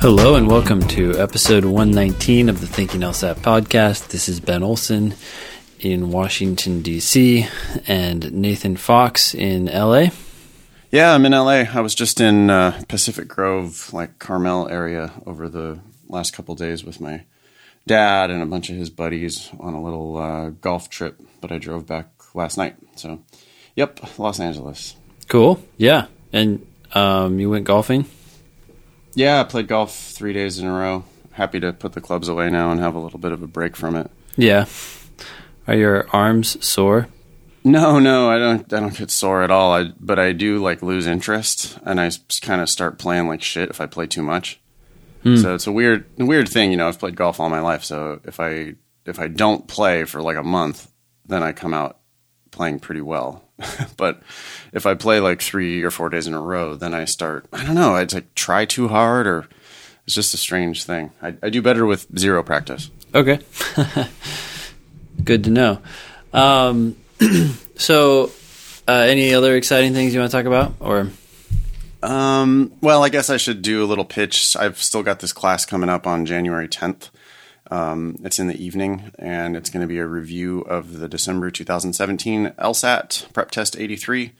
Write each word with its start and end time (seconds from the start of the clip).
Hello 0.00 0.36
and 0.36 0.46
welcome 0.48 0.80
to 0.88 1.18
episode 1.18 1.64
119 1.64 2.48
of 2.48 2.60
the 2.60 2.68
Thinking 2.68 3.00
LSAT 3.00 3.34
podcast. 3.36 4.08
This 4.08 4.28
is 4.28 4.38
Ben 4.38 4.62
Olson 4.62 5.14
in 5.80 6.12
Washington, 6.12 6.82
D.C., 6.82 7.48
and 7.88 8.32
Nathan 8.32 8.76
Fox 8.76 9.34
in 9.34 9.66
LA. 9.66 10.10
Yeah, 10.92 11.12
I'm 11.12 11.26
in 11.26 11.32
LA. 11.32 11.64
I 11.74 11.80
was 11.80 11.96
just 11.96 12.20
in 12.20 12.48
uh, 12.48 12.80
Pacific 12.86 13.26
Grove, 13.26 13.92
like 13.92 14.20
Carmel 14.20 14.68
area, 14.68 15.12
over 15.26 15.48
the 15.48 15.80
last 16.08 16.32
couple 16.32 16.54
days 16.54 16.84
with 16.84 17.00
my 17.00 17.24
dad 17.84 18.30
and 18.30 18.40
a 18.40 18.46
bunch 18.46 18.70
of 18.70 18.76
his 18.76 18.90
buddies 18.90 19.50
on 19.58 19.74
a 19.74 19.82
little 19.82 20.16
uh, 20.16 20.50
golf 20.50 20.88
trip. 20.88 21.20
But 21.40 21.50
I 21.50 21.58
drove 21.58 21.86
back 21.88 22.08
last 22.34 22.56
night. 22.56 22.76
So, 22.94 23.24
yep, 23.74 24.16
Los 24.16 24.38
Angeles. 24.38 24.94
Cool. 25.26 25.60
Yeah. 25.76 26.06
And 26.32 26.64
um, 26.94 27.40
you 27.40 27.50
went 27.50 27.64
golfing? 27.64 28.06
Yeah, 29.14 29.40
I 29.40 29.44
played 29.44 29.68
golf 29.68 29.94
three 29.94 30.32
days 30.32 30.58
in 30.58 30.66
a 30.66 30.72
row. 30.72 31.04
Happy 31.32 31.60
to 31.60 31.72
put 31.72 31.92
the 31.92 32.00
clubs 32.00 32.28
away 32.28 32.50
now 32.50 32.70
and 32.70 32.80
have 32.80 32.94
a 32.94 32.98
little 32.98 33.18
bit 33.18 33.32
of 33.32 33.42
a 33.42 33.46
break 33.46 33.76
from 33.76 33.96
it. 33.96 34.10
Yeah. 34.36 34.66
Are 35.66 35.74
your 35.74 36.08
arms 36.10 36.64
sore? 36.64 37.08
No, 37.64 37.98
no, 37.98 38.30
I 38.30 38.38
don't. 38.38 38.72
I 38.72 38.80
don't 38.80 38.96
get 38.96 39.10
sore 39.10 39.42
at 39.42 39.50
all. 39.50 39.72
I, 39.72 39.92
but 40.00 40.18
I 40.18 40.32
do 40.32 40.58
like 40.58 40.82
lose 40.82 41.06
interest, 41.06 41.78
and 41.84 42.00
I 42.00 42.10
kind 42.40 42.62
of 42.62 42.68
start 42.68 42.98
playing 42.98 43.28
like 43.28 43.42
shit 43.42 43.68
if 43.68 43.80
I 43.80 43.86
play 43.86 44.06
too 44.06 44.22
much. 44.22 44.60
Hmm. 45.22 45.36
So 45.36 45.54
it's 45.54 45.66
a 45.66 45.72
weird, 45.72 46.06
weird 46.16 46.48
thing. 46.48 46.70
You 46.70 46.76
know, 46.76 46.88
I've 46.88 46.98
played 46.98 47.16
golf 47.16 47.40
all 47.40 47.50
my 47.50 47.60
life, 47.60 47.84
so 47.84 48.20
if 48.24 48.40
I 48.40 48.74
if 49.04 49.18
I 49.18 49.28
don't 49.28 49.66
play 49.68 50.04
for 50.04 50.22
like 50.22 50.36
a 50.36 50.42
month, 50.42 50.90
then 51.26 51.42
I 51.42 51.52
come 51.52 51.74
out 51.74 51.97
playing 52.58 52.80
pretty 52.80 53.00
well. 53.00 53.44
but 53.96 54.20
if 54.72 54.84
I 54.84 54.94
play 54.94 55.20
like 55.20 55.40
three 55.40 55.84
or 55.84 55.92
four 55.92 56.08
days 56.08 56.26
in 56.26 56.34
a 56.34 56.40
row, 56.40 56.74
then 56.74 56.92
I 56.92 57.04
start. 57.04 57.46
I 57.52 57.64
don't 57.64 57.76
know—I'd 57.76 58.12
like 58.12 58.34
try 58.34 58.64
too 58.64 58.88
hard, 58.88 59.28
or 59.28 59.46
it's 60.04 60.14
just 60.16 60.34
a 60.34 60.36
strange 60.36 60.82
thing. 60.82 61.12
I, 61.22 61.36
I 61.40 61.50
do 61.50 61.62
better 61.62 61.86
with 61.86 62.08
zero 62.18 62.42
practice. 62.42 62.90
Okay, 63.14 63.38
good 65.24 65.44
to 65.44 65.50
know. 65.50 65.78
Um, 66.32 66.96
so, 67.76 68.32
uh, 68.88 68.92
any 68.92 69.34
other 69.34 69.54
exciting 69.54 69.94
things 69.94 70.12
you 70.12 70.18
want 70.18 70.32
to 70.32 70.36
talk 70.36 70.46
about, 70.46 70.74
or? 70.80 71.10
Um, 72.02 72.72
well, 72.80 73.04
I 73.04 73.08
guess 73.08 73.30
I 73.30 73.36
should 73.36 73.62
do 73.62 73.84
a 73.84 73.86
little 73.86 74.04
pitch. 74.04 74.56
I've 74.56 74.82
still 74.82 75.04
got 75.04 75.20
this 75.20 75.32
class 75.32 75.64
coming 75.64 75.88
up 75.88 76.06
on 76.06 76.26
January 76.26 76.68
10th. 76.68 77.10
Um, 77.70 78.16
it's 78.24 78.38
in 78.38 78.46
the 78.46 78.62
evening, 78.62 79.10
and 79.18 79.56
it's 79.56 79.70
going 79.70 79.82
to 79.82 79.86
be 79.86 79.98
a 79.98 80.06
review 80.06 80.60
of 80.62 80.98
the 80.98 81.08
December 81.08 81.50
2017 81.50 82.54
LSAT 82.58 83.32
Prep 83.32 83.50
Test 83.50 83.78
83. 83.78 84.32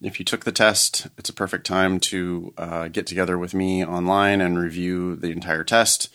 If 0.00 0.18
you 0.18 0.24
took 0.24 0.44
the 0.44 0.52
test, 0.52 1.06
it's 1.18 1.28
a 1.28 1.34
perfect 1.34 1.66
time 1.66 2.00
to 2.00 2.54
uh, 2.56 2.88
get 2.88 3.06
together 3.06 3.38
with 3.38 3.54
me 3.54 3.84
online 3.84 4.40
and 4.40 4.58
review 4.58 5.16
the 5.16 5.30
entire 5.30 5.64
test. 5.64 6.08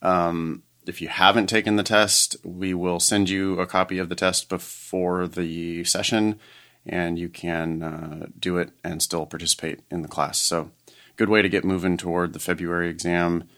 Um, 0.00 0.62
if 0.86 1.02
you 1.02 1.08
haven't 1.08 1.48
taken 1.48 1.76
the 1.76 1.82
test, 1.82 2.36
we 2.42 2.72
will 2.72 3.00
send 3.00 3.28
you 3.28 3.60
a 3.60 3.66
copy 3.66 3.98
of 3.98 4.08
the 4.08 4.14
test 4.14 4.48
before 4.48 5.26
the 5.26 5.84
session, 5.84 6.38
and 6.86 7.18
you 7.18 7.28
can 7.28 7.82
uh, 7.82 8.26
do 8.38 8.56
it 8.56 8.70
and 8.82 9.02
still 9.02 9.26
participate 9.26 9.80
in 9.90 10.02
the 10.02 10.08
class. 10.08 10.38
So, 10.38 10.70
good 11.16 11.28
way 11.28 11.42
to 11.42 11.48
get 11.48 11.64
moving 11.64 11.96
toward 11.96 12.32
the 12.32 12.38
February 12.38 12.88
exam. 12.88 13.48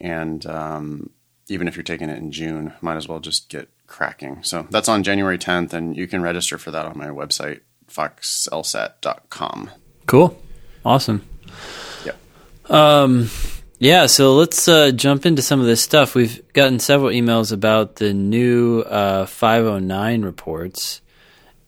And 0.00 0.44
um, 0.44 1.10
even 1.48 1.68
if 1.68 1.76
you're 1.76 1.82
taking 1.82 2.08
it 2.08 2.18
in 2.18 2.32
June, 2.32 2.72
might 2.80 2.96
as 2.96 3.08
well 3.08 3.20
just 3.20 3.48
get 3.48 3.68
cracking. 3.86 4.42
So 4.42 4.66
that's 4.70 4.88
on 4.88 5.02
January 5.02 5.38
10th, 5.38 5.72
and 5.72 5.96
you 5.96 6.06
can 6.06 6.22
register 6.22 6.58
for 6.58 6.70
that 6.70 6.86
on 6.86 6.96
my 6.96 7.06
website, 7.06 7.60
foxlsat.com. 7.90 9.70
Cool. 10.06 10.40
Awesome. 10.84 11.26
Yep. 12.04 12.16
Um, 12.70 13.30
yeah, 13.78 14.06
so 14.06 14.34
let's 14.34 14.68
uh, 14.68 14.92
jump 14.92 15.26
into 15.26 15.42
some 15.42 15.60
of 15.60 15.66
this 15.66 15.82
stuff. 15.82 16.14
We've 16.14 16.40
gotten 16.52 16.78
several 16.78 17.10
emails 17.10 17.52
about 17.52 17.96
the 17.96 18.14
new 18.14 18.80
uh, 18.80 19.26
509 19.26 20.22
reports, 20.22 21.00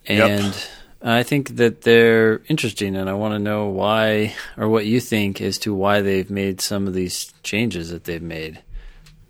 and 0.06 0.44
yep. 0.44 0.54
I 1.02 1.22
think 1.22 1.56
that 1.56 1.82
they're 1.82 2.42
interesting, 2.48 2.96
and 2.96 3.10
I 3.10 3.14
want 3.14 3.34
to 3.34 3.38
know 3.38 3.66
why 3.66 4.34
or 4.56 4.68
what 4.68 4.86
you 4.86 5.00
think 5.00 5.40
as 5.40 5.58
to 5.58 5.74
why 5.74 6.00
they've 6.00 6.30
made 6.30 6.60
some 6.60 6.86
of 6.86 6.94
these 6.94 7.32
changes 7.42 7.90
that 7.90 8.04
they've 8.04 8.22
made. 8.22 8.62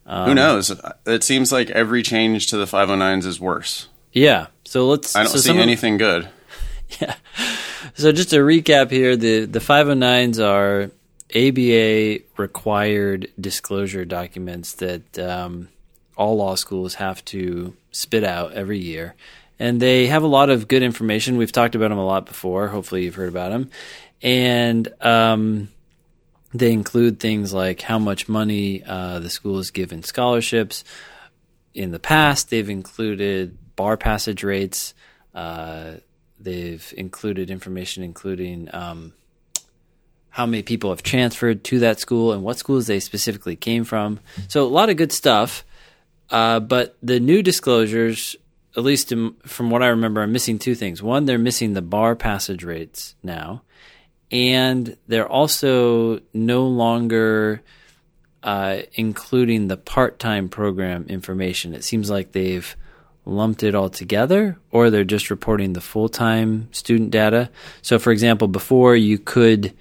Um, 0.06 0.28
Who 0.28 0.34
knows? 0.34 0.72
It 1.04 1.24
seems 1.24 1.50
like 1.50 1.68
every 1.70 2.02
change 2.02 2.46
to 2.48 2.56
the 2.56 2.64
509s 2.64 3.26
is 3.26 3.40
worse. 3.40 3.88
Yeah. 4.12 4.46
So 4.64 4.86
let's. 4.86 5.16
I 5.16 5.24
don't 5.24 5.32
so 5.32 5.38
see 5.38 5.58
anything 5.58 5.94
of, 5.94 5.98
good. 5.98 6.28
Yeah. 7.00 7.16
So 7.94 8.12
just 8.12 8.30
to 8.30 8.36
recap 8.36 8.92
here, 8.92 9.16
the 9.16 9.44
the 9.44 9.58
509s 9.58 10.38
are 10.38 10.92
ABA 11.34 12.24
required 12.36 13.28
disclosure 13.40 14.04
documents 14.04 14.74
that 14.74 15.18
um, 15.18 15.68
all 16.16 16.36
law 16.36 16.54
schools 16.54 16.94
have 16.94 17.24
to 17.26 17.74
spit 17.90 18.22
out 18.22 18.52
every 18.52 18.78
year. 18.78 19.14
And 19.58 19.80
they 19.80 20.06
have 20.06 20.22
a 20.22 20.28
lot 20.28 20.50
of 20.50 20.68
good 20.68 20.82
information. 20.82 21.38
We've 21.38 21.50
talked 21.50 21.74
about 21.74 21.88
them 21.88 21.98
a 21.98 22.06
lot 22.06 22.26
before. 22.26 22.68
Hopefully, 22.68 23.04
you've 23.04 23.14
heard 23.14 23.30
about 23.30 23.50
them. 23.50 23.70
And 24.22 24.88
um, 25.00 25.68
they 26.58 26.72
include 26.72 27.20
things 27.20 27.52
like 27.52 27.80
how 27.80 27.98
much 27.98 28.28
money 28.28 28.82
uh, 28.84 29.18
the 29.18 29.30
school 29.30 29.56
has 29.58 29.70
given 29.70 30.02
scholarships. 30.02 30.84
In 31.74 31.90
the 31.90 31.98
past, 31.98 32.50
they've 32.50 32.68
included 32.68 33.56
bar 33.76 33.96
passage 33.96 34.42
rates. 34.42 34.94
Uh, 35.34 35.94
they've 36.38 36.94
included 36.96 37.50
information 37.50 38.02
including 38.02 38.68
um, 38.74 39.12
how 40.30 40.46
many 40.46 40.62
people 40.62 40.90
have 40.90 41.02
transferred 41.02 41.64
to 41.64 41.78
that 41.80 41.98
school 42.00 42.32
and 42.32 42.42
what 42.42 42.58
schools 42.58 42.86
they 42.86 43.00
specifically 43.00 43.56
came 43.56 43.84
from. 43.84 44.20
So, 44.48 44.64
a 44.64 44.68
lot 44.68 44.90
of 44.90 44.96
good 44.96 45.12
stuff. 45.12 45.64
Uh, 46.28 46.58
but 46.58 46.96
the 47.02 47.20
new 47.20 47.42
disclosures, 47.42 48.34
at 48.76 48.82
least 48.82 49.12
in, 49.12 49.34
from 49.44 49.70
what 49.70 49.82
I 49.82 49.88
remember, 49.88 50.22
are 50.22 50.26
missing 50.26 50.58
two 50.58 50.74
things. 50.74 51.02
One, 51.02 51.24
they're 51.24 51.38
missing 51.38 51.74
the 51.74 51.82
bar 51.82 52.16
passage 52.16 52.64
rates 52.64 53.14
now 53.22 53.62
and 54.30 54.96
they're 55.06 55.28
also 55.28 56.20
no 56.32 56.66
longer 56.66 57.62
uh, 58.42 58.82
including 58.94 59.66
the 59.66 59.76
part-time 59.76 60.48
program 60.48 61.06
information. 61.08 61.74
It 61.74 61.82
seems 61.82 62.08
like 62.08 62.32
they've 62.32 62.76
lumped 63.24 63.64
it 63.64 63.74
all 63.74 63.90
together, 63.90 64.56
or 64.70 64.88
they're 64.88 65.02
just 65.02 65.30
reporting 65.30 65.72
the 65.72 65.80
full-time 65.80 66.68
student 66.70 67.10
data. 67.10 67.50
So, 67.82 67.98
for 67.98 68.12
example, 68.12 68.46
before 68.46 68.94
you 68.94 69.18
could 69.18 69.74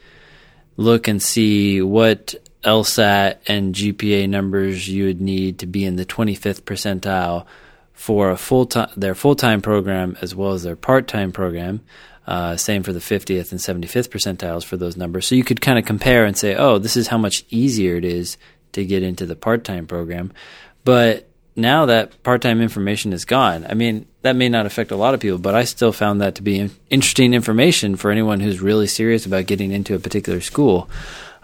look 0.77 1.07
and 1.07 1.21
see 1.21 1.81
what 1.81 2.33
LSAT 2.63 3.37
and 3.47 3.75
GPA 3.75 4.27
numbers 4.27 4.89
you 4.89 5.05
would 5.05 5.21
need 5.21 5.59
to 5.59 5.67
be 5.67 5.85
in 5.85 5.95
the 5.95 6.05
25th 6.05 6.61
percentile 6.63 7.45
for 7.93 8.31
a 8.31 8.37
full 8.37 8.65
time 8.65 8.89
their 8.97 9.15
full 9.15 9.35
time 9.35 9.61
program 9.61 10.17
as 10.21 10.35
well 10.35 10.51
as 10.51 10.63
their 10.63 10.75
part 10.75 11.07
time 11.07 11.31
program. 11.31 11.81
Uh, 12.27 12.57
same 12.57 12.81
for 12.81 12.91
the 12.91 12.99
50th 12.99 13.51
and 13.51 13.59
75th 13.59 14.09
percentiles 14.09 14.63
for 14.63 14.77
those 14.77 14.97
numbers. 14.97 15.27
So 15.27 15.35
you 15.35 15.43
could 15.43 15.61
kind 15.61 15.77
of 15.77 15.85
compare 15.85 16.25
and 16.25 16.35
say, 16.35 16.55
oh, 16.55 16.79
this 16.79 16.97
is 16.97 17.07
how 17.07 17.17
much 17.17 17.45
easier 17.49 17.95
it 17.95 18.05
is 18.05 18.37
to 18.71 18.83
get 18.83 19.03
into 19.03 19.25
the 19.25 19.35
part 19.35 19.63
time 19.63 19.85
program. 19.85 20.33
But 20.83 21.29
now 21.55 21.85
that 21.85 22.21
part 22.23 22.41
time 22.41 22.61
information 22.61 23.13
is 23.13 23.25
gone, 23.25 23.65
I 23.69 23.75
mean, 23.75 24.07
that 24.23 24.35
may 24.35 24.49
not 24.49 24.65
affect 24.65 24.91
a 24.91 24.95
lot 24.95 25.13
of 25.13 25.19
people, 25.19 25.37
but 25.37 25.55
I 25.55 25.65
still 25.65 25.91
found 25.91 26.21
that 26.21 26.35
to 26.35 26.41
be 26.41 26.69
interesting 26.89 27.33
information 27.33 27.95
for 27.95 28.09
anyone 28.09 28.39
who's 28.39 28.59
really 28.59 28.87
serious 28.87 29.25
about 29.25 29.45
getting 29.45 29.71
into 29.71 29.95
a 29.95 29.99
particular 29.99 30.41
school. 30.41 30.89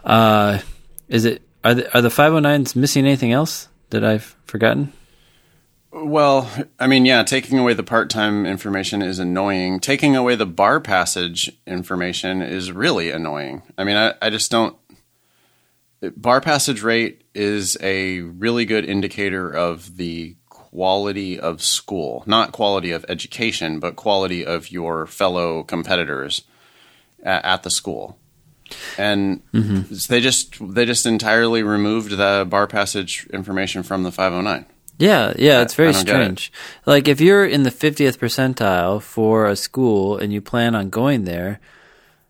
Uh, 0.03 0.59
is 1.07 1.25
it 1.25 1.43
are 1.63 1.75
the, 1.75 1.95
are 1.95 2.01
the 2.01 2.09
509s 2.09 2.75
missing 2.75 3.05
anything 3.05 3.31
else 3.31 3.67
that 3.91 4.03
I've 4.03 4.35
forgotten? 4.45 4.91
Well, 5.91 6.49
I 6.79 6.87
mean, 6.87 7.05
yeah, 7.05 7.23
taking 7.23 7.59
away 7.59 7.73
the 7.73 7.83
part 7.83 8.09
time 8.09 8.45
information 8.45 9.01
is 9.01 9.19
annoying. 9.19 9.81
Taking 9.81 10.15
away 10.15 10.35
the 10.35 10.45
bar 10.45 10.79
passage 10.79 11.51
information 11.67 12.41
is 12.41 12.71
really 12.71 13.11
annoying. 13.11 13.61
I 13.77 13.83
mean, 13.83 13.97
I, 13.97 14.13
I 14.21 14.29
just 14.29 14.49
don't. 14.49 14.77
Bar 16.15 16.41
passage 16.41 16.81
rate 16.81 17.23
is 17.35 17.77
a 17.81 18.21
really 18.21 18.65
good 18.65 18.85
indicator 18.85 19.51
of 19.51 19.97
the 19.97 20.35
quality 20.49 21.37
of 21.37 21.61
school, 21.61 22.23
not 22.25 22.53
quality 22.53 22.91
of 22.91 23.05
education, 23.09 23.79
but 23.79 23.97
quality 23.97 24.45
of 24.45 24.71
your 24.71 25.05
fellow 25.05 25.63
competitors 25.63 26.43
at, 27.21 27.43
at 27.43 27.63
the 27.63 27.69
school. 27.69 28.17
And 28.97 29.43
mm-hmm. 29.51 29.93
they 30.09 30.21
just 30.21 30.55
they 30.73 30.85
just 30.85 31.05
entirely 31.05 31.61
removed 31.61 32.11
the 32.11 32.47
bar 32.49 32.67
passage 32.67 33.27
information 33.33 33.83
from 33.83 34.03
the 34.03 34.11
509. 34.11 34.65
Yeah, 34.97 35.33
yeah, 35.37 35.61
it's 35.61 35.73
very 35.73 35.93
strange. 35.93 36.51
It. 36.53 36.87
Like 36.89 37.07
if 37.07 37.19
you're 37.19 37.45
in 37.45 37.63
the 37.63 37.71
50th 37.71 38.17
percentile 38.17 39.01
for 39.01 39.47
a 39.47 39.55
school 39.55 40.17
and 40.17 40.31
you 40.31 40.41
plan 40.41 40.75
on 40.75 40.89
going 40.89 41.23
there, 41.23 41.59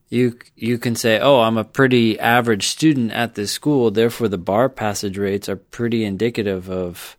you 0.09 0.37
you 0.55 0.77
can 0.77 0.95
say, 0.95 1.19
"Oh, 1.19 1.41
I'm 1.41 1.57
a 1.57 1.63
pretty 1.63 2.19
average 2.19 2.67
student 2.67 3.11
at 3.11 3.35
this 3.35 3.51
school, 3.51 3.91
therefore 3.91 4.27
the 4.27 4.37
bar 4.37 4.69
passage 4.69 5.17
rates 5.17 5.49
are 5.49 5.55
pretty 5.55 6.03
indicative 6.03 6.69
of 6.69 7.17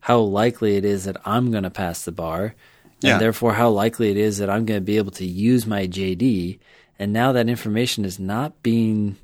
how 0.00 0.20
likely 0.20 0.76
it 0.76 0.84
is 0.84 1.04
that 1.04 1.20
I'm 1.24 1.50
going 1.50 1.64
to 1.64 1.70
pass 1.70 2.04
the 2.04 2.12
bar." 2.12 2.54
Yeah. 3.00 3.12
And 3.12 3.20
therefore 3.20 3.54
how 3.54 3.70
likely 3.70 4.10
it 4.10 4.16
is 4.16 4.38
that 4.38 4.50
I'm 4.50 4.66
going 4.66 4.80
to 4.80 4.84
be 4.84 4.98
able 4.98 5.12
to 5.12 5.24
use 5.24 5.66
my 5.66 5.86
JD. 5.86 6.58
And 6.98 7.12
now 7.14 7.32
that 7.32 7.48
information 7.48 8.04
is 8.04 8.18
not 8.18 8.62
being 8.62 9.16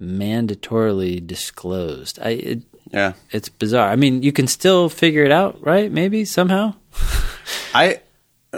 mandatorily 0.00 1.26
disclosed. 1.26 2.18
I 2.20 2.28
it, 2.30 2.62
Yeah. 2.92 3.12
it's 3.30 3.48
bizarre. 3.48 3.88
I 3.90 3.96
mean, 3.96 4.22
you 4.22 4.32
can 4.32 4.46
still 4.46 4.88
figure 4.88 5.24
it 5.24 5.32
out, 5.32 5.64
right? 5.64 5.90
Maybe 5.90 6.24
somehow. 6.24 6.74
I 7.74 8.00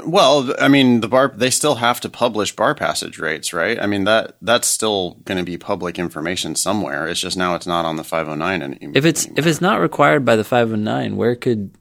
well, 0.04 0.54
I 0.60 0.68
mean, 0.68 1.00
the 1.00 1.08
bar 1.08 1.32
they 1.34 1.50
still 1.50 1.74
have 1.76 2.00
to 2.02 2.08
publish 2.08 2.54
bar 2.54 2.74
passage 2.76 3.18
rates, 3.18 3.52
right? 3.52 3.80
I 3.80 3.86
mean 3.86 4.04
that 4.04 4.36
that's 4.40 4.68
still 4.68 5.16
going 5.24 5.38
to 5.38 5.44
be 5.44 5.58
public 5.58 5.98
information 5.98 6.54
somewhere. 6.54 7.08
It's 7.08 7.20
just 7.20 7.36
now 7.36 7.54
it's 7.56 7.66
not 7.66 7.84
on 7.84 7.96
the 7.96 8.04
509 8.04 8.62
anymore. 8.62 8.92
If 8.94 9.04
it's 9.04 9.26
if 9.36 9.46
it's 9.46 9.60
not 9.60 9.80
required 9.80 10.24
by 10.24 10.36
the 10.36 10.44
509, 10.44 11.16
where 11.16 11.34
could 11.34 11.72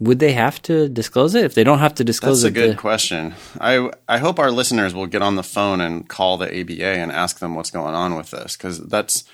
would 0.00 0.18
they 0.18 0.32
have 0.32 0.60
to 0.62 0.88
disclose 0.88 1.34
it? 1.34 1.44
If 1.44 1.54
they 1.54 1.62
don't 1.62 1.78
have 1.78 1.94
to 1.96 2.04
disclose 2.04 2.42
it, 2.42 2.54
That's 2.54 2.64
a 2.64 2.66
good 2.68 2.76
to- 2.76 2.80
question. 2.80 3.34
I 3.60 3.90
I 4.08 4.18
hope 4.18 4.38
our 4.40 4.50
listeners 4.50 4.92
will 4.92 5.06
get 5.06 5.22
on 5.22 5.36
the 5.36 5.42
phone 5.44 5.80
and 5.80 6.08
call 6.08 6.38
the 6.38 6.46
ABA 6.60 6.82
and 6.98 7.12
ask 7.12 7.38
them 7.38 7.54
what's 7.54 7.70
going 7.70 7.94
on 7.94 8.16
with 8.16 8.30
this 8.32 8.56
because 8.56 8.80
that's 8.80 9.24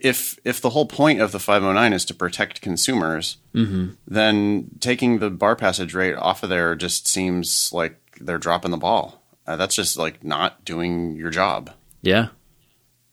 if 0.00 0.38
if 0.44 0.60
the 0.60 0.70
whole 0.70 0.86
point 0.86 1.20
of 1.20 1.32
the 1.32 1.38
509 1.38 1.92
is 1.92 2.04
to 2.06 2.14
protect 2.14 2.60
consumers, 2.60 3.36
Mm-hmm. 3.54 3.90
then 4.06 4.70
taking 4.80 5.18
the 5.18 5.30
bar 5.30 5.56
passage 5.56 5.92
rate 5.94 6.14
off 6.14 6.42
of 6.42 6.48
there 6.50 6.74
just 6.76 7.08
seems 7.08 7.70
like 7.72 7.96
they're 8.20 8.38
dropping 8.38 8.70
the 8.70 8.76
ball. 8.76 9.22
Uh, 9.46 9.56
that's 9.56 9.74
just 9.74 9.96
like 9.96 10.22
not 10.22 10.64
doing 10.64 11.16
your 11.16 11.30
job. 11.30 11.70
yeah, 12.02 12.28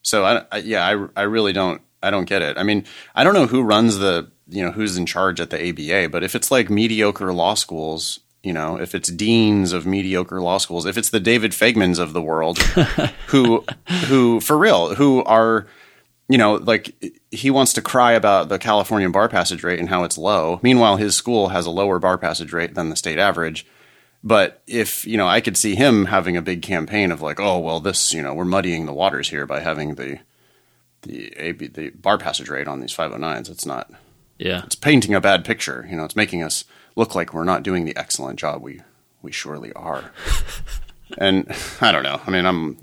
So 0.04 0.24
I, 0.26 0.44
I 0.52 0.58
yeah, 0.60 0.86
I, 0.86 1.22
I 1.22 1.24
really 1.24 1.54
don't 1.54 1.82
I 2.04 2.12
don't 2.12 2.26
get 2.30 2.42
it. 2.44 2.58
I 2.58 2.64
mean, 2.64 2.86
I 3.16 3.24
don't 3.24 3.34
know 3.34 3.48
who 3.48 3.64
runs 3.64 3.98
the 3.98 4.30
you 4.48 4.64
know 4.64 4.72
who's 4.72 4.96
in 4.98 5.06
charge 5.06 5.40
at 5.42 5.50
the 5.50 5.70
ABA, 5.70 6.10
but 6.10 6.24
if 6.24 6.36
it's 6.36 6.52
like 6.52 6.70
mediocre 6.70 7.34
law 7.34 7.56
schools, 7.56 8.20
you 8.44 8.54
know, 8.54 8.80
if 8.80 8.94
it's 8.94 9.12
deans 9.12 9.74
of 9.74 9.86
mediocre 9.88 10.40
law 10.40 10.60
schools, 10.60 10.86
if 10.86 10.98
it's 10.98 11.10
the 11.10 11.20
David 11.20 11.52
Faigmans 11.54 11.98
of 12.00 12.14
the 12.14 12.22
world, 12.22 12.60
who 13.28 13.66
who 14.06 14.40
for 14.40 14.58
real 14.58 14.94
who 14.96 15.24
are 15.24 15.66
you 16.30 16.38
know 16.38 16.56
like 16.56 16.94
he 17.32 17.50
wants 17.50 17.74
to 17.74 17.82
cry 17.82 18.14
about 18.14 18.50
the 18.50 18.60
California 18.60 19.10
bar 19.10 19.30
passage 19.30 19.64
rate 19.64 19.80
and 19.80 19.90
how 19.90 20.04
it's 20.04 20.18
low. 20.18 20.60
Meanwhile, 20.64 20.98
his 20.98 21.16
school 21.16 21.50
has 21.50 21.66
a 21.66 21.72
lower 21.72 22.00
bar 22.00 22.18
passage 22.18 22.54
rate 22.54 22.76
than 22.76 22.90
the 22.90 22.96
state 22.96 23.20
average. 23.20 23.66
But 24.24 24.62
if 24.68 25.06
you 25.06 25.16
know, 25.16 25.28
I 25.28 25.42
could 25.42 25.58
see 25.58 25.76
him 25.76 26.06
having 26.06 26.36
a 26.36 26.42
big 26.42 26.62
campaign 26.62 27.12
of 27.12 27.22
like, 27.22 27.40
oh 27.40 27.60
well, 27.60 27.80
this 27.80 28.14
you 28.14 28.22
know, 28.22 28.34
we're 28.34 28.46
muddying 28.46 28.86
the 28.86 28.94
waters 28.94 29.30
here 29.30 29.46
by 29.46 29.60
having 29.62 29.96
the 29.96 30.20
the 31.04 31.32
AB, 31.38 31.68
the 31.68 31.90
bar 31.92 32.18
passage 32.18 32.50
rate 32.50 32.68
on 32.68 32.80
these 32.82 32.96
509s. 32.96 33.50
It's 33.50 33.66
not. 33.66 33.90
yeah. 34.40 34.64
It's 34.66 34.76
painting 34.76 35.14
a 35.14 35.22
bad 35.22 35.46
picture. 35.46 35.88
You 35.90 35.96
know, 35.96 36.04
it's 36.06 36.16
making 36.16 36.44
us 36.44 36.66
look 36.96 37.14
like 37.16 37.34
we're 37.34 37.44
not 37.44 37.64
doing 37.64 37.86
the 37.86 37.96
excellent 37.96 38.40
job 38.40 38.62
we 38.62 38.82
we 39.22 39.32
surely 39.32 39.72
are. 39.74 40.12
and 41.18 41.50
I 41.80 41.92
don't 41.92 42.04
know. 42.04 42.20
I 42.26 42.32
mean, 42.32 42.46
I'm. 42.46 42.78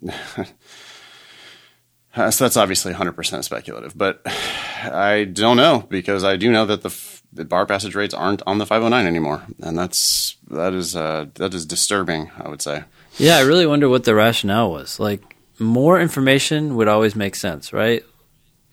So 2.17 2.45
that's 2.45 2.57
obviously 2.57 2.93
100% 2.93 3.43
speculative, 3.45 3.97
but 3.99 4.23
I 4.27 5.25
don't 5.25 5.57
know 5.57 5.85
because 5.89 6.23
I 6.23 6.37
do 6.37 6.51
know 6.53 6.65
that 6.67 6.83
the, 6.83 6.89
f- 6.91 7.23
the 7.33 7.45
bar 7.45 7.67
passage 7.67 7.95
rates 7.97 8.15
aren't 8.15 8.41
on 8.47 8.59
the 8.59 8.67
509 8.67 9.07
anymore, 9.07 9.43
and 9.61 9.77
that's 9.77 10.37
that 10.51 10.73
is 10.75 10.95
uh, 10.95 11.27
that 11.35 11.53
is 11.55 11.67
disturbing. 11.67 12.31
I 12.39 12.49
would 12.49 12.63
say. 12.63 12.85
Yeah, 13.19 13.39
I 13.39 13.41
really 13.41 13.67
wonder 13.67 13.89
what 13.89 14.05
the 14.05 14.15
rationale 14.15 14.71
was. 14.71 15.01
Like, 15.01 15.37
more 15.59 16.01
information 16.01 16.77
would 16.77 16.87
always 16.89 17.17
make 17.17 17.35
sense, 17.35 17.73
right? 17.73 18.05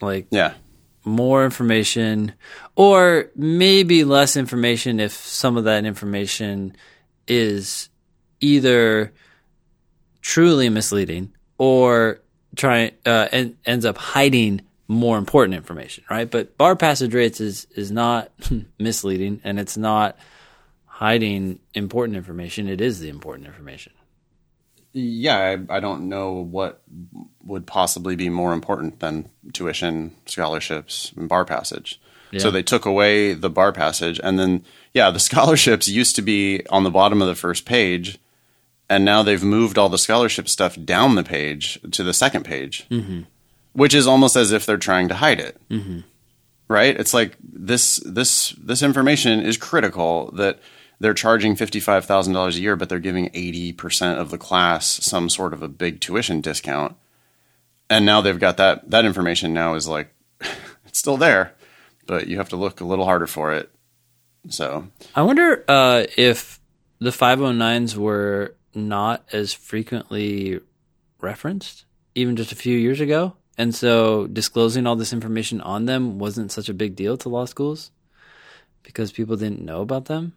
Like, 0.02 0.28
Yeah, 0.30 0.54
more 1.04 1.44
information, 1.44 2.34
or 2.76 3.32
maybe 3.36 4.04
less 4.04 4.38
information 4.38 5.00
if 5.00 5.14
some 5.14 5.58
of 5.58 5.64
that 5.64 5.86
information 5.86 6.76
is 7.28 7.90
either 8.40 9.14
truly 10.22 10.70
misleading 10.70 11.34
or 11.58 12.20
try 12.56 12.92
uh, 13.06 13.28
and 13.32 13.58
ends 13.66 13.86
up 13.86 13.98
hiding 13.98 14.62
more 14.88 15.18
important 15.18 15.56
information, 15.56 16.04
right? 16.10 16.30
But 16.30 16.58
bar 16.58 16.76
passage 16.76 17.14
rates 17.14 17.40
is 17.40 17.68
is 17.76 17.92
not 17.92 18.32
misleading 18.80 19.42
and 19.44 19.60
it's 19.60 19.78
not 19.78 20.18
hiding 20.86 21.60
important 21.74 22.18
information. 22.18 22.68
It 22.68 22.82
is 22.82 23.00
the 23.00 23.10
important 23.10 23.48
information. 23.48 23.94
yeah. 24.94 25.38
I, 25.70 25.78
I 25.78 25.80
don't 25.80 26.10
know 26.10 26.34
what 26.34 26.82
would 27.44 27.66
possibly 27.66 28.16
be 28.16 28.30
more 28.30 28.54
important 28.54 29.00
than 29.00 29.30
tuition, 29.54 30.16
scholarships, 30.26 31.12
and 31.16 31.28
bar 31.30 31.46
passage. 31.46 32.00
So 32.38 32.50
they 32.50 32.64
took 32.64 32.86
away 32.86 33.34
the 33.34 33.50
bar 33.50 33.74
passage, 33.74 34.18
and 34.24 34.40
then 34.40 34.64
yeah, 34.94 35.12
the 35.12 35.20
scholarships 35.30 35.90
used 35.90 36.16
to 36.16 36.22
be 36.22 36.66
on 36.70 36.84
the 36.84 36.92
bottom 36.92 37.22
of 37.22 37.28
the 37.28 37.36
first 37.36 37.66
page, 37.66 38.20
and 38.92 39.06
now 39.06 39.24
they've 39.24 39.42
moved 39.42 39.78
all 39.78 39.88
the 39.88 39.98
scholarship 39.98 40.50
stuff 40.50 40.78
down 40.84 41.16
the 41.16 41.24
page 41.24 41.80
to 41.92 42.04
the 42.04 42.14
second 42.14 42.44
page, 42.44 42.86
which 43.72 43.94
is 43.94 44.06
almost 44.06 44.36
as 44.36 44.52
if 44.52 44.66
they're 44.66 44.76
trying 44.76 45.08
to 45.08 45.16
hide 45.16 45.40
it. 45.40 45.56
Right? 46.68 47.00
It's 47.00 47.14
like 47.14 47.38
this 47.42 47.98
this 48.06 48.50
this 48.62 48.84
information 48.84 49.40
is 49.40 49.56
critical 49.56 50.32
that 50.34 50.60
they're 51.00 51.14
charging 51.14 51.56
fifty 51.56 51.80
five 51.80 52.04
thousand 52.04 52.34
dollars 52.34 52.58
a 52.58 52.62
year, 52.62 52.76
but 52.76 52.90
they're 52.90 53.00
giving 53.00 53.30
eighty 53.34 53.72
percent 53.72 54.20
of 54.20 54.30
the 54.30 54.38
class 54.38 54.86
some 54.86 55.30
sort 55.30 55.54
of 55.54 55.64
a 55.64 55.70
big 55.70 56.02
tuition 56.02 56.42
discount, 56.42 56.98
and 57.90 58.06
now 58.06 58.20
they've 58.20 58.40
got 58.40 58.58
that 58.58 58.90
that 58.90 59.06
information 59.06 59.54
now 59.54 59.76
is 59.76 59.88
like 59.88 60.14
it's 60.86 61.00
still 61.00 61.18
there, 61.18 61.54
but 62.08 62.28
you 62.28 62.38
have 62.38 62.50
to 62.50 62.58
look 62.58 62.82
a 62.82 62.86
little 62.86 63.06
harder 63.06 63.28
for 63.28 63.54
it. 63.54 63.72
So 64.50 64.88
I 65.16 65.22
wonder 65.22 65.64
uh, 65.68 66.06
if 66.18 66.60
the 67.00 67.10
509s 67.10 67.96
were 67.96 68.56
not 68.74 69.26
as 69.32 69.54
frequently 69.54 70.60
referenced 71.20 71.86
even 72.16 72.36
just 72.36 72.52
a 72.52 72.56
few 72.56 72.78
years 72.78 73.00
ago. 73.00 73.34
And 73.58 73.76
so 73.76 74.28
disclosing 74.28 74.88
all 74.88 74.96
this 74.96 75.14
information 75.14 75.62
on 75.62 75.86
them 75.86 76.20
wasn't 76.20 76.52
such 76.52 76.70
a 76.70 76.74
big 76.74 76.96
deal 76.96 77.18
to 77.18 77.30
law 77.30 77.46
schools 77.46 77.92
because 78.84 79.12
people 79.12 79.36
didn't 79.36 79.64
know 79.64 79.82
about 79.82 80.06
them. 80.06 80.34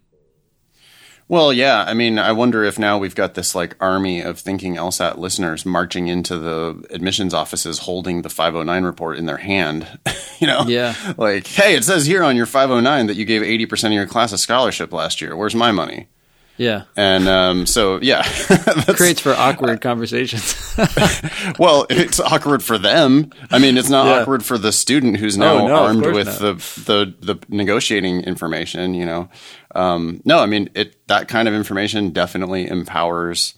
Well, 1.26 1.54
yeah. 1.54 1.84
I 1.86 1.94
mean, 1.94 2.19
I 2.19 2.32
wonder 2.32 2.64
if 2.64 2.78
now 2.78 2.98
we've 2.98 3.14
got 3.14 3.32
this 3.32 3.54
like 3.54 3.76
army 3.81 4.20
of 4.20 4.38
thinking 4.38 4.75
LSAT 4.75 5.16
listeners 5.16 5.64
marching 5.64 6.08
into 6.08 6.38
the 6.38 6.84
admissions 6.90 7.32
offices 7.32 7.78
holding 7.78 8.22
the 8.22 8.28
509 8.28 8.84
report 8.84 9.16
in 9.16 9.25
their 9.25 9.38
hand. 9.38 9.86
you 10.38 10.46
know? 10.46 10.64
Yeah. 10.66 10.94
Like, 11.16 11.46
hey, 11.46 11.76
it 11.76 11.84
says 11.84 12.04
here 12.04 12.22
on 12.22 12.36
your 12.36 12.46
509 12.46 13.06
that 13.06 13.16
you 13.16 13.25
gave 13.25 13.40
80% 13.40 13.86
of 13.86 13.92
your 13.92 14.06
class 14.06 14.32
a 14.32 14.38
scholarship 14.38 14.92
last 14.92 15.22
year. 15.22 15.34
Where's 15.34 15.54
my 15.54 15.72
money? 15.72 16.08
Yeah. 16.56 16.85
And 16.97 17.27
um, 17.29 17.67
so, 17.67 17.99
yeah. 18.01 18.23
Creates 18.95 19.21
for 19.21 19.33
awkward 19.33 19.81
conversations. 19.81 20.55
well, 21.58 21.87
it's 21.91 22.20
awkward 22.20 22.63
for 22.63 22.79
them. 22.79 23.31
I 23.51 23.58
mean, 23.58 23.77
it's 23.77 23.89
not 23.91 24.06
Yeah. 24.06 24.20
awkward 24.20 24.44
for 24.44 24.56
the 24.56 24.70
student 24.70 25.17
who's 25.17 25.37
now 25.37 25.55
Oh, 25.55 25.67
no, 25.67 25.75
armed 25.75 26.06
with 26.06 26.27
not. 26.27 26.39
the, 26.39 26.55
the 26.87 27.34
the 27.34 27.46
negotiating 27.49 28.20
information. 28.23 28.94
You 28.94 29.05
know, 29.06 29.29
um, 29.75 30.20
no, 30.25 30.39
I 30.39 30.46
mean 30.46 30.70
it. 30.75 31.06
That 31.08 31.27
kind 31.27 31.49
of 31.49 31.55
information 31.55 32.11
definitely 32.11 32.69
empowers 32.69 33.55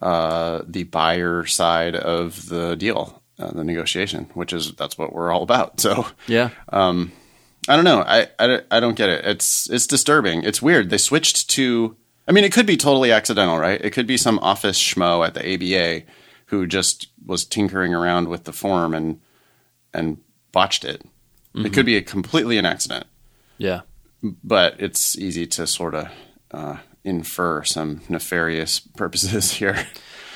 uh, 0.00 0.62
the 0.66 0.84
buyer 0.84 1.44
side 1.44 1.96
of 1.96 2.48
the 2.48 2.76
deal, 2.76 3.22
uh, 3.38 3.50
the 3.50 3.64
negotiation, 3.64 4.30
which 4.32 4.54
is 4.54 4.72
that's 4.72 4.96
what 4.96 5.12
we're 5.12 5.30
all 5.32 5.42
about. 5.42 5.80
So. 5.80 6.06
yeah. 6.26 6.50
I 7.70 7.76
don't 7.76 7.84
know. 7.84 8.00
I, 8.00 8.28
I, 8.38 8.62
I 8.70 8.80
don't 8.80 8.96
get 8.96 9.10
it. 9.10 9.26
It's 9.26 9.68
it's 9.68 9.86
disturbing. 9.86 10.42
It's 10.44 10.62
weird. 10.62 10.88
They 10.88 10.96
switched 10.98 11.50
to. 11.50 11.94
I 12.28 12.32
mean, 12.32 12.44
it 12.44 12.52
could 12.52 12.66
be 12.66 12.76
totally 12.76 13.10
accidental, 13.10 13.58
right? 13.58 13.80
It 13.82 13.90
could 13.94 14.06
be 14.06 14.18
some 14.18 14.38
office 14.40 14.78
schmo 14.78 15.26
at 15.26 15.32
the 15.34 15.40
ABA 15.54 16.04
who 16.46 16.66
just 16.66 17.08
was 17.24 17.44
tinkering 17.44 17.94
around 17.94 18.28
with 18.28 18.44
the 18.44 18.52
form 18.52 18.92
and 18.94 19.20
and 19.94 20.18
botched 20.52 20.84
it. 20.84 21.02
It 21.54 21.72
could 21.72 21.86
be 21.86 21.96
a 21.96 22.02
completely 22.02 22.56
an 22.58 22.66
accident, 22.66 23.06
Yeah. 23.56 23.80
but 24.22 24.76
it's 24.78 25.16
easy 25.18 25.46
to 25.46 25.66
sort 25.66 25.94
of 25.94 26.08
uh, 26.52 26.76
infer 27.04 27.64
some 27.64 28.02
nefarious 28.08 28.78
purposes 28.96 29.52
here. 29.52 29.86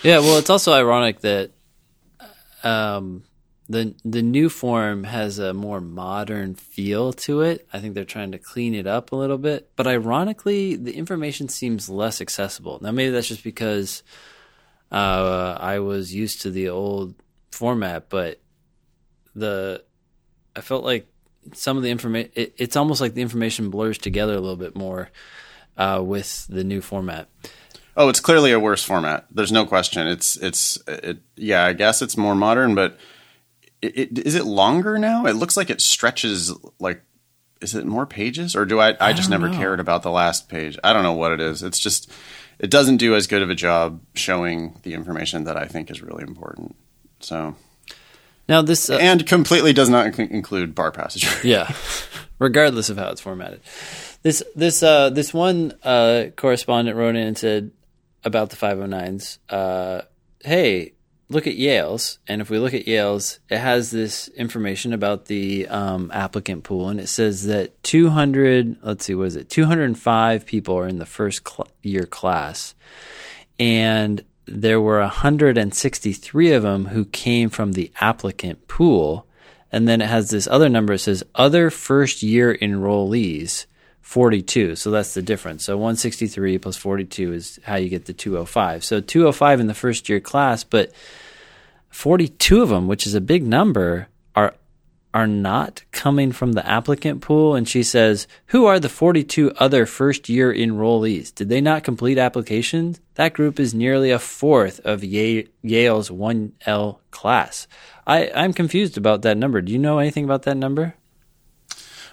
Yeah, 0.03 0.19
well, 0.19 0.39
it's 0.39 0.51
also 0.51 0.73
ironic 0.73 1.21
that 1.21 1.51
um, 2.65 3.23
the 3.69 3.95
the 4.05 4.23
new 4.23 4.49
form 4.49 5.05
has 5.05 5.39
a 5.39 5.55
more 5.55 5.81
modern 5.81 6.55
feel 6.55 7.13
to 7.13 7.43
it. 7.43 7.67
I 7.73 7.79
think 7.79 7.95
they're 7.95 8.05
trying 8.05 8.33
to 8.33 8.39
clean 8.39 8.75
it 8.75 8.87
up 8.87 9.13
a 9.13 9.17
little 9.17 9.39
bit, 9.39 9.71
but 9.77 9.87
ironically, 9.87 10.77
the 10.77 10.97
information 10.97 11.49
seems 11.49 11.89
less 11.89 12.21
accessible. 12.21 12.79
Now, 12.83 12.91
maybe 12.91 13.11
that's 13.11 13.29
just 13.29 13.45
because 13.45 14.03
uh, 14.91 15.57
I 15.59 15.79
was 15.79 16.15
used 16.15 16.43
to 16.43 16.51
the 16.51 16.69
old 16.69 17.15
format, 17.51 18.09
but 18.09 18.41
the 19.35 19.85
I 20.55 20.61
felt 20.61 20.85
like 20.85 21.07
some 21.55 21.77
of 21.77 21.83
the 21.83 21.91
information. 21.91 22.31
It, 22.35 22.55
it's 22.57 22.77
almost 22.77 23.01
like 23.01 23.15
the 23.15 23.23
information 23.23 23.71
blurs 23.71 23.99
together 23.99 24.35
a 24.35 24.41
little 24.41 24.57
bit 24.57 24.77
more 24.77 25.11
uh, 25.77 26.03
with 26.05 26.47
the 26.49 26.65
new 26.65 26.81
format. 26.81 27.29
Oh, 27.97 28.09
it's 28.09 28.21
clearly 28.21 28.53
a 28.53 28.61
worse 28.61 28.83
format. 28.83 29.27
There's 29.31 29.53
no 29.53 29.67
question. 29.67 30.07
It's 30.07 30.37
it's 30.37 30.79
it, 30.87 31.21
yeah. 31.37 31.65
I 31.65 31.73
guess 31.73 32.03
it's 32.03 32.17
more 32.17 32.35
modern, 32.35 32.75
but 32.75 32.99
it, 33.83 33.99
it, 33.99 34.19
is 34.21 34.35
it 34.35 34.45
longer 34.45 34.99
now? 34.99 35.27
It 35.27 35.35
looks 35.35 35.57
like 35.57 35.71
it 35.71 35.81
stretches 35.81 36.55
like. 36.79 37.03
Is 37.61 37.77
it 37.77 37.87
more 37.87 38.07
pages, 38.07 38.57
or 38.57 38.65
do 38.65 38.81
I? 38.81 38.97
I, 39.01 39.13
just 39.13 39.31
never 39.31 39.49
know. 39.49 39.57
cared 39.57 39.79
about 39.79 40.03
the 40.03 40.11
last 40.11 40.49
page. 40.49 40.77
I 40.83 40.93
don't 40.93 41.05
know 41.05 41.13
what 41.13 41.31
it 41.31 41.41
is. 41.41 41.63
It's 41.63 41.79
just 41.79 42.11
it 42.59 42.71
doesn't 42.71 42.97
do 42.97 43.15
as 43.15 43.29
good 43.29 43.43
of 43.43 43.51
a 43.51 43.55
job 43.55 44.01
showing 44.15 44.81
the 44.83 44.95
information 44.95 45.45
that 45.45 45.57
I 45.57 45.67
think 45.67 45.89
is 45.91 46.03
really 46.03 46.25
important. 46.25 46.75
So 47.21 47.55
Now 48.49 48.63
this 48.63 48.91
uh, 48.91 48.99
and 49.01 49.25
completely 49.27 49.73
does 49.73 49.89
not 49.89 50.07
inc- 50.07 50.31
include 50.31 50.75
bar 50.75 50.91
passage. 50.91 51.29
yeah, 51.45 51.73
regardless 52.41 52.89
of 52.89 52.99
how 52.99 53.11
it's 53.11 53.21
formatted. 53.21 53.61
This 54.23 54.43
this 54.57 54.83
uh 54.83 55.11
this 55.11 55.33
one 55.33 55.73
uh 55.85 56.27
correspondent 56.37 56.97
wrote 56.97 57.15
in 57.15 57.29
and 57.29 57.39
said 57.39 57.71
about 58.25 58.51
the 58.51 58.57
509s, 58.57 59.39
uh, 59.49 60.03
hey, 60.45 60.95
look 61.29 61.47
at 61.47 61.57
Yale's, 61.57 62.19
and 62.27 62.41
if 62.41 62.51
we 62.51 62.59
look 62.59 62.75
at 62.75 62.87
Yale's, 62.87 63.41
it 63.49 63.59
has 63.59 63.91
this 63.91 64.29
information 64.29 64.93
about 64.93 65.27
the 65.27 65.67
um, 65.69 66.11
applicant 66.13 66.65
pool, 66.65 66.89
and 66.89 67.01
it 67.01 67.09
says 67.09 67.47
that 67.47 67.83
200, 67.83 68.77
let's 68.83 69.05
see, 69.05 69.15
what 69.15 69.29
is 69.29 69.37
it? 69.37 69.49
205 69.49 70.47
people 70.47 70.77
are 70.77 70.89
in 70.89 70.99
the 70.99 71.07
first 71.07 71.49
cl- 71.49 71.69
year 71.83 72.05
class, 72.05 72.75
and 73.59 74.25
there 74.47 74.81
were 74.81 75.01
163 75.01 76.53
of 76.53 76.63
them 76.63 76.87
who 76.87 77.05
came 77.07 77.49
from 77.49 77.73
the 77.73 77.93
applicant 78.01 78.67
pool. 78.69 79.27
And 79.71 79.89
then 79.89 80.01
it 80.03 80.09
has 80.09 80.31
this 80.31 80.47
other 80.47 80.69
number. 80.69 80.95
It 80.95 80.99
says 80.99 81.25
other 81.35 81.71
first 81.71 82.23
year 82.23 82.57
enrollees, 82.61 83.67
42. 84.03 84.77
So 84.77 84.91
that's 84.91 85.15
the 85.15 85.23
difference. 85.23 85.65
So 85.65 85.77
163 85.77 86.59
plus 86.59 86.77
42 86.77 87.33
is 87.33 87.61
how 87.65 87.77
you 87.77 87.89
get 87.89 88.05
the 88.05 88.13
205. 88.13 88.85
So 88.85 89.01
205 89.01 89.61
in 89.61 89.69
the 89.69 89.75
first 89.75 90.09
year 90.09 90.21
class, 90.21 90.65
but 90.65 90.93
42 91.91 92.63
of 92.63 92.69
them, 92.69 92.89
which 92.89 93.07
is 93.07 93.15
a 93.15 93.21
big 93.21 93.47
number, 93.47 94.09
are 94.35 94.55
are 95.15 95.27
not 95.27 95.83
coming 95.93 96.33
from 96.33 96.53
the 96.53 96.67
applicant 96.67 97.21
pool. 97.21 97.55
And 97.55 97.69
she 97.69 97.83
says, 97.83 98.27
Who 98.47 98.65
are 98.65 98.81
the 98.81 98.89
42 98.89 99.53
other 99.59 99.85
first 99.85 100.29
year 100.29 100.53
enrollees? 100.53 101.35
Did 101.35 101.49
they 101.49 101.61
not 101.61 101.85
complete 101.85 102.19
applications? 102.19 103.01
That 103.15 103.35
group 103.35 103.61
is 103.61 103.75
nearly 103.75 104.11
a 104.11 104.19
fourth 104.19 104.81
of 104.81 105.05
Yale's 105.05 106.09
1L 106.09 106.99
class. 107.11 107.67
I, 108.07 108.31
I'm 108.35 108.55
confused 108.55 108.97
about 108.97 109.23
that 109.23 109.37
number. 109.37 109.61
Do 109.61 109.73
you 109.73 109.79
know 109.79 109.99
anything 109.99 110.25
about 110.25 110.43
that 110.45 110.57
number? 110.57 110.95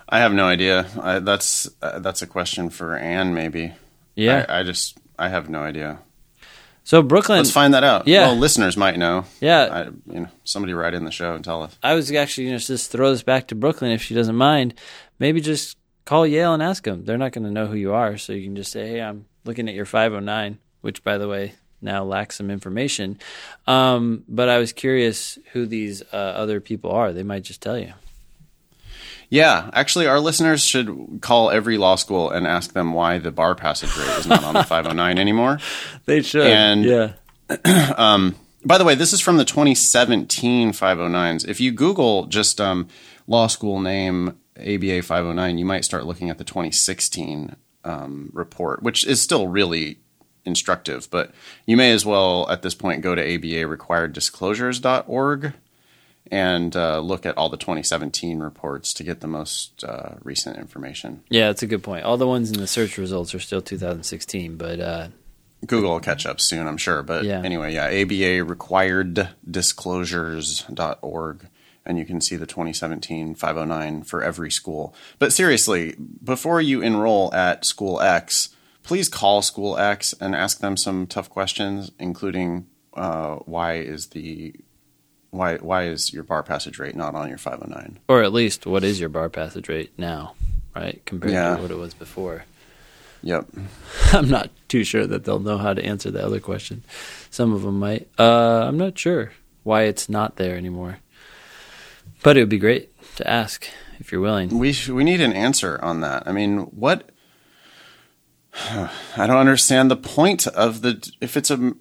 I 0.10 0.20
have 0.20 0.34
no 0.34 0.46
idea. 0.46 0.88
I, 1.00 1.20
that's 1.20 1.70
uh, 1.82 2.00
that's 2.00 2.22
a 2.22 2.28
question 2.28 2.70
for 2.70 2.98
Anne, 2.98 3.34
maybe. 3.34 3.74
Yeah. 4.16 4.46
I, 4.50 4.60
I 4.60 4.64
just 4.64 4.98
I 5.18 5.30
have 5.30 5.50
no 5.50 5.60
idea. 5.62 6.00
so 6.84 7.02
Brooklyn. 7.04 7.38
Let's 7.38 7.52
find 7.52 7.74
that 7.74 7.84
out. 7.84 8.08
Yeah. 8.08 8.28
Well, 8.28 8.36
listeners 8.38 8.76
might 8.76 8.98
know. 8.98 9.26
Yeah. 9.40 9.70
I, 9.72 10.12
you 10.12 10.22
know, 10.22 10.30
somebody 10.44 10.74
write 10.74 10.94
in 10.96 11.06
the 11.06 11.12
show 11.12 11.36
and 11.36 11.44
tell 11.46 11.62
us. 11.62 11.78
I 11.84 11.94
was 11.94 12.12
actually 12.12 12.48
going 12.48 12.60
to 12.60 12.66
just 12.66 12.92
throw 12.92 13.12
this 13.12 13.24
back 13.24 13.48
to 13.50 13.56
Brooklyn 13.56 13.92
if 13.92 14.02
she 14.02 14.16
doesn't 14.16 14.36
mind. 14.36 14.74
Maybe 15.20 15.42
just 15.42 15.78
call 16.06 16.26
Yale 16.26 16.54
and 16.54 16.64
ask 16.64 16.84
them. 16.84 17.06
They're 17.06 17.18
not 17.18 17.32
going 17.32 17.46
to 17.46 17.52
know 17.52 17.68
who 17.68 17.76
you 17.76 17.94
are, 17.94 18.18
so 18.18 18.34
you 18.34 18.44
can 18.44 18.56
just 18.56 18.72
say, 18.72 18.88
"Hey, 18.88 19.02
I'm 19.02 19.26
looking 19.46 19.70
at 19.70 19.76
your 19.76 19.86
509," 19.86 20.58
which, 20.82 21.04
by 21.04 21.20
the 21.20 21.28
way, 21.28 21.54
now 21.82 22.04
lacks 22.04 22.38
some 22.38 22.50
information. 22.50 23.20
Um, 23.68 24.24
but 24.28 24.50
I 24.50 24.58
was 24.58 24.74
curious 24.74 25.38
who 25.54 25.66
these 25.68 26.02
uh, 26.12 26.16
other 26.16 26.60
people 26.62 26.92
are. 26.92 27.14
They 27.14 27.24
might 27.24 27.44
just 27.44 27.62
tell 27.62 27.78
you. 27.78 27.94
Yeah, 29.30 29.70
actually, 29.74 30.08
our 30.08 30.20
listeners 30.20 30.64
should 30.64 31.20
call 31.22 31.52
every 31.52 31.78
law 31.78 31.96
school 31.96 32.32
and 32.32 32.48
ask 32.48 32.74
them 32.74 32.94
why 32.94 33.20
the 33.20 33.32
bar 33.32 33.54
passage 33.54 33.96
rate 33.96 34.10
is 34.18 34.26
not 34.26 34.44
on 34.44 34.56
the 34.56 34.64
509 34.64 35.18
anymore. 35.20 35.60
They 36.06 36.22
should. 36.22 36.48
And- 36.48 36.86
yeah. 36.86 37.14
By 38.66 38.78
the 38.78 38.84
way, 38.84 38.94
this 38.96 39.14
is 39.14 39.22
from 39.22 39.38
the 39.38 39.46
2017 39.46 40.74
509s. 40.74 41.48
If 41.48 41.62
you 41.62 41.72
Google 41.72 42.26
just 42.26 42.60
um, 42.60 42.90
law 43.26 43.48
school 43.48 43.80
name 43.80 44.38
ABA 44.58 45.04
509, 45.04 45.58
you 45.58 45.64
might 45.64 45.86
start 45.86 46.06
looking 46.06 46.30
at 46.30 46.38
the 46.38 46.44
2016 46.44 47.56
um, 47.86 48.30
report, 48.34 48.84
which 48.84 49.08
is 49.08 49.22
still 49.22 49.48
really 49.48 50.00
instructive. 50.44 51.08
But 51.10 51.32
you 51.66 51.78
may 51.78 51.94
as 51.94 52.06
well, 52.06 52.50
at 52.50 52.62
this 52.62 52.76
point, 52.76 53.02
go 53.02 53.16
to 53.16 53.26
abarequireddisclosures.org 53.26 55.54
and 56.32 56.76
uh, 56.76 57.00
look 57.00 57.26
at 57.26 57.38
all 57.38 57.50
the 57.50 57.58
2017 57.58 58.40
reports 58.40 58.94
to 58.96 59.04
get 59.04 59.20
the 59.22 59.28
most 59.28 59.84
uh, 59.84 60.16
recent 60.24 60.58
information. 60.58 61.24
Yeah, 61.30 61.48
that's 61.48 61.64
a 61.64 61.68
good 61.68 61.84
point. 61.84 62.06
All 62.06 62.18
the 62.18 62.28
ones 62.28 62.52
in 62.52 62.60
the 62.60 62.68
search 62.68 62.98
results 62.98 63.34
are 63.34 63.40
still 63.40 63.62
2016, 63.62 64.56
but 64.58 64.80
uh, 64.80 65.08
Google 65.66 65.92
will 65.92 66.00
catch 66.00 66.26
up 66.26 66.40
soon, 66.40 66.68
I'm 66.68 66.78
sure. 66.78 67.04
But 67.04 67.24
Yeah. 67.26 67.42
anyway, 67.44 67.74
yeah, 67.74 67.86
ABA 67.88 68.44
required 68.44 69.30
disclosures.org. 69.50 71.48
And 71.86 71.98
you 71.98 72.06
can 72.06 72.22
see 72.22 72.36
the 72.36 72.46
2017 72.46 73.34
509 73.36 74.04
for 74.04 74.22
every 74.24 74.52
school. 74.52 74.94
But 75.18 75.34
seriously, 75.34 75.96
before 76.24 76.62
you 76.62 76.82
enroll 76.82 77.34
at 77.34 77.66
School 77.66 78.00
X, 78.00 78.50
please 78.84 79.10
call 79.10 79.42
School 79.42 79.78
X 79.78 80.14
and 80.22 80.36
ask 80.36 80.60
them 80.60 80.78
some 80.78 81.08
tough 81.08 81.30
questions, 81.30 81.90
including 81.98 82.68
uh, 82.94 83.38
why 83.46 83.76
is 83.78 84.08
the 84.08 84.54
why 85.32 85.58
why 85.58 85.84
is 85.88 86.12
your 86.14 86.24
bar 86.24 86.44
passage 86.44 86.80
rate 86.80 86.96
not 86.96 87.16
on 87.16 87.30
your 87.30 87.38
509? 87.38 88.00
or 88.08 88.24
at 88.24 88.34
least 88.34 88.66
what 88.66 88.84
is 88.84 89.00
your 89.00 89.10
bar 89.10 89.30
passage 89.30 89.70
rate 89.70 89.92
now, 89.98 90.34
right, 90.76 91.02
compared 91.06 91.34
Yeah. 91.34 91.56
to 91.56 91.62
what 91.62 91.72
it 91.72 91.78
was 91.78 91.94
before? 91.94 92.46
Yep. 93.22 93.48
I'm 94.14 94.30
not 94.30 94.50
too 94.70 94.84
sure 94.84 95.06
that 95.06 95.26
they'll 95.26 95.40
know 95.40 95.58
how 95.58 95.74
to 95.74 95.84
answer 95.84 96.10
the 96.10 96.26
other 96.26 96.40
question. 96.40 96.84
Some 97.30 97.54
of 97.54 97.64
them 97.64 97.78
might. 97.80 98.08
Uh, 98.18 98.66
I'm 98.68 98.78
not 98.78 98.98
sure 98.98 99.34
why 99.64 99.84
it's 99.84 100.08
not 100.10 100.38
there 100.38 100.56
anymore. 100.56 101.00
But 102.24 102.38
it 102.38 102.42
would 102.42 102.50
be 102.50 102.58
great 102.58 102.90
to 103.18 103.30
ask 103.30 103.68
if 104.00 104.12
you're 104.12 104.22
willing. 104.22 104.58
We 104.58 104.72
sh- 104.74 104.90
we 104.90 105.04
need 105.04 105.22
an 105.22 105.34
answer 105.34 105.80
on 105.84 106.02
that. 106.02 106.24
I 106.28 106.32
mean, 106.32 106.60
what? 106.76 107.10
I 108.54 109.28
don't 109.28 109.38
understand 109.38 109.92
the 109.92 109.96
point 109.98 110.48
of 110.48 110.82
the 110.82 111.08
if 111.22 111.38
it's 111.38 111.52
a 111.52 111.74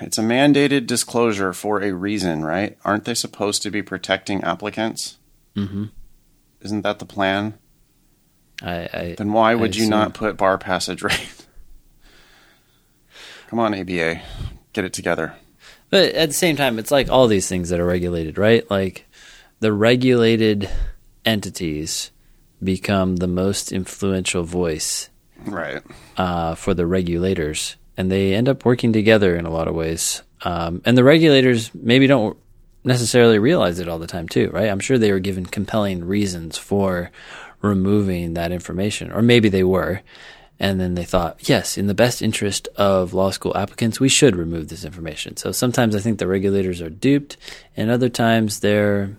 it's 0.00 0.18
a 0.18 0.22
mandated 0.22 0.86
disclosure 0.86 1.52
for 1.52 1.82
a 1.82 1.92
reason, 1.92 2.44
right? 2.44 2.76
Aren't 2.84 3.04
they 3.04 3.14
supposed 3.14 3.62
to 3.62 3.70
be 3.70 3.82
protecting 3.82 4.42
applicants? 4.44 5.18
Mm-hmm. 5.56 5.84
Isn't 6.60 6.82
that 6.82 6.98
the 6.98 7.06
plan? 7.06 7.54
I, 8.62 8.74
I 8.92 9.14
Then 9.18 9.32
why 9.32 9.54
would 9.54 9.76
you 9.76 9.88
not 9.88 10.14
put 10.14 10.36
bar 10.36 10.58
passage 10.58 11.02
rate? 11.02 11.46
Come 13.48 13.58
on, 13.58 13.74
ABA, 13.74 14.20
get 14.72 14.84
it 14.84 14.92
together. 14.92 15.34
But 15.90 16.14
at 16.14 16.28
the 16.30 16.34
same 16.34 16.56
time, 16.56 16.78
it's 16.78 16.90
like 16.90 17.08
all 17.08 17.28
these 17.28 17.48
things 17.48 17.68
that 17.68 17.78
are 17.80 17.86
regulated, 17.86 18.38
right? 18.38 18.68
Like 18.70 19.06
the 19.60 19.72
regulated 19.72 20.68
entities 21.24 22.10
become 22.62 23.16
the 23.16 23.26
most 23.28 23.70
influential 23.72 24.42
voice 24.42 25.10
Right. 25.44 25.82
uh, 26.16 26.54
for 26.54 26.74
the 26.74 26.86
regulators, 26.86 27.76
and 27.96 28.10
they 28.10 28.34
end 28.34 28.48
up 28.48 28.64
working 28.64 28.92
together 28.92 29.36
in 29.36 29.46
a 29.46 29.50
lot 29.50 29.68
of 29.68 29.74
ways. 29.74 30.22
Um, 30.42 30.82
and 30.84 30.96
the 30.96 31.04
regulators 31.04 31.70
maybe 31.74 32.06
don't 32.06 32.36
necessarily 32.84 33.38
realize 33.38 33.78
it 33.78 33.88
all 33.88 33.98
the 33.98 34.06
time, 34.06 34.28
too, 34.28 34.50
right? 34.50 34.68
I'm 34.68 34.80
sure 34.80 34.98
they 34.98 35.12
were 35.12 35.20
given 35.20 35.46
compelling 35.46 36.04
reasons 36.04 36.58
for 36.58 37.10
removing 37.62 38.34
that 38.34 38.52
information, 38.52 39.10
or 39.10 39.22
maybe 39.22 39.48
they 39.48 39.64
were. 39.64 40.02
And 40.60 40.80
then 40.80 40.94
they 40.94 41.04
thought, 41.04 41.48
yes, 41.48 41.76
in 41.76 41.88
the 41.88 41.94
best 41.94 42.22
interest 42.22 42.68
of 42.76 43.12
law 43.12 43.30
school 43.30 43.56
applicants, 43.56 43.98
we 43.98 44.08
should 44.08 44.36
remove 44.36 44.68
this 44.68 44.84
information. 44.84 45.36
So 45.36 45.50
sometimes 45.50 45.96
I 45.96 46.00
think 46.00 46.18
the 46.18 46.28
regulators 46.28 46.80
are 46.80 46.90
duped, 46.90 47.36
and 47.76 47.90
other 47.90 48.08
times 48.08 48.60
they're 48.60 49.16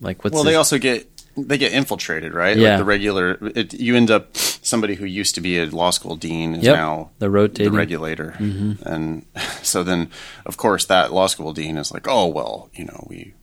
like, 0.00 0.22
what's 0.22 0.34
Well, 0.34 0.44
this? 0.44 0.52
they 0.52 0.56
also 0.56 0.78
get 0.78 1.08
they 1.36 1.58
get 1.58 1.72
infiltrated, 1.72 2.34
right? 2.34 2.56
Yeah. 2.56 2.70
Like 2.70 2.78
the 2.78 2.84
regular, 2.84 3.38
it, 3.54 3.74
you 3.74 3.96
end 3.96 4.10
up 4.10 4.36
somebody 4.68 4.94
who 4.94 5.04
used 5.04 5.34
to 5.34 5.40
be 5.40 5.58
a 5.58 5.66
law 5.66 5.90
school 5.90 6.16
dean 6.16 6.54
is 6.54 6.64
Yep. 6.64 6.76
now 6.76 7.10
the 7.18 7.30
rotating. 7.30 7.72
the 7.72 7.76
regulator, 7.76 8.34
and 8.38 9.24
so 9.62 9.82
then 9.82 10.10
of 10.46 10.56
course 10.56 10.84
that 10.86 11.12
law 11.12 11.26
school 11.26 11.52
dean 11.52 11.76
is 11.78 11.90
like, 11.92 12.06
oh 12.08 12.26
well, 12.26 12.70
you 12.74 12.84
know 12.84 13.06
we 13.08 13.34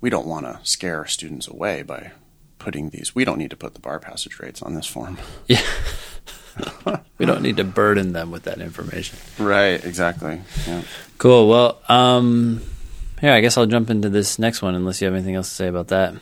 we 0.00 0.10
don't 0.10 0.26
want 0.26 0.46
to 0.46 0.58
scare 0.62 1.06
students 1.06 1.46
away 1.48 1.82
by 1.82 2.12
putting 2.58 2.90
these. 2.90 3.14
We 3.14 3.24
don't 3.24 3.38
need 3.38 3.50
to 3.50 3.56
put 3.56 3.74
the 3.74 3.80
bar 3.80 3.98
passage 4.00 4.38
rates 4.40 4.60
on 4.62 4.74
this 4.74 4.86
form. 4.86 5.18
Yeah. 5.46 5.62
we 7.18 7.24
don't 7.26 7.42
need 7.42 7.56
to 7.56 7.64
burden 7.64 8.12
them 8.12 8.30
with 8.30 8.42
that 8.42 8.60
information. 8.60 9.18
Right. 9.38 9.82
Exactly. 9.82 10.40
Yeah. 10.66 10.82
Cool. 11.16 11.48
Well, 11.48 11.80
um, 11.88 12.60
here, 13.20 13.32
I 13.32 13.40
guess 13.40 13.56
I'll 13.56 13.66
jump 13.66 13.88
into 13.88 14.10
this 14.10 14.38
next 14.38 14.60
one 14.60 14.74
unless 14.74 15.00
you 15.00 15.06
have 15.06 15.14
anything 15.14 15.36
else 15.36 15.48
to 15.48 15.54
say 15.54 15.68
about 15.68 15.88
that. 15.88 16.14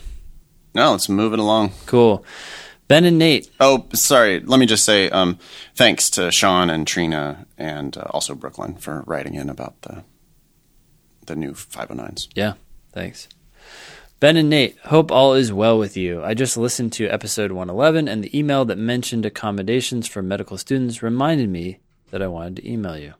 No, 0.75 0.93
let's 0.93 1.09
move 1.09 1.33
it 1.33 1.39
along. 1.39 1.73
Cool. 1.87 2.25
Ben 2.89 3.05
and 3.05 3.19
Nate. 3.19 3.51
Oh, 3.61 3.87
sorry. 3.93 4.41
Let 4.41 4.59
me 4.59 4.67
just 4.67 4.85
say 4.85 5.11
um, 5.11 5.39
thanks 5.75 6.09
to 6.11 6.33
Sean 6.33 6.71
and 6.71 6.87
Trina 6.87 7.47
and 7.59 7.97
uh, 7.97 8.07
also 8.11 8.35
Brooklyn 8.35 8.77
for 8.77 9.05
writing 9.07 9.35
in 9.35 9.49
about 9.49 9.83
the 9.83 10.05
the 11.27 11.37
new 11.37 11.53
509s. 11.53 12.29
Yeah, 12.35 12.55
thanks. 12.93 13.29
Ben 14.19 14.37
and 14.37 14.49
Nate, 14.51 14.79
hope 14.87 15.13
all 15.13 15.35
is 15.35 15.53
well 15.53 15.79
with 15.79 15.97
you. 15.97 16.25
I 16.25 16.33
just 16.33 16.57
listened 16.57 16.93
to 16.95 17.07
episode 17.07 17.53
111, 17.53 18.09
and 18.09 18.25
the 18.25 18.37
email 18.37 18.65
that 18.65 18.79
mentioned 18.79 19.27
accommodations 19.27 20.09
for 20.09 20.23
medical 20.23 20.57
students 20.57 21.03
reminded 21.03 21.51
me 21.51 21.79
that 22.11 22.23
I 22.23 22.27
wanted 22.27 22.57
to 22.57 22.69
email 22.69 22.99
you. 22.99 23.13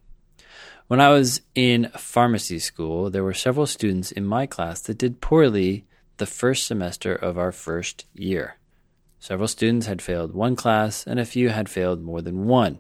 When 0.89 1.01
I 1.01 1.11
was 1.11 1.43
in 1.55 1.91
pharmacy 1.97 2.59
school, 2.59 3.11
there 3.11 3.23
were 3.23 3.35
several 3.35 3.67
students 3.67 4.11
in 4.11 4.25
my 4.25 4.47
class 4.47 4.81
that 4.81 4.97
did 4.99 5.21
poorly 5.21 5.85
the 6.17 6.27
first 6.27 6.67
semester 6.67 7.15
of 7.15 7.37
our 7.37 7.53
first 7.53 8.07
year. 8.15 8.57
Several 9.21 9.49
students 9.49 9.87
had 9.87 10.01
failed 10.01 10.35
one 10.35 10.57
class, 10.57 11.07
and 11.07 11.19
a 11.19 11.25
few 11.25 11.49
had 11.49 11.69
failed 11.69 12.03
more 12.03 12.23
than 12.23 12.47
one. 12.47 12.79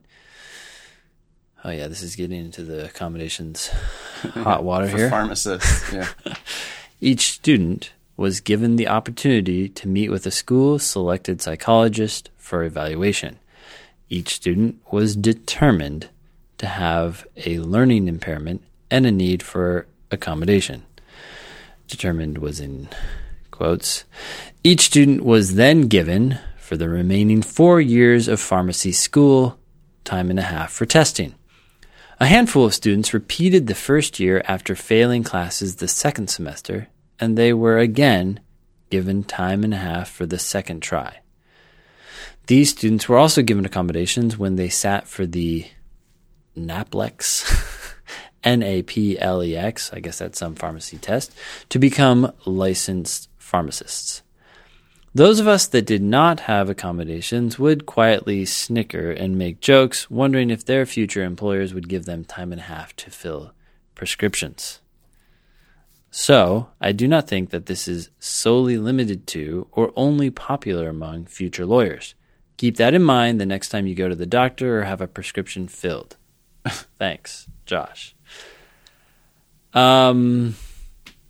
Oh, 1.65 1.71
yeah, 1.71 1.89
this 1.89 2.03
is 2.03 2.15
getting 2.15 2.39
into 2.39 2.63
the 2.63 2.85
accommodations 2.87 3.69
hot 4.23 4.63
water 4.63 4.87
here. 4.87 5.11
pharmacists. 5.11 5.93
Yeah. 5.93 6.09
Each 7.01 7.33
student 7.33 7.93
was 8.17 8.41
given 8.41 8.77
the 8.77 8.89
opportunity 8.89 9.69
to 9.69 9.89
meet 9.89 10.11
with 10.11 10.27
a 10.27 10.31
school 10.31 10.79
selected 10.79 11.41
psychologist 11.43 12.31
for 12.37 12.63
evaluation. 12.65 13.39
Each 14.09 14.35
student 14.35 14.81
was 14.91 15.15
determined 15.17 16.09
to 16.59 16.67
have 16.67 17.27
a 17.45 17.59
learning 17.59 18.09
impairment 18.09 18.63
and 18.91 19.07
a 19.07 19.13
need 19.13 19.43
for 19.43 19.87
accommodation. 20.11 20.85
Determined 21.87 22.39
was 22.39 22.61
in 22.61 22.89
quotes. 23.51 24.05
Each 24.69 24.83
student 24.83 25.25
was 25.25 25.55
then 25.55 25.89
given, 25.89 26.39
for 26.59 26.77
the 26.77 26.91
remaining 26.91 27.41
four 27.41 27.81
years 27.81 28.29
of 28.29 28.39
pharmacy 28.39 28.93
school, 28.93 29.59
time 30.05 30.29
and 30.29 30.39
a 30.39 30.43
half 30.43 30.71
for 30.73 30.85
testing. 30.85 31.35
A 32.21 32.27
handful 32.27 32.67
of 32.67 32.75
students 32.75 33.15
repeated 33.15 33.67
the 33.67 33.75
first 33.75 34.21
year 34.21 34.43
after 34.45 34.77
failing 34.77 35.23
classes 35.23 35.77
the 35.77 35.89
second 35.89 36.29
semester, 36.29 36.89
and 37.19 37.39
they 37.39 37.55
were 37.55 37.79
again 37.79 38.41
given 38.91 39.25
time 39.25 39.65
and 39.65 39.73
a 39.73 39.79
half 39.79 40.11
for 40.11 40.27
the 40.27 40.39
second 40.39 40.83
try. 40.83 41.21
These 42.47 42.69
students 42.69 43.09
were 43.09 43.17
also 43.17 43.41
given 43.41 43.65
accommodations 43.65 44.37
when 44.37 44.57
they 44.57 44.69
sat 44.69 45.09
for 45.09 45.25
the 45.25 45.67
NAPLEX, 46.59 47.95
N 48.45 48.63
A 48.63 48.83
P 48.83 49.19
L 49.19 49.43
E 49.43 49.57
X, 49.57 49.91
I 49.95 50.01
guess 50.01 50.19
that's 50.19 50.39
some 50.39 50.57
pharmacy 50.57 50.99
test, 50.99 51.33
to 51.71 51.79
become 51.79 52.35
licensed 52.45 53.31
pharmacists. 53.39 54.21
Those 55.15 55.41
of 55.41 55.49
us 55.49 55.67
that 55.69 55.87
did 55.87 56.03
not 56.03 56.41
have 56.41 56.69
accommodations 56.69 57.59
would 57.59 57.87
quietly 57.87 58.45
snicker 58.45 59.11
and 59.11 59.39
make 59.39 59.61
jokes, 59.61 60.11
wondering 60.11 60.51
if 60.51 60.65
their 60.65 60.85
future 60.87 61.25
employers 61.25 61.73
would 61.73 61.89
give 61.89 62.05
them 62.05 62.25
time 62.25 62.53
and 62.53 62.61
a 62.61 62.65
half 62.65 62.95
to 62.97 63.11
fill 63.11 63.53
prescriptions. 63.95 64.81
So, 66.11 66.69
I 66.81 66.93
do 66.93 67.07
not 67.07 67.29
think 67.29 67.51
that 67.51 67.67
this 67.67 67.87
is 67.87 68.11
solely 68.19 68.79
limited 68.79 69.27
to 69.29 69.69
or 69.73 69.93
only 69.97 70.31
popular 70.31 70.89
among 70.89 71.27
future 71.27 71.67
lawyers. 71.67 72.15
Keep 72.57 72.77
that 72.77 72.95
in 72.95 73.03
mind 73.03 73.41
the 73.41 73.47
next 73.47 73.69
time 73.69 73.87
you 73.87 73.95
go 73.95 74.09
to 74.09 74.15
the 74.15 74.27
doctor 74.27 74.81
or 74.81 74.85
have 74.85 75.01
a 75.01 75.07
prescription 75.07 75.69
filled. 75.69 76.17
Thanks, 76.67 77.47
Josh. 77.67 78.15
Um, 79.75 80.57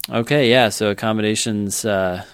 okay, 0.08 0.50
yeah, 0.50 0.68
so 0.68 0.90
accommodations 0.90 1.85
uh, 1.85 2.25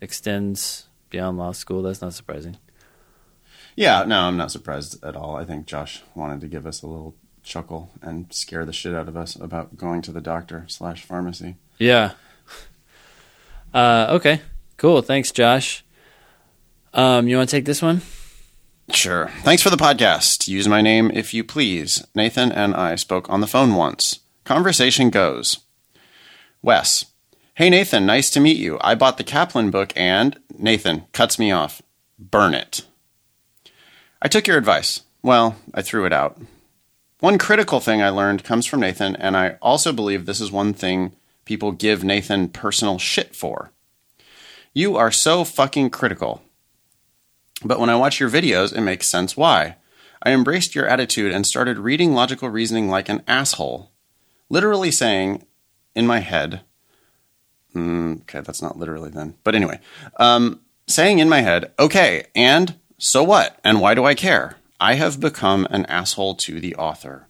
extends 0.00 0.86
beyond 1.10 1.38
law 1.38 1.52
school. 1.52 1.82
That's 1.82 2.02
not 2.02 2.14
surprising. 2.14 2.58
Yeah, 3.76 4.04
no, 4.04 4.22
I'm 4.22 4.36
not 4.36 4.50
surprised 4.50 5.02
at 5.04 5.14
all. 5.14 5.36
I 5.36 5.44
think 5.44 5.66
Josh 5.66 6.02
wanted 6.14 6.40
to 6.40 6.48
give 6.48 6.66
us 6.66 6.82
a 6.82 6.86
little 6.86 7.14
chuckle 7.42 7.90
and 8.02 8.32
scare 8.32 8.64
the 8.64 8.72
shit 8.72 8.94
out 8.94 9.08
of 9.08 9.16
us 9.16 9.36
about 9.36 9.76
going 9.76 10.02
to 10.02 10.12
the 10.12 10.20
doctor 10.20 10.64
slash 10.66 11.04
pharmacy. 11.04 11.56
Yeah. 11.78 12.12
Uh, 13.72 14.06
okay, 14.10 14.40
cool. 14.78 15.02
Thanks, 15.02 15.30
Josh. 15.30 15.84
Um, 16.94 17.28
you 17.28 17.36
want 17.36 17.48
to 17.50 17.56
take 17.56 17.66
this 17.66 17.82
one? 17.82 18.00
Sure. 18.90 19.30
Thanks 19.42 19.62
for 19.62 19.70
the 19.70 19.76
podcast. 19.76 20.48
Use 20.48 20.66
my 20.66 20.80
name 20.80 21.10
if 21.12 21.34
you 21.34 21.44
please. 21.44 22.04
Nathan 22.14 22.50
and 22.50 22.74
I 22.74 22.94
spoke 22.94 23.28
on 23.28 23.42
the 23.42 23.46
phone 23.46 23.74
once. 23.74 24.20
Conversation 24.44 25.10
goes 25.10 25.58
Wes. 26.62 27.04
Hey, 27.58 27.70
Nathan, 27.70 28.06
nice 28.06 28.30
to 28.30 28.38
meet 28.38 28.56
you. 28.56 28.78
I 28.82 28.94
bought 28.94 29.16
the 29.18 29.24
Kaplan 29.24 29.72
book 29.72 29.92
and. 29.96 30.38
Nathan 30.56 31.06
cuts 31.10 31.40
me 31.40 31.50
off. 31.50 31.82
Burn 32.16 32.54
it. 32.54 32.82
I 34.22 34.28
took 34.28 34.46
your 34.46 34.56
advice. 34.56 35.00
Well, 35.24 35.56
I 35.74 35.82
threw 35.82 36.06
it 36.06 36.12
out. 36.12 36.40
One 37.18 37.36
critical 37.36 37.80
thing 37.80 38.00
I 38.00 38.10
learned 38.10 38.44
comes 38.44 38.64
from 38.64 38.78
Nathan, 38.78 39.16
and 39.16 39.36
I 39.36 39.56
also 39.60 39.92
believe 39.92 40.24
this 40.24 40.40
is 40.40 40.52
one 40.52 40.72
thing 40.72 41.16
people 41.46 41.72
give 41.72 42.04
Nathan 42.04 42.48
personal 42.48 42.96
shit 42.96 43.34
for. 43.34 43.72
You 44.72 44.96
are 44.96 45.10
so 45.10 45.42
fucking 45.42 45.90
critical. 45.90 46.42
But 47.64 47.80
when 47.80 47.90
I 47.90 47.96
watch 47.96 48.20
your 48.20 48.30
videos, 48.30 48.72
it 48.72 48.82
makes 48.82 49.08
sense 49.08 49.36
why. 49.36 49.78
I 50.22 50.30
embraced 50.30 50.76
your 50.76 50.86
attitude 50.86 51.32
and 51.32 51.44
started 51.44 51.78
reading 51.78 52.14
logical 52.14 52.50
reasoning 52.50 52.88
like 52.88 53.08
an 53.08 53.24
asshole. 53.26 53.90
Literally 54.48 54.92
saying, 54.92 55.44
in 55.96 56.06
my 56.06 56.20
head, 56.20 56.60
mm, 57.74 58.20
okay, 58.22 58.40
that's 58.40 58.62
not 58.62 58.78
literally 58.78 59.10
then. 59.10 59.34
But 59.44 59.54
anyway, 59.54 59.80
um, 60.16 60.60
saying 60.86 61.18
in 61.18 61.28
my 61.28 61.40
head, 61.40 61.72
okay, 61.78 62.26
and 62.34 62.74
so 62.98 63.22
what? 63.22 63.58
And 63.64 63.80
why 63.80 63.94
do 63.94 64.04
I 64.04 64.14
care? 64.14 64.56
I 64.80 64.94
have 64.94 65.20
become 65.20 65.66
an 65.70 65.86
asshole 65.86 66.36
to 66.36 66.60
the 66.60 66.74
author. 66.76 67.28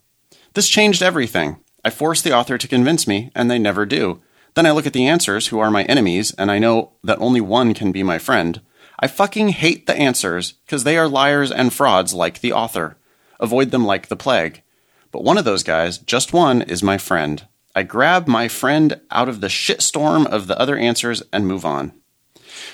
This 0.54 0.68
changed 0.68 1.02
everything. 1.02 1.58
I 1.84 1.90
force 1.90 2.20
the 2.20 2.34
author 2.34 2.58
to 2.58 2.68
convince 2.68 3.06
me, 3.06 3.30
and 3.34 3.50
they 3.50 3.58
never 3.58 3.86
do. 3.86 4.20
Then 4.54 4.66
I 4.66 4.72
look 4.72 4.86
at 4.86 4.92
the 4.92 5.06
answers, 5.06 5.48
who 5.48 5.58
are 5.58 5.70
my 5.70 5.84
enemies, 5.84 6.34
and 6.36 6.50
I 6.50 6.58
know 6.58 6.92
that 7.04 7.20
only 7.20 7.40
one 7.40 7.74
can 7.74 7.92
be 7.92 8.02
my 8.02 8.18
friend. 8.18 8.60
I 8.98 9.06
fucking 9.06 9.50
hate 9.50 9.86
the 9.86 9.96
answers 9.96 10.52
because 10.52 10.84
they 10.84 10.98
are 10.98 11.08
liars 11.08 11.52
and 11.52 11.72
frauds 11.72 12.12
like 12.12 12.40
the 12.40 12.52
author. 12.52 12.96
Avoid 13.38 13.70
them 13.70 13.86
like 13.86 14.08
the 14.08 14.16
plague. 14.16 14.62
But 15.12 15.22
one 15.22 15.38
of 15.38 15.44
those 15.44 15.62
guys, 15.62 15.98
just 15.98 16.32
one, 16.32 16.62
is 16.62 16.82
my 16.82 16.98
friend. 16.98 17.46
I 17.74 17.82
grab 17.82 18.26
my 18.26 18.48
friend 18.48 19.00
out 19.10 19.28
of 19.28 19.40
the 19.40 19.48
shitstorm 19.48 20.26
of 20.26 20.46
the 20.46 20.58
other 20.58 20.76
answers 20.76 21.22
and 21.32 21.46
move 21.46 21.64
on. 21.64 21.92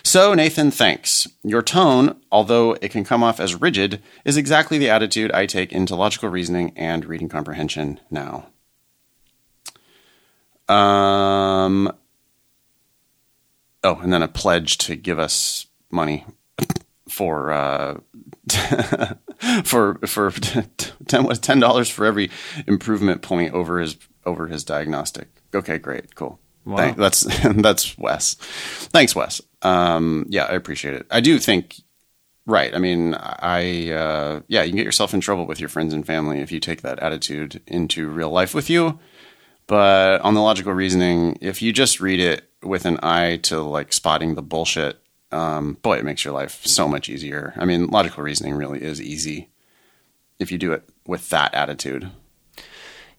So, 0.02 0.34
Nathan, 0.34 0.70
thanks. 0.70 1.26
Your 1.42 1.62
tone, 1.62 2.20
although 2.30 2.72
it 2.80 2.90
can 2.90 3.04
come 3.04 3.22
off 3.22 3.40
as 3.40 3.60
rigid, 3.60 4.02
is 4.24 4.36
exactly 4.36 4.78
the 4.78 4.90
attitude 4.90 5.32
I 5.32 5.46
take 5.46 5.72
into 5.72 5.94
logical 5.94 6.28
reasoning 6.28 6.72
and 6.76 7.04
reading 7.04 7.28
comprehension 7.28 8.00
now. 8.10 8.46
Um, 10.68 11.92
oh, 13.82 13.96
and 13.96 14.12
then 14.12 14.22
a 14.22 14.28
pledge 14.28 14.78
to 14.78 14.96
give 14.96 15.18
us 15.18 15.66
money 15.90 16.24
for 17.08 17.52
uh, 17.52 17.98
for 19.64 19.98
for 20.06 20.30
ten 21.06 21.24
what 21.24 21.42
ten 21.42 21.60
dollars 21.60 21.90
for 21.90 22.06
every 22.06 22.30
improvement 22.66 23.22
point 23.22 23.52
over 23.52 23.80
his 23.80 23.96
over 24.26 24.48
his 24.48 24.64
diagnostic. 24.64 25.28
Okay, 25.54 25.78
great, 25.78 26.14
cool. 26.14 26.38
Wow. 26.64 26.76
Thank, 26.76 26.96
that's 26.96 27.20
that's 27.56 27.96
Wes. 27.98 28.34
Thanks, 28.34 29.14
Wes. 29.14 29.40
Um, 29.62 30.26
yeah, 30.28 30.44
I 30.44 30.54
appreciate 30.54 30.94
it. 30.94 31.06
I 31.10 31.20
do 31.20 31.38
think 31.38 31.76
right. 32.46 32.74
I 32.74 32.78
mean, 32.78 33.14
I 33.14 33.90
uh, 33.90 34.40
yeah, 34.48 34.62
you 34.62 34.70
can 34.70 34.76
get 34.76 34.86
yourself 34.86 35.14
in 35.14 35.20
trouble 35.20 35.46
with 35.46 35.60
your 35.60 35.68
friends 35.68 35.92
and 35.92 36.06
family 36.06 36.40
if 36.40 36.52
you 36.52 36.60
take 36.60 36.82
that 36.82 37.00
attitude 37.00 37.62
into 37.66 38.08
real 38.08 38.30
life 38.30 38.54
with 38.54 38.70
you. 38.70 38.98
But 39.66 40.20
on 40.20 40.34
the 40.34 40.42
logical 40.42 40.74
reasoning, 40.74 41.38
if 41.40 41.62
you 41.62 41.72
just 41.72 42.00
read 42.00 42.20
it 42.20 42.50
with 42.62 42.84
an 42.84 42.98
eye 43.02 43.38
to 43.44 43.60
like 43.60 43.92
spotting 43.92 44.34
the 44.34 44.42
bullshit 44.42 44.98
um, 45.34 45.74
boy, 45.82 45.98
it 45.98 46.04
makes 46.04 46.24
your 46.24 46.32
life 46.32 46.64
so 46.64 46.86
much 46.86 47.08
easier. 47.08 47.52
I 47.56 47.64
mean, 47.64 47.88
logical 47.88 48.22
reasoning 48.22 48.54
really 48.54 48.82
is 48.82 49.02
easy 49.02 49.50
if 50.38 50.52
you 50.52 50.58
do 50.58 50.72
it 50.72 50.88
with 51.06 51.28
that 51.30 51.52
attitude. 51.54 52.10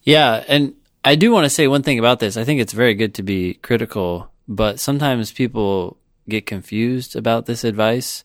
Yeah, 0.03 0.43
and 0.47 0.75
I 1.05 1.13
do 1.13 1.31
want 1.31 1.45
to 1.45 1.51
say 1.51 1.67
one 1.67 1.83
thing 1.83 1.99
about 1.99 2.19
this. 2.19 2.35
I 2.35 2.43
think 2.43 2.59
it's 2.59 2.73
very 2.73 2.95
good 2.95 3.13
to 3.15 3.23
be 3.23 3.53
critical, 3.53 4.31
but 4.47 4.79
sometimes 4.79 5.31
people 5.31 5.97
get 6.27 6.47
confused 6.47 7.15
about 7.15 7.45
this 7.45 7.63
advice 7.63 8.23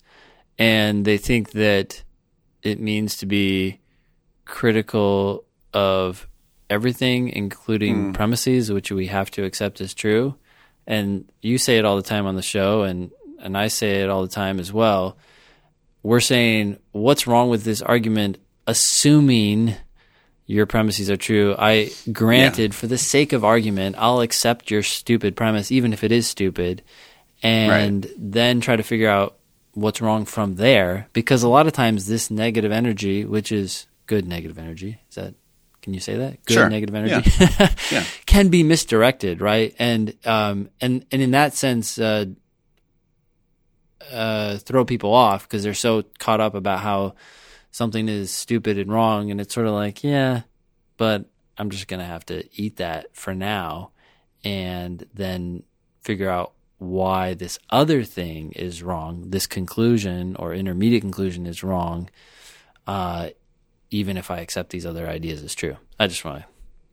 and 0.59 1.05
they 1.05 1.19
think 1.19 1.51
that 1.51 2.03
it 2.63 2.81
means 2.81 3.19
to 3.19 3.27
be 3.27 3.81
critical 4.47 5.45
of 5.75 6.27
everything, 6.71 7.29
including 7.29 8.13
mm. 8.13 8.15
premises, 8.15 8.73
which 8.73 8.91
we 8.91 9.09
have 9.09 9.31
to 9.33 9.45
accept 9.45 9.83
as 9.83 9.93
true. 9.93 10.37
And 10.87 11.31
you 11.43 11.59
say 11.59 11.77
it 11.77 11.85
all 11.85 11.97
the 11.97 12.03
time 12.03 12.25
on 12.25 12.35
the 12.35 12.43
show, 12.43 12.83
and 12.83 13.11
and 13.39 13.57
I 13.57 13.69
say 13.69 14.03
it 14.03 14.11
all 14.11 14.23
the 14.23 14.29
time 14.29 14.59
as 14.59 14.73
well, 14.73 15.17
we're 16.03 16.21
saying 16.21 16.79
what's 16.93 17.27
wrong 17.27 17.49
with 17.51 17.65
this 17.65 17.81
argument, 17.83 18.39
assuming 18.67 19.77
your 20.51 20.67
premises 20.67 21.09
are 21.09 21.17
true. 21.17 21.55
I 21.57 21.93
granted, 22.11 22.73
yeah. 22.73 22.77
for 22.77 22.89
the 22.89 22.99
sake 22.99 23.33
of 23.33 23.45
argument, 23.45 23.95
I'll 23.97 24.21
accept 24.21 24.69
your 24.69 24.83
stupid 24.83 25.37
premise, 25.37 25.71
even 25.71 25.93
if 25.93 26.03
it 26.03 26.11
is 26.11 26.27
stupid, 26.27 26.83
and 27.41 28.05
right. 28.05 28.15
then 28.19 28.61
try 28.61 28.75
to 28.75 28.83
figure 28.83 29.09
out 29.09 29.37
what's 29.75 30.01
wrong 30.01 30.25
from 30.25 30.57
there. 30.57 31.09
Because 31.13 31.45
a 31.45 31.49
lot 31.49 31.69
of 31.69 31.73
times, 31.73 32.07
this 32.07 32.33
negative 32.33 32.73
energy, 32.73 33.25
which 33.25 33.53
is 33.53 33.87
good 34.07 34.27
negative 34.27 34.59
energy, 34.59 34.99
is 35.09 35.15
that 35.15 35.35
can 35.83 35.95
you 35.95 36.01
say 36.01 36.17
that? 36.17 36.45
Good 36.45 36.55
sure. 36.55 36.69
negative 36.69 36.97
energy 36.97 37.31
yeah. 37.39 37.75
yeah. 37.93 38.05
can 38.27 38.49
be 38.49 38.65
misdirected, 38.65 39.41
right? 39.41 39.73
And 39.79 40.17
um, 40.25 40.69
and 40.81 41.07
and 41.13 41.23
in 41.23 41.31
that 41.31 41.55
sense, 41.55 41.97
uh, 41.97 42.27
uh, 44.11 44.59
throw 44.59 44.85
people 44.85 45.15
off 45.15 45.45
because 45.45 45.63
they're 45.63 45.75
so 45.75 46.03
caught 46.19 46.41
up 46.41 46.57
about 46.57 46.81
how 46.81 47.15
something 47.71 48.09
is 48.09 48.31
stupid 48.31 48.79
and 48.79 48.93
wrong, 48.93 49.31
and 49.31 49.41
it's 49.41 49.55
sort 49.55 49.67
of 49.67 49.75
like, 49.75 50.03
yeah, 50.05 50.43
but 50.97 51.27
I'm 51.59 51.71
just 51.71 51.89
gonna 51.89 52.05
have 52.05 52.25
to 52.27 52.45
eat 52.61 52.77
that 52.77 53.17
for 53.17 53.35
now, 53.35 53.91
and 54.45 55.05
then 55.15 55.63
figure 56.03 56.31
out 56.31 56.53
why 56.79 57.35
this 57.35 57.59
other 57.69 58.05
thing 58.05 58.53
is 58.53 58.83
wrong, 58.83 59.31
this 59.31 59.47
conclusion 59.47 60.35
or 60.37 60.55
intermediate 60.55 61.03
conclusion 61.03 61.47
is 61.47 61.63
wrong, 61.63 62.09
uh, 62.87 63.29
even 63.91 64.17
if 64.17 64.31
I 64.31 64.39
accept 64.39 64.71
these 64.71 64.87
other 64.87 65.07
ideas 65.07 65.43
as 65.43 65.55
true. 65.55 65.77
I 65.99 66.07
just 66.07 66.25
want 66.25 66.43
to 66.43 66.47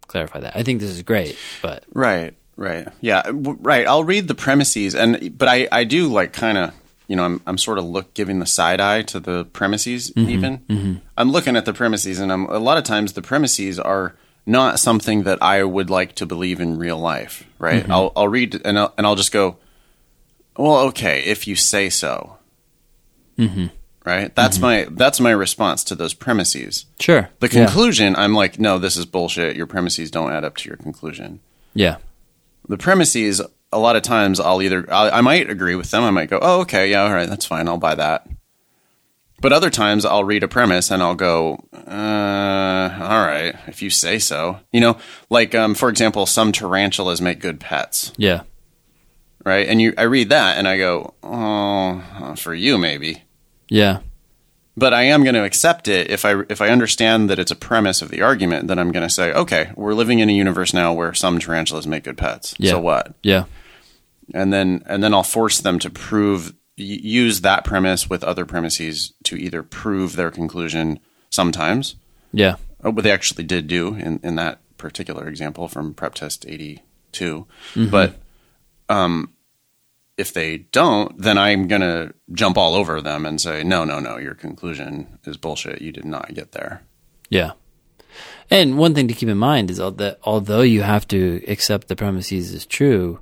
clarify 0.08 0.42
that. 0.42 0.58
I 0.58 0.64
think 0.64 0.82
this 0.82 0.90
is 0.90 1.02
great, 1.04 1.38
but 1.62 1.86
right. 1.94 2.36
Right. 2.58 2.88
Yeah. 3.02 3.22
Right. 3.32 3.86
I'll 3.86 4.04
read 4.04 4.28
the 4.28 4.34
premises, 4.34 4.96
and 4.96 5.38
but 5.38 5.48
I 5.48 5.68
I 5.72 5.84
do 5.84 6.08
like 6.08 6.34
kind 6.34 6.58
of 6.58 6.74
you 7.08 7.16
know 7.16 7.24
I'm 7.24 7.42
I'm 7.46 7.58
sort 7.58 7.78
of 7.78 7.86
look 7.86 8.14
giving 8.14 8.40
the 8.40 8.46
side 8.46 8.80
eye 8.80 9.02
to 9.04 9.20
the 9.20 9.46
premises. 9.46 10.12
Mm-hmm. 10.12 10.30
Even 10.30 10.58
mm-hmm. 10.60 10.94
I'm 11.18 11.32
looking 11.32 11.56
at 11.56 11.66
the 11.66 11.74
premises, 11.74 12.20
and 12.20 12.32
I'm 12.32 12.46
a 12.46 12.60
lot 12.60 12.78
of 12.78 12.84
times 12.84 13.14
the 13.14 13.22
premises 13.22 13.80
are 13.80 14.16
not 14.46 14.80
something 14.80 15.24
that 15.24 15.42
I 15.42 15.64
would 15.64 15.90
like 15.90 16.16
to 16.16 16.26
believe 16.26 16.60
in 16.60 16.78
real 16.78 16.98
life. 16.98 17.46
Right. 17.60 17.84
Mm-hmm. 17.84 17.92
I'll 17.92 18.12
I'll 18.16 18.28
read 18.28 18.62
and 18.66 18.78
I'll, 18.80 18.94
and 18.98 19.06
I'll 19.06 19.16
just 19.16 19.32
go. 19.32 19.58
Well, 20.58 20.80
okay, 20.88 21.24
if 21.26 21.48
you 21.48 21.56
say 21.56 21.90
so. 21.90 22.38
Mm-hmm. 23.38 23.68
Right. 24.06 24.34
That's 24.34 24.58
my 24.60 24.88
that's 24.90 25.20
my 25.20 25.32
response 25.32 25.84
to 25.84 25.96
those 25.96 26.14
premises. 26.14 26.86
Sure. 27.00 27.30
The 27.40 27.50
conclusion, 27.50 28.16
I'm 28.16 28.34
like, 28.34 28.58
no, 28.58 28.80
this 28.80 28.96
is 28.96 29.06
bullshit. 29.06 29.58
Your 29.58 29.68
premises 29.68 30.10
don't 30.10 30.32
add 30.32 30.46
up 30.46 30.56
to 30.58 30.70
your 30.70 30.78
conclusion 30.78 31.42
Yeah. 31.74 31.98
the 32.70 32.78
premises 32.78 33.42
a 33.72 33.80
lot 33.80 33.96
of 33.96 34.02
times 34.02 34.40
i'll 34.40 34.62
either 34.62 34.86
I, 34.92 35.10
I 35.10 35.22
might 35.22 35.50
agree 35.50 35.76
with 35.76 35.92
them. 35.92 36.04
I 36.04 36.12
might 36.12 36.30
go 36.30 36.40
oh 36.42 36.62
okay 36.62 36.90
yeah 36.92 37.04
all 37.04 37.14
right 37.14 37.28
that's 37.30 37.46
fine 37.46 37.68
i'll 37.68 37.78
buy 37.78 37.96
that. 37.96 38.28
But 39.42 39.54
other 39.54 39.70
times 39.70 40.06
i'll 40.06 40.24
read 40.24 40.44
a 40.44 40.48
premise 40.48 40.90
and 40.90 41.04
i'll 41.04 41.16
go 41.16 41.64
uh, 41.74 42.90
all 43.00 43.26
right 43.26 43.56
if 43.68 43.82
you 43.82 43.90
say 43.90 44.20
so. 44.20 44.60
You 44.72 44.82
know 44.82 44.98
like 45.30 45.54
um, 45.54 45.76
for 45.76 45.90
example 45.90 46.26
some 46.26 46.52
tarantulas 46.52 47.22
make 47.22 47.40
good 47.40 47.60
pets. 47.60 48.14
Yeah. 48.18 48.42
right? 49.46 49.68
And 49.68 49.82
you 49.82 49.94
i 49.98 50.04
read 50.04 50.30
that 50.30 50.58
and 50.58 50.68
i 50.68 50.78
go 50.78 51.14
oh 51.24 52.36
for 52.38 52.54
you 52.54 52.78
maybe. 52.78 53.24
Yeah. 53.70 54.00
But 54.78 54.94
I 54.94 55.04
am 55.04 55.24
going 55.24 55.34
to 55.36 55.44
accept 55.44 55.88
it 55.88 56.10
if 56.12 56.24
I 56.24 56.42
if 56.50 56.62
I 56.62 56.70
understand 56.70 57.30
that 57.30 57.40
it's 57.40 57.52
a 57.52 57.56
premise 57.56 58.02
of 58.02 58.10
the 58.10 58.22
argument. 58.22 58.68
Then 58.68 58.78
I'm 58.80 58.92
going 58.92 59.08
to 59.08 59.14
say, 59.14 59.34
okay, 59.34 59.72
we're 59.76 59.94
living 59.96 60.20
in 60.20 60.30
a 60.30 60.34
universe 60.34 60.74
now 60.74 60.94
where 60.94 61.14
some 61.14 61.40
tarantulas 61.40 61.88
make 61.88 62.04
good 62.04 62.18
pets. 62.18 62.54
Yeah. 62.60 62.72
So 62.72 62.80
what? 62.80 63.14
Yeah. 63.24 63.46
and 64.34 64.54
then 64.54 64.84
and 64.86 65.04
then 65.04 65.14
I'll 65.14 65.24
force 65.24 65.60
them 65.60 65.80
to 65.80 65.90
prove 65.90 66.50
y- 66.78 67.00
use 67.02 67.42
that 67.42 67.64
premise 67.66 68.10
with 68.10 68.24
other 68.24 68.46
premises 68.46 69.14
to 69.24 69.36
either 69.36 69.64
prove 69.64 70.16
their 70.16 70.30
conclusion 70.32 71.00
sometimes, 71.30 71.96
Yeah. 72.32 72.56
what 72.82 73.04
they 73.04 73.12
actually 73.12 73.44
did 73.46 73.68
do 73.68 73.96
in 73.96 74.20
in 74.24 74.36
that 74.36 74.60
particular 74.78 75.28
example 75.28 75.68
from 75.68 75.94
prep 75.96 76.14
test 76.14 76.46
82 76.48 77.48
but 77.90 78.20
um 78.90 79.32
if 80.18 80.34
they 80.34 80.58
don't 80.58 81.22
then 81.22 81.38
i'm 81.38 81.68
going 81.68 81.82
to 81.82 82.14
jump 82.34 82.58
all 82.58 82.74
over 82.76 83.02
them 83.02 83.26
and 83.26 83.40
say 83.40 83.64
no 83.64 83.84
no 83.86 84.00
no 84.00 84.18
your 84.18 84.34
conclusion 84.34 85.20
is 85.26 85.38
bullshit 85.38 85.82
you 85.82 85.92
did 85.92 86.06
not 86.06 86.34
get 86.34 86.52
there 86.52 86.82
Yeah. 87.30 87.52
And 88.50 88.78
one 88.78 88.96
thing 88.96 89.08
to 89.10 89.14
keep 89.14 89.28
in 89.30 89.38
mind 89.38 89.70
is 89.70 89.78
that 89.78 90.18
although 90.24 90.62
you 90.62 90.82
have 90.82 91.06
to 91.10 91.44
accept 91.48 91.88
the 91.90 91.96
premises 91.98 92.54
is 92.54 92.66
true, 92.66 93.20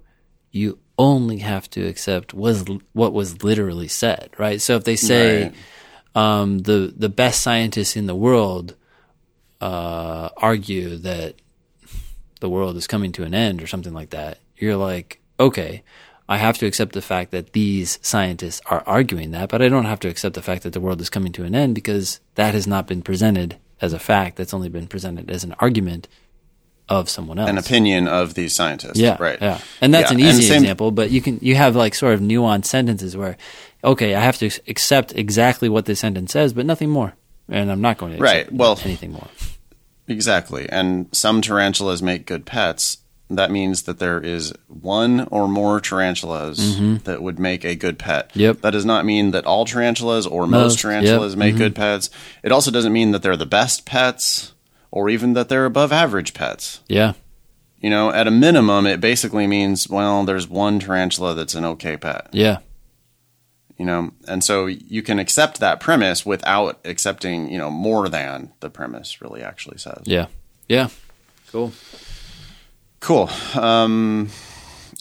you 0.51 0.77
only 0.99 1.39
have 1.39 1.67
to 1.71 1.81
accept 1.87 2.33
was 2.33 2.63
what 2.93 3.11
was 3.11 3.43
literally 3.43 3.87
said, 3.87 4.29
right? 4.37 4.61
So 4.61 4.75
if 4.77 4.83
they 4.83 4.95
say 4.95 5.45
Right. 5.45 5.55
um, 6.41 6.59
the 6.59 6.93
the 6.95 7.09
best 7.09 7.41
scientists 7.41 7.95
in 7.97 8.05
the 8.05 8.15
world 8.15 8.75
uh, 9.59 10.29
argue 10.37 10.97
that 10.97 11.35
the 12.39 12.49
world 12.49 12.77
is 12.77 12.87
coming 12.87 13.11
to 13.13 13.23
an 13.23 13.33
end 13.33 13.61
or 13.63 13.67
something 13.67 13.93
like 13.93 14.11
that, 14.11 14.37
you're 14.57 14.77
like, 14.77 15.19
okay, 15.39 15.83
I 16.27 16.37
have 16.37 16.57
to 16.57 16.65
accept 16.65 16.93
the 16.93 17.01
fact 17.01 17.31
that 17.31 17.53
these 17.53 17.99
scientists 18.01 18.59
are 18.65 18.83
arguing 18.87 19.31
that, 19.31 19.49
but 19.49 19.61
I 19.61 19.69
don't 19.69 19.85
have 19.85 19.99
to 20.01 20.07
accept 20.09 20.33
the 20.35 20.41
fact 20.41 20.63
that 20.63 20.73
the 20.73 20.79
world 20.79 20.99
is 21.01 21.09
coming 21.09 21.31
to 21.33 21.43
an 21.43 21.53
end 21.53 21.75
because 21.75 22.19
that 22.35 22.53
has 22.55 22.65
not 22.65 22.87
been 22.87 23.01
presented 23.03 23.57
as 23.79 23.93
a 23.93 23.99
fact. 23.99 24.37
That's 24.37 24.53
only 24.53 24.69
been 24.69 24.87
presented 24.87 25.29
as 25.29 25.43
an 25.43 25.53
argument 25.59 26.07
of 26.89 27.09
someone 27.09 27.39
else. 27.39 27.49
an 27.49 27.57
opinion 27.57 28.07
of 28.07 28.35
these 28.35 28.53
scientists 28.53 28.97
Yeah, 28.99 29.17
right 29.19 29.39
Yeah, 29.41 29.59
and 29.81 29.91
that's 29.93 30.11
Yeah, 30.11 30.17
an 30.17 30.23
easy 30.23 30.43
same- 30.43 30.61
example. 30.63 30.91
But 30.91 31.09
you 31.11 31.19
can 31.21 31.39
you 31.41 31.55
have 31.55 31.75
like 31.75 31.95
sort 31.95 32.13
of 32.13 32.19
nuanced 32.21 32.65
sentences 32.65 33.17
where, 33.17 33.37
okay, 33.83 34.13
I 34.15 34.21
have 34.21 34.37
to 34.39 34.51
accept 34.67 35.11
exactly 35.15 35.67
what 35.67 35.85
this 35.85 35.99
sentence 35.99 36.31
says, 36.31 36.53
but 36.53 36.65
nothing 36.65 36.89
more, 36.91 37.13
and 37.49 37.71
I'm 37.71 37.81
not 37.81 37.97
going 37.97 38.11
to 38.15 38.17
accept 38.23 38.49
Right, 38.51 38.53
well- 38.53 38.79
anything 38.83 39.13
more. 39.13 39.27
Exactly. 40.07 40.69
And 40.69 41.07
some 41.11 41.41
tarantulas 41.41 42.03
make 42.03 42.27
good 42.27 42.45
pets. 42.45 42.97
That 43.29 43.49
means 43.49 43.83
that 43.83 43.97
there 43.97 44.19
is 44.21 44.53
one 44.67 45.21
or 45.31 45.47
more 45.47 45.79
tarantulas 45.81 46.77
that 47.05 47.23
would 47.23 47.39
make 47.39 47.65
a 47.65 47.73
good 47.75 47.97
pet. 47.97 48.29
Mm-hmm. 48.29 48.39
Yep. 48.39 48.61
That 48.61 48.71
does 48.71 48.85
not 48.85 49.03
mean 49.05 49.31
that 49.31 49.45
all 49.45 49.65
tarantulas 49.65 50.27
or 50.27 50.45
most, 50.45 50.51
Most, 50.73 50.79
tarantulas 50.79 51.31
yep, 51.33 51.39
Mm-hmm. 51.39 51.39
make 51.39 51.57
good 51.57 51.75
pets. 51.75 52.09
It 52.43 52.51
also 52.51 52.69
doesn't 52.69 52.93
mean 52.93 53.11
that 53.11 53.23
they're 53.23 53.35
the 53.35 53.45
best 53.47 53.85
pets 53.85 54.53
or 54.91 55.09
even 55.09 55.33
that 55.33 55.49
they're 55.49 55.65
above 55.65 55.91
average 55.91 56.33
pets. 56.35 56.81
Yeah, 56.87 57.13
You 57.79 57.89
know, 57.89 58.11
at 58.11 58.27
a 58.27 58.31
minimum, 58.31 58.85
it 58.85 59.01
basically 59.01 59.47
means, 59.47 59.89
well, 59.89 60.23
there's 60.23 60.47
one 60.47 60.79
tarantula 60.79 61.33
that's 61.33 61.55
an 61.55 61.65
okay 61.65 61.97
pet. 61.97 62.27
yeah, 62.31 62.59
You 63.77 63.85
know, 63.85 64.11
and 64.27 64.43
so 64.43 64.67
you 64.67 65.01
can 65.01 65.17
accept 65.19 65.59
that 65.59 65.79
premise 65.79 66.25
without 66.27 66.79
accepting, 66.85 67.51
you 67.51 67.57
know, 67.57 67.71
more 67.71 68.07
than 68.07 68.51
the 68.59 68.69
premise 68.69 69.19
really 69.19 69.41
actually 69.41 69.79
says. 69.79 70.03
yeah, 70.05 70.27
yeah. 70.69 70.89
Cool. 71.51 71.73
Cool. 73.05 73.29
Um, 73.53 74.29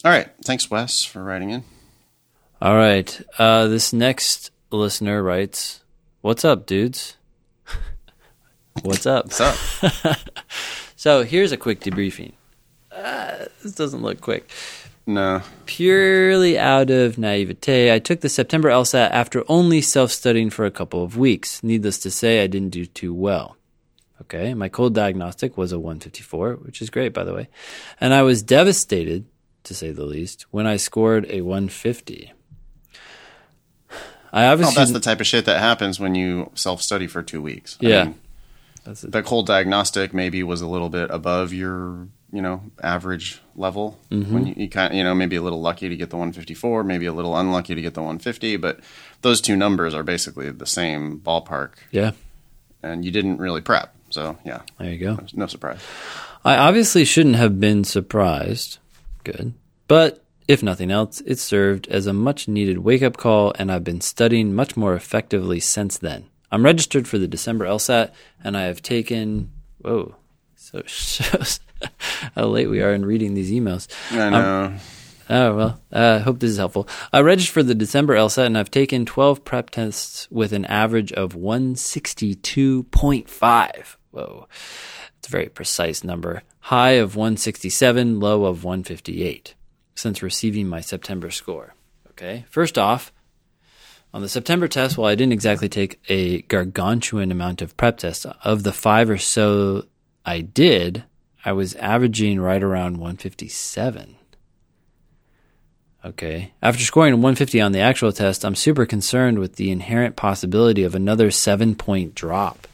all 0.03 0.11
right. 0.11 0.29
Thanks, 0.43 0.69
Wes, 0.69 1.03
for 1.03 1.23
writing 1.23 1.49
in. 1.49 1.63
All 2.61 2.75
right. 2.75 3.19
Uh, 3.39 3.65
this 3.65 3.91
next 3.93 4.51
listener 4.69 5.23
writes, 5.23 5.81
"What's 6.21 6.45
up, 6.45 6.67
dudes? 6.67 7.17
What's 8.83 9.07
up?" 9.07 9.25
What's 9.25 9.41
up? 9.41 10.17
So 10.97 11.23
here's 11.23 11.51
a 11.51 11.57
quick 11.57 11.81
debriefing. 11.81 12.33
Uh, 12.91 13.45
this 13.61 13.73
doesn't 13.73 14.01
look 14.01 14.21
quick. 14.21 14.49
no. 15.05 15.41
Purely 15.67 16.57
out 16.57 16.89
of 16.89 17.17
naivete, 17.19 17.93
I 17.93 17.99
took 17.99 18.21
the 18.21 18.29
September 18.29 18.69
LSAT 18.69 19.11
after 19.11 19.43
only 19.47 19.81
self 19.81 20.11
studying 20.11 20.49
for 20.49 20.65
a 20.65 20.71
couple 20.71 21.03
of 21.03 21.15
weeks. 21.17 21.61
Needless 21.63 21.99
to 21.99 22.09
say, 22.11 22.43
I 22.43 22.47
didn't 22.47 22.69
do 22.69 22.85
too 22.85 23.13
well. 23.13 23.55
Okay, 24.21 24.53
my 24.53 24.69
cold 24.69 24.95
diagnostic 24.95 25.57
was 25.57 25.71
a 25.71 25.79
154, 25.79 26.53
which 26.55 26.81
is 26.81 26.89
great, 26.89 27.13
by 27.13 27.23
the 27.23 27.33
way. 27.33 27.49
And 27.99 28.13
I 28.13 28.21
was 28.21 28.41
devastated, 28.41 29.25
to 29.63 29.73
say 29.73 29.91
the 29.91 30.05
least, 30.05 30.45
when 30.51 30.65
I 30.65 30.77
scored 30.77 31.25
a 31.29 31.41
150. 31.41 32.31
I 34.31 34.41
Well, 34.43 34.51
obviously. 34.53 34.75
that's 34.75 34.91
the 34.91 34.99
type 34.99 35.21
of 35.21 35.27
shit 35.27 35.45
that 35.45 35.59
happens 35.59 35.99
when 35.99 36.15
you 36.15 36.51
self 36.55 36.81
study 36.81 37.07
for 37.07 37.21
two 37.23 37.41
weeks. 37.41 37.77
I 37.81 37.85
Yeah. 37.87 38.03
mean, 38.05 38.15
That's 38.83 39.03
it. 39.03 39.11
the 39.11 39.23
cold 39.23 39.47
diagnostic 39.47 40.13
maybe 40.13 40.43
was 40.43 40.61
a 40.61 40.67
little 40.67 40.89
bit 40.89 41.09
above 41.09 41.53
your, 41.53 42.07
you 42.33 42.41
know, 42.41 42.63
average 42.83 43.41
level. 43.55 43.97
Mm-hmm. 44.11 44.33
When 44.33 44.47
you, 44.47 44.53
you 44.57 44.69
kind 44.69 44.93
you 44.93 45.03
know, 45.03 45.15
maybe 45.15 45.35
a 45.37 45.41
little 45.41 45.61
lucky 45.61 45.87
to 45.89 45.95
get 45.95 46.09
the 46.09 46.17
154, 46.17 46.83
maybe 46.83 47.05
a 47.05 47.13
little 47.13 47.35
unlucky 47.37 47.75
to 47.75 47.81
get 47.81 47.93
the 47.93 48.01
150, 48.01 48.57
but 48.57 48.79
those 49.21 49.39
two 49.41 49.55
numbers 49.55 49.93
are 49.93 50.03
basically 50.03 50.49
the 50.51 50.65
same 50.65 51.19
ballpark, 51.19 51.71
yeah, 51.91 52.11
and 52.83 53.05
you 53.05 53.11
didn't 53.11 53.37
really 53.37 53.61
prep. 53.61 53.93
So, 54.15 54.37
yeah, 54.45 54.61
there 54.79 54.93
you 54.93 54.97
go. 54.97 55.19
no 55.33 55.45
surprise. 55.45 55.81
I 56.45 56.55
obviously 56.55 57.03
shouldn't 57.03 57.35
have 57.35 57.59
been 57.59 57.83
surprised. 57.83 58.77
Good. 59.25 59.55
But 59.89 60.23
if 60.47 60.63
nothing 60.63 60.89
else, 60.89 61.19
it 61.25 61.37
served 61.37 61.89
as 61.89 62.07
a 62.07 62.13
much 62.13 62.47
needed 62.47 62.77
wake 62.77 63.03
up 63.03 63.17
call, 63.17 63.51
and 63.59 63.69
I've 63.69 63.83
been 63.83 63.99
studying 63.99 64.55
much 64.55 64.77
more 64.77 64.95
effectively 64.95 65.59
since 65.59 65.97
then. 65.97 66.29
I'm 66.49 66.63
registered 66.63 67.09
for 67.09 67.17
the 67.17 67.27
December 67.27 67.65
LSAT, 67.65 68.11
and 68.41 68.55
I 68.55 68.67
have 68.67 68.81
taken. 68.81 69.51
Whoa. 69.79 70.15
So 70.55 70.81
shows 70.85 71.59
how 72.35 72.45
late 72.45 72.69
we 72.69 72.81
are 72.81 72.93
in 72.93 73.05
reading 73.05 73.33
these 73.33 73.51
emails. 73.51 73.89
I 74.11 74.29
know. 74.29 74.75
Oh, 75.29 75.55
well, 75.55 75.79
I 75.91 75.99
uh, 75.99 76.19
hope 76.19 76.39
this 76.39 76.51
is 76.51 76.57
helpful. 76.57 76.87
I 77.11 77.19
registered 77.19 77.53
for 77.53 77.63
the 77.63 77.75
December 77.75 78.15
LSAT 78.15 78.45
and 78.45 78.57
I've 78.57 78.71
taken 78.71 79.05
12 79.05 79.43
prep 79.43 79.71
tests 79.71 80.29
with 80.29 80.53
an 80.53 80.63
average 80.65 81.11
of 81.11 81.33
162.5. 81.33 83.95
Whoa. 84.15 84.47
It's 85.19 85.27
a 85.27 85.31
very 85.31 85.49
precise 85.49 86.03
number. 86.03 86.43
High 86.61 86.91
of 86.91 87.17
167, 87.17 88.19
low 88.21 88.45
of 88.45 88.63
158 88.63 89.55
since 89.93 90.21
receiving 90.21 90.67
my 90.67 90.79
September 90.79 91.31
score. 91.31 91.73
Okay. 92.11 92.45
First 92.49 92.77
off, 92.77 93.11
on 94.13 94.21
the 94.21 94.29
September 94.29 94.69
test, 94.69 94.97
while 94.97 95.09
I 95.09 95.15
didn't 95.15 95.33
exactly 95.33 95.67
take 95.67 95.99
a 96.07 96.43
gargantuan 96.43 97.31
amount 97.31 97.61
of 97.61 97.75
prep 97.75 97.97
tests, 97.97 98.25
of 98.43 98.63
the 98.63 98.71
five 98.71 99.09
or 99.09 99.17
so 99.17 99.85
I 100.25 100.39
did, 100.39 101.03
I 101.43 101.51
was 101.51 101.75
averaging 101.75 102.39
right 102.39 102.63
around 102.63 102.93
157. 102.97 104.15
Okay. 106.05 106.53
After 106.61 106.83
scoring 106.83 107.15
150 107.15 107.59
on 107.59 107.73
the 107.73 107.79
actual 107.79 108.13
test, 108.13 108.45
I'm 108.45 108.55
super 108.55 108.85
concerned 108.85 109.39
with 109.39 109.55
the 109.55 109.71
inherent 109.71 110.15
possibility 110.15 110.83
of 110.83 110.95
another 110.95 111.31
seven 111.31 111.75
point 111.75 112.15
drop. 112.15 112.67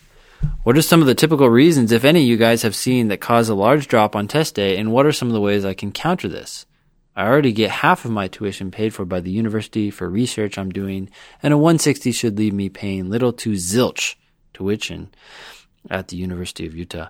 What 0.64 0.78
are 0.78 0.82
some 0.82 1.02
of 1.02 1.08
the 1.08 1.16
typical 1.16 1.50
reasons, 1.50 1.92
if 1.92 2.04
any, 2.04 2.24
you 2.24 2.38
guys 2.38 2.62
have 2.62 2.76
seen 2.76 3.08
that 3.08 3.22
cause 3.22 3.50
a 3.50 3.56
large 3.56 3.88
drop 3.88 4.16
on 4.16 4.28
test 4.28 4.56
day, 4.56 4.78
and 4.78 4.92
what 4.92 5.06
are 5.06 5.12
some 5.12 5.28
of 5.28 5.34
the 5.34 5.42
ways 5.42 5.66
I 5.66 5.74
can 5.74 5.92
counter 5.92 6.28
this? 6.28 6.66
I 7.16 7.26
already 7.26 7.52
get 7.52 7.72
half 7.72 8.06
of 8.06 8.12
my 8.12 8.28
tuition 8.28 8.72
paid 8.72 8.94
for 8.94 9.04
by 9.04 9.20
the 9.20 9.32
university 9.32 9.90
for 9.90 10.10
research 10.10 10.58
I'm 10.58 10.70
doing, 10.70 11.10
and 11.42 11.54
a 11.54 11.58
160 11.58 12.12
should 12.12 12.38
leave 12.38 12.54
me 12.54 12.70
paying 12.70 13.10
little 13.10 13.34
to 13.34 13.52
zilch 13.54 14.16
tuition 14.54 15.14
at 15.90 16.10
the 16.10 16.18
University 16.18 16.66
of 16.66 16.76
Utah. 16.76 17.08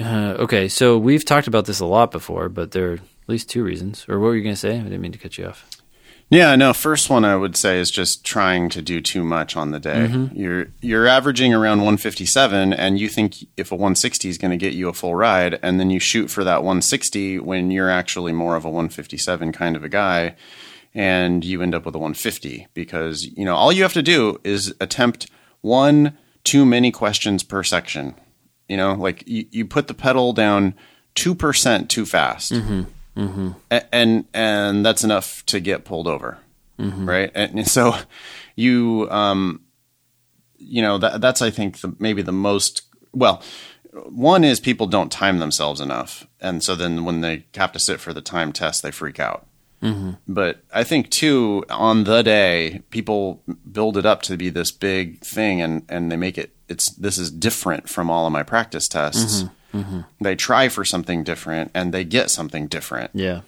Uh, 0.00 0.36
okay, 0.38 0.68
so 0.68 0.98
we've 0.98 1.24
talked 1.24 1.46
about 1.46 1.66
this 1.66 1.80
a 1.80 1.86
lot 1.86 2.10
before, 2.10 2.48
but 2.48 2.72
there 2.72 2.92
are 2.92 2.94
At 2.94 3.28
least 3.28 3.50
two 3.50 3.62
reasons. 3.62 4.04
Or 4.08 4.18
what 4.18 4.28
were 4.28 4.36
you 4.36 4.42
going 4.42 4.54
to 4.54 4.60
say? 4.60 4.78
I 4.78 4.82
didn't 4.82 5.00
mean 5.00 5.12
to 5.12 5.18
cut 5.18 5.38
you 5.38 5.46
off. 5.46 5.81
Yeah, 6.32 6.56
no. 6.56 6.72
First 6.72 7.10
one 7.10 7.26
I 7.26 7.36
would 7.36 7.58
say 7.58 7.78
is 7.78 7.90
just 7.90 8.24
trying 8.24 8.70
to 8.70 8.80
do 8.80 9.02
too 9.02 9.22
much 9.22 9.54
on 9.54 9.70
the 9.70 9.78
day. 9.78 10.08
Mm-hmm. 10.08 10.34
You're 10.34 10.66
you're 10.80 11.06
averaging 11.06 11.52
around 11.52 11.80
157, 11.80 12.72
and 12.72 12.98
you 12.98 13.10
think 13.10 13.36
if 13.58 13.70
a 13.70 13.74
160 13.74 14.30
is 14.30 14.38
going 14.38 14.50
to 14.50 14.56
get 14.56 14.72
you 14.72 14.88
a 14.88 14.94
full 14.94 15.14
ride, 15.14 15.60
and 15.62 15.78
then 15.78 15.90
you 15.90 16.00
shoot 16.00 16.28
for 16.28 16.42
that 16.42 16.62
160 16.62 17.38
when 17.40 17.70
you're 17.70 17.90
actually 17.90 18.32
more 18.32 18.56
of 18.56 18.64
a 18.64 18.70
157 18.70 19.52
kind 19.52 19.76
of 19.76 19.84
a 19.84 19.90
guy, 19.90 20.34
and 20.94 21.44
you 21.44 21.60
end 21.60 21.74
up 21.74 21.84
with 21.84 21.94
a 21.94 21.98
150 21.98 22.66
because 22.72 23.26
you 23.26 23.44
know 23.44 23.54
all 23.54 23.70
you 23.70 23.82
have 23.82 23.92
to 23.92 24.02
do 24.02 24.40
is 24.42 24.74
attempt 24.80 25.30
one 25.60 26.16
too 26.44 26.64
many 26.64 26.90
questions 26.90 27.42
per 27.42 27.62
section. 27.62 28.14
You 28.70 28.78
know, 28.78 28.94
like 28.94 29.22
you, 29.28 29.44
you 29.50 29.66
put 29.66 29.86
the 29.86 29.92
pedal 29.92 30.32
down 30.32 30.72
two 31.14 31.34
percent 31.34 31.90
too 31.90 32.06
fast 32.06 32.52
mm-hmm. 32.52 32.84
A- 33.16 33.94
and 33.94 34.24
and 34.34 34.84
that's 34.86 35.04
enough 35.04 35.44
to 35.46 35.60
get 35.60 35.84
pulled 35.84 36.06
over, 36.08 36.38
right? 36.78 37.30
And, 37.34 37.68
so 37.76 37.94
you 38.56 39.08
um, 39.10 39.60
you 40.58 40.82
know 40.82 40.98
that 40.98 41.20
that's 41.20 41.42
I 41.42 41.50
think 41.50 41.80
the, 41.80 41.94
maybe 41.98 42.22
the 42.22 42.32
most 42.32 42.82
well. 43.12 43.42
One 44.08 44.42
is 44.42 44.58
people 44.58 44.86
don't 44.86 45.12
time 45.12 45.38
themselves 45.38 45.78
enough, 45.78 46.26
and 46.40 46.64
so 46.64 46.74
then 46.74 47.04
when 47.04 47.20
they 47.20 47.44
have 47.56 47.72
to 47.72 47.78
sit 47.78 48.00
for 48.00 48.14
the 48.14 48.22
time 48.22 48.50
test, 48.52 48.82
they 48.82 48.90
freak 48.90 49.20
out. 49.20 49.46
But 50.26 50.62
I 50.72 50.82
think 50.84 51.10
too 51.10 51.64
on 51.68 52.04
the 52.04 52.22
day, 52.22 52.80
people 52.90 53.42
build 53.70 53.98
it 53.98 54.06
up 54.06 54.22
to 54.22 54.38
be 54.38 54.48
this 54.48 54.70
big 54.72 55.20
thing, 55.20 55.60
and 55.60 55.82
and 55.90 56.10
they 56.10 56.16
make 56.16 56.38
it. 56.38 56.54
It's 56.70 56.88
this 56.92 57.18
is 57.18 57.30
different 57.30 57.90
from 57.90 58.08
all 58.08 58.24
of 58.26 58.32
my 58.32 58.42
practice 58.42 58.88
tests. 58.88 59.42
Mm-hmm. 59.72 60.00
They 60.20 60.36
try 60.36 60.68
for 60.68 60.84
something 60.84 61.24
different, 61.24 61.70
and 61.74 61.92
they 61.92 62.04
get 62.04 62.30
something 62.30 62.66
different 62.66 63.10
Yeah. 63.14 63.42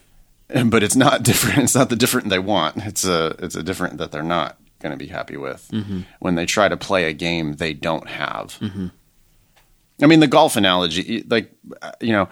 but 0.66 0.82
it's 0.82 0.96
not 0.96 1.22
different. 1.22 1.58
It's 1.58 1.74
not 1.74 1.88
the 1.88 1.96
different 1.96 2.28
they 2.28 2.38
want. 2.38 2.76
It's 2.78 3.04
a 3.04 3.36
it's 3.38 3.56
a 3.56 3.62
different 3.62 3.98
that 3.98 4.12
they're 4.12 4.22
not 4.22 4.58
going 4.80 4.92
to 4.92 5.02
be 5.02 5.10
happy 5.10 5.36
with 5.36 5.68
mm-hmm. 5.72 6.00
when 6.18 6.34
they 6.34 6.46
try 6.46 6.68
to 6.68 6.76
play 6.76 7.04
a 7.04 7.12
game 7.12 7.54
they 7.54 7.72
don't 7.72 8.08
have. 8.08 8.58
Mm-hmm. 8.60 8.88
I 10.02 10.06
mean, 10.06 10.20
the 10.20 10.26
golf 10.26 10.56
analogy, 10.56 11.24
like 11.28 11.52
uh, 11.80 11.92
you 12.00 12.12
know, 12.12 12.28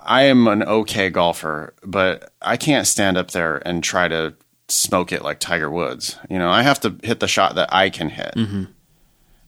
I 0.00 0.22
am 0.22 0.48
an 0.48 0.62
okay 0.62 1.10
golfer, 1.10 1.74
but 1.84 2.32
I 2.40 2.56
can't 2.56 2.86
stand 2.86 3.16
up 3.16 3.32
there 3.32 3.56
and 3.66 3.84
try 3.84 4.08
to 4.08 4.34
smoke 4.68 5.12
it 5.12 5.22
like 5.22 5.38
Tiger 5.38 5.70
Woods. 5.70 6.16
You 6.30 6.38
know, 6.38 6.50
I 6.50 6.62
have 6.62 6.80
to 6.80 6.96
hit 7.02 7.20
the 7.20 7.28
shot 7.28 7.56
that 7.56 7.72
I 7.72 7.90
can 7.90 8.08
hit, 8.08 8.32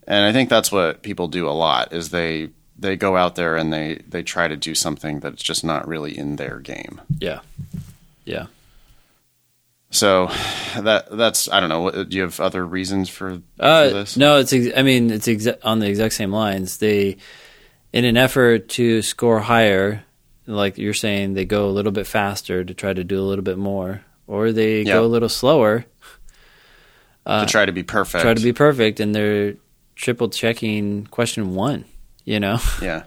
and 0.07 0.27
I 0.27 0.33
think 0.33 0.51
that's 0.51 0.71
what 0.71 1.03
people 1.03 1.29
do 1.29 1.49
a 1.49 1.51
lot 1.51 1.93
is 1.93 2.11
they 2.11 2.51
they 2.85 2.97
go 2.97 3.17
out 3.17 3.35
there 3.35 3.57
and 3.57 3.73
they 3.73 3.97
they 4.09 4.23
try 4.23 4.47
to 4.47 4.57
do 4.57 4.75
something 4.75 5.21
that's 5.21 5.43
just 5.43 5.65
not 5.65 5.89
really 5.89 6.17
in 6.17 6.37
their 6.37 6.61
game. 6.61 7.01
Yeah. 7.19 7.41
Yeah. 8.25 8.47
So 9.91 10.27
that 10.79 11.09
that's 11.17 11.49
I 11.51 11.61
don't 11.61 11.69
know. 11.69 12.05
Do 12.05 12.17
you 12.17 12.23
have 12.23 12.41
other 12.41 12.67
reasons 12.67 13.09
for, 13.09 13.41
for 13.57 13.65
Uh, 13.65 13.89
this? 13.91 14.17
no, 14.17 14.39
it's. 14.39 14.53
Ex- 14.53 14.77
I 14.77 14.83
mean, 14.83 15.11
it's 15.11 15.27
exa- 15.29 15.59
on 15.63 15.79
the 15.79 15.87
exact 15.89 16.15
same 16.15 16.33
lines. 16.33 16.79
They, 16.79 17.17
in 17.93 18.05
an 18.05 18.17
effort 18.17 18.69
to 18.71 19.03
score 19.03 19.39
higher, 19.41 20.03
like 20.47 20.79
you're 20.79 20.95
saying, 20.95 21.35
they 21.35 21.45
go 21.45 21.69
a 21.69 21.71
little 21.71 21.93
bit 21.93 22.07
faster 22.09 22.65
to 22.65 22.75
try 22.75 22.93
to 22.93 23.05
do 23.05 23.21
a 23.21 23.23
little 23.23 23.45
bit 23.45 23.57
more, 23.59 24.03
or 24.27 24.51
they 24.53 24.83
Yeah. 24.83 24.95
go 24.95 25.05
a 25.05 25.07
little 25.07 25.29
slower, 25.29 25.85
to 27.27 27.47
try 27.47 27.65
to 27.65 27.73
be 27.73 27.85
perfect. 27.85 28.23
try 28.23 28.35
to 28.35 28.43
be 28.43 28.53
perfect, 28.53 28.99
and 28.99 29.15
they're 29.15 29.55
triple 29.95 30.29
checking 30.29 31.07
question 31.07 31.55
one. 31.55 31.85
You 32.25 32.41
know, 32.41 32.59
yeah, 32.81 33.03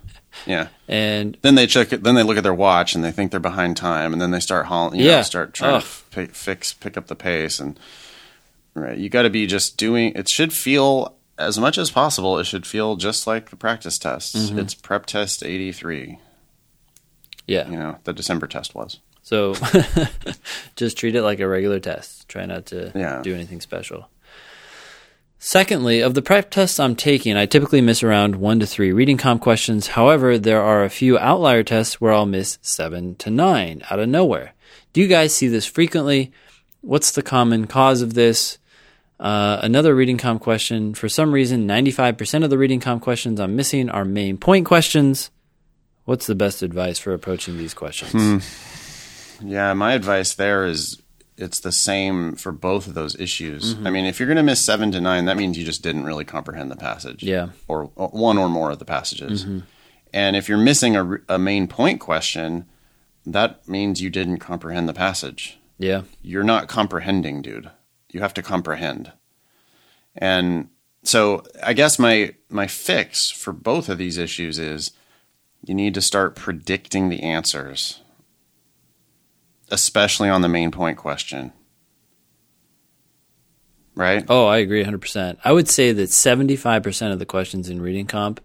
yeah. 0.45 0.67
and 0.87 1.37
Then 1.41 1.55
they 1.55 1.65
check 1.67 1.91
it. 1.91 2.03
Then 2.03 2.13
they 2.15 2.23
look 2.23 2.37
at 2.37 2.43
their 2.43 2.53
watch 2.53 2.93
and 2.93 3.03
they 3.03 3.11
think 3.11 3.31
they're 3.31 3.39
behind 3.39 3.75
time, 3.77 4.13
and 4.13 4.21
then 4.21 4.31
they 4.31 4.39
start 4.39 4.67
hauling. 4.67 4.99
You 4.99 5.07
Yeah. 5.07 5.17
know, 5.17 5.21
start 5.23 5.53
trying 5.55 5.75
Ugh. 5.75 5.81
to 5.81 5.87
fi- 5.87 6.25
fix, 6.27 6.73
pick 6.73 6.97
up 6.97 7.07
the 7.07 7.15
pace, 7.15 7.59
and 7.59 7.79
right. 8.75 8.97
You 8.97 9.09
got 9.09 9.23
to 9.23 9.29
be 9.31 9.47
just 9.47 9.75
doing. 9.77 10.13
It 10.15 10.29
should 10.29 10.53
feel 10.53 11.15
as 11.39 11.57
much 11.59 11.77
as 11.79 11.89
possible. 11.89 12.37
It 12.37 12.43
should 12.45 12.67
feel 12.67 12.95
just 12.95 13.25
like 13.25 13.49
the 13.49 13.55
practice 13.55 13.97
tests. 13.97 14.35
Mm-hmm. 14.35 14.59
It's 14.59 14.75
prep 14.75 15.07
test 15.07 15.43
eighty 15.43 15.71
three. 15.71 16.19
yeah. 17.47 17.67
You 17.69 17.77
know, 17.77 17.97
the 18.03 18.13
December 18.13 18.45
test 18.45 18.75
was. 18.75 18.99
So 19.23 19.55
just 20.75 20.97
treat 20.97 21.15
it 21.15 21.21
like 21.23 21.39
a 21.39 21.47
regular 21.47 21.79
test. 21.79 22.29
Try 22.29 22.45
not 22.45 22.67
to 22.67 22.91
Yeah. 22.95 23.21
do 23.23 23.33
anything 23.33 23.61
special. 23.61 24.09
Secondly, 25.39 26.01
of 26.01 26.15
the 26.15 26.21
prep 26.21 26.49
tests 26.49 26.79
I'm 26.79 26.95
taking, 26.95 27.37
I 27.37 27.45
typically 27.45 27.79
miss 27.79 28.01
around 28.01 28.37
one 28.37 28.59
to 28.59 28.65
three 28.65 28.91
reading 28.91 29.17
comp 29.17 29.41
questions. 29.41 29.87
However, 29.87 30.37
there 30.37 30.61
are 30.61 30.83
a 30.83 30.89
few 30.89 31.17
outlier 31.17 31.63
tests 31.63 32.01
where 32.01 32.11
I'll 32.11 32.25
miss 32.25 32.57
seven 32.61 33.15
to 33.15 33.29
nine 33.29 33.83
out 33.91 33.99
of 33.99 34.09
nowhere. 34.09 34.53
Do 34.93 35.01
you 35.01 35.07
guys 35.07 35.35
see 35.35 35.47
this 35.47 35.65
frequently? 35.65 36.31
What's 36.81 37.11
the 37.11 37.21
common 37.21 37.67
cause 37.67 38.01
of 38.01 38.15
this? 38.15 38.57
Uh, 39.19 39.59
another 39.61 39.95
reading 39.95 40.17
comp 40.17 40.41
question. 40.41 40.93
For 40.95 41.07
some 41.07 41.31
reason, 41.31 41.67
95% 41.67 42.43
of 42.43 42.49
the 42.49 42.57
reading 42.57 42.79
comp 42.79 43.03
questions 43.03 43.39
I'm 43.39 43.55
missing 43.55 43.89
are 43.89 44.05
main 44.05 44.37
point 44.37 44.65
questions. 44.65 45.29
What's 46.05 46.25
the 46.25 46.35
best 46.35 46.63
advice 46.63 46.97
for 46.97 47.13
approaching 47.13 47.57
these 47.57 47.73
questions? 47.73 48.43
Yeah, 49.43 49.73
my 49.73 49.93
advice 49.93 50.33
there 50.33 50.65
is 50.65 50.99
it's 51.37 51.59
the 51.59 51.71
same 51.71 52.35
for 52.35 52.51
both 52.51 52.87
of 52.87 52.93
those 52.93 53.15
issues. 53.19 53.75
Mm-hmm. 53.75 53.87
I 53.87 53.89
mean, 53.91 54.05
if 54.05 54.19
you're 54.19 54.27
going 54.27 54.37
to 54.37 54.43
miss 54.43 54.63
seven 54.63 54.91
to 54.91 55.01
nine, 55.01 55.25
that 55.25 55.37
means 55.37 55.57
you 55.57 55.65
just 55.65 55.83
didn't 55.83 56.05
really 56.05 56.25
comprehend 56.25 56.71
the 56.71 56.75
passage. 56.75 57.23
Yeah. 57.23 57.49
Or, 57.67 57.91
or 57.95 58.09
one 58.09 58.37
or 58.37 58.49
more 58.49 58.71
of 58.71 58.79
the 58.79 58.85
passages. 58.85 59.45
Mm-hmm. 59.45 59.59
And 60.13 60.35
if 60.35 60.49
you're 60.49 60.57
missing 60.57 60.95
a, 60.95 61.17
a 61.29 61.37
main 61.37 61.67
point 61.67 61.99
question, 61.99 62.65
that 63.25 63.67
means 63.67 64.01
you 64.01 64.09
didn't 64.09 64.39
comprehend 64.39 64.89
the 64.89 64.93
passage. 64.93 65.59
Yeah. 65.77 66.03
You're 66.21 66.43
not 66.43 66.67
comprehending, 66.67 67.41
dude. 67.41 67.69
You 68.11 68.21
have 68.21 68.33
to 68.35 68.41
comprehend. 68.41 69.11
And 70.15 70.69
so 71.03 71.43
I 71.63 71.73
guess 71.73 71.99
my 71.99 72.33
my 72.49 72.67
fix 72.67 73.29
for 73.29 73.53
both 73.53 73.89
of 73.89 73.97
these 73.97 74.17
issues 74.17 74.57
is 74.57 74.91
you 75.63 75.75
need 75.75 75.93
to 75.93 76.01
start 76.01 76.35
predicting 76.35 77.09
the 77.09 77.21
answers 77.21 78.01
especially 79.69 80.29
on 80.29 80.41
the 80.41 80.49
main 80.49 80.71
point 80.71 80.97
question. 80.97 81.51
Right? 83.95 84.23
Oh, 84.29 84.45
I 84.45 84.57
agree 84.57 84.83
100%. 84.83 85.37
I 85.43 85.51
would 85.51 85.67
say 85.67 85.91
that 85.91 86.09
75% 86.09 87.11
of 87.11 87.19
the 87.19 87.25
questions 87.25 87.67
in 87.67 87.81
reading 87.81 88.05
comp 88.05 88.39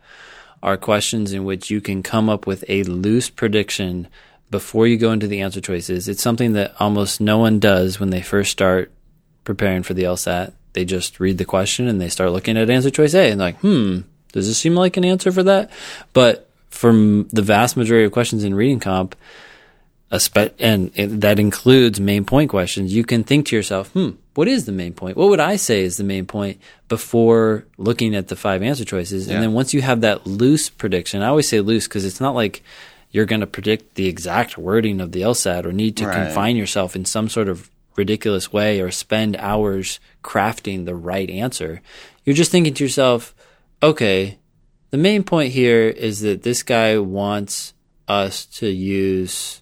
are 0.63 0.77
questions 0.77 1.33
in 1.33 1.45
which 1.45 1.71
you 1.71 1.81
can 1.81 2.03
come 2.03 2.31
up 2.31 2.47
with 2.47 2.65
a 2.69 2.85
loose 2.85 3.29
prediction 3.29 4.09
before 4.51 4.87
you 4.87 4.97
go 4.97 5.13
into 5.13 5.27
the 5.27 5.41
answer 5.41 5.61
choices. 5.61 6.09
It's 6.09 6.23
something 6.23 6.53
that 6.53 6.75
almost 6.81 7.21
no 7.21 7.39
one 7.39 7.59
does 7.59 7.99
when 7.99 8.11
they 8.11 8.23
first 8.23 8.53
start 8.53 8.93
preparing 9.45 9.83
for 9.83 9.95
the 9.95 10.05
LSAT. 10.05 10.53
They 10.73 10.85
just 10.85 11.21
read 11.21 11.39
the 11.39 11.45
question 11.45 11.89
and 11.89 12.01
they 12.01 12.09
start 12.09 12.33
looking 12.33 12.57
at 12.57 12.71
answer 12.71 12.91
choice 12.91 13.15
A 13.15 13.31
and 13.31 13.41
like, 13.41 13.59
hmm, 13.59 14.01
does 14.33 14.49
this 14.49 14.59
seem 14.59 14.75
like 14.75 14.97
an 14.97 15.05
answer 15.05 15.33
for 15.33 15.43
that? 15.43 15.71
But 16.13 16.49
from 16.71 17.29
the 17.33 17.43
vast 17.43 17.77
majority 17.77 18.07
of 18.07 18.13
questions 18.13 18.45
in 18.45 18.55
reading 18.55 18.81
comp, 18.81 19.15
spe- 20.21 20.55
and 20.59 20.93
that 20.95 21.39
includes 21.39 22.01
main 22.01 22.25
point 22.25 22.51
questions, 22.51 22.95
you 22.95 23.05
can 23.05 23.25
think 23.25 23.47
to 23.47 23.57
yourself, 23.57 23.91
hmm, 23.93 24.11
what 24.35 24.49
is 24.49 24.67
the 24.67 24.73
main 24.73 24.93
point? 24.93 25.17
What 25.17 25.29
would 25.31 25.41
I 25.41 25.57
say 25.57 25.83
is 25.83 25.97
the 25.97 26.05
main 26.05 26.27
point 26.27 26.61
before 26.89 27.65
looking 27.79 28.15
at 28.15 28.29
the 28.29 28.37
five 28.37 28.63
answer 28.63 28.85
choices? 28.85 29.27
Yeah. 29.29 29.35
And 29.35 29.43
then 29.43 29.53
once 29.53 29.73
you 29.75 29.83
have 29.83 30.03
that 30.03 30.27
loose 30.27 30.69
prediction, 30.71 31.23
I 31.23 31.29
always 31.29 31.49
say 31.49 31.61
loose 31.61 31.87
because 31.89 32.05
it's 32.05 32.21
not 32.21 32.35
like 32.35 32.63
you're 33.11 33.27
going 33.27 33.41
to 33.41 33.47
predict 33.47 33.95
the 33.95 34.07
exact 34.07 34.57
wording 34.59 35.01
of 35.01 35.13
the 35.13 35.23
LSAT 35.23 35.65
or 35.65 35.73
need 35.73 35.97
to 35.99 36.07
Right. 36.07 36.15
confine 36.27 36.57
yourself 36.57 36.97
in 36.97 37.05
some 37.05 37.29
sort 37.29 37.49
of 37.49 37.71
ridiculous 37.97 38.53
way 38.53 38.81
or 38.81 38.91
spend 38.91 39.37
hours 39.37 40.01
crafting 40.25 40.85
the 40.87 40.95
right 40.95 41.29
answer. 41.31 41.83
You're 42.25 42.37
just 42.37 42.51
thinking 42.51 42.73
to 42.75 42.85
yourself, 42.85 43.35
okay, 43.83 44.39
the 44.91 44.99
main 44.99 45.25
point 45.25 45.53
here 45.53 45.89
is 45.89 46.21
that 46.21 46.43
this 46.43 46.63
guy 46.63 46.99
wants 46.99 47.73
us 48.09 48.45
to 48.47 48.69
use 48.69 49.62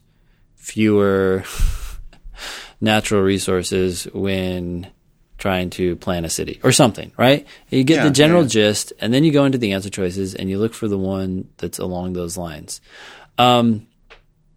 fewer 0.71 1.43
natural 2.81 3.23
resources 3.23 4.05
when 4.15 4.87
trying 5.37 5.71
to 5.71 5.97
plan 5.97 6.25
a 6.25 6.31
city 6.31 6.61
or 6.63 6.71
something, 6.71 7.11
right? 7.17 7.47
You 7.71 7.83
get 7.83 7.97
Yeah, 7.97 8.05
the 8.05 8.11
general 8.11 8.43
yeah. 8.43 8.49
gist 8.49 8.93
and 9.01 9.13
then 9.13 9.25
you 9.25 9.33
go 9.33 9.45
into 9.45 9.59
the 9.59 9.73
answer 9.73 9.91
choices 9.91 10.35
and 10.35 10.49
you 10.49 10.59
look 10.59 10.75
for 10.75 10.87
the 10.87 10.99
one 10.99 11.49
that's 11.57 11.79
along 11.79 12.13
those 12.13 12.37
lines. 12.37 12.81
Um, 13.39 13.87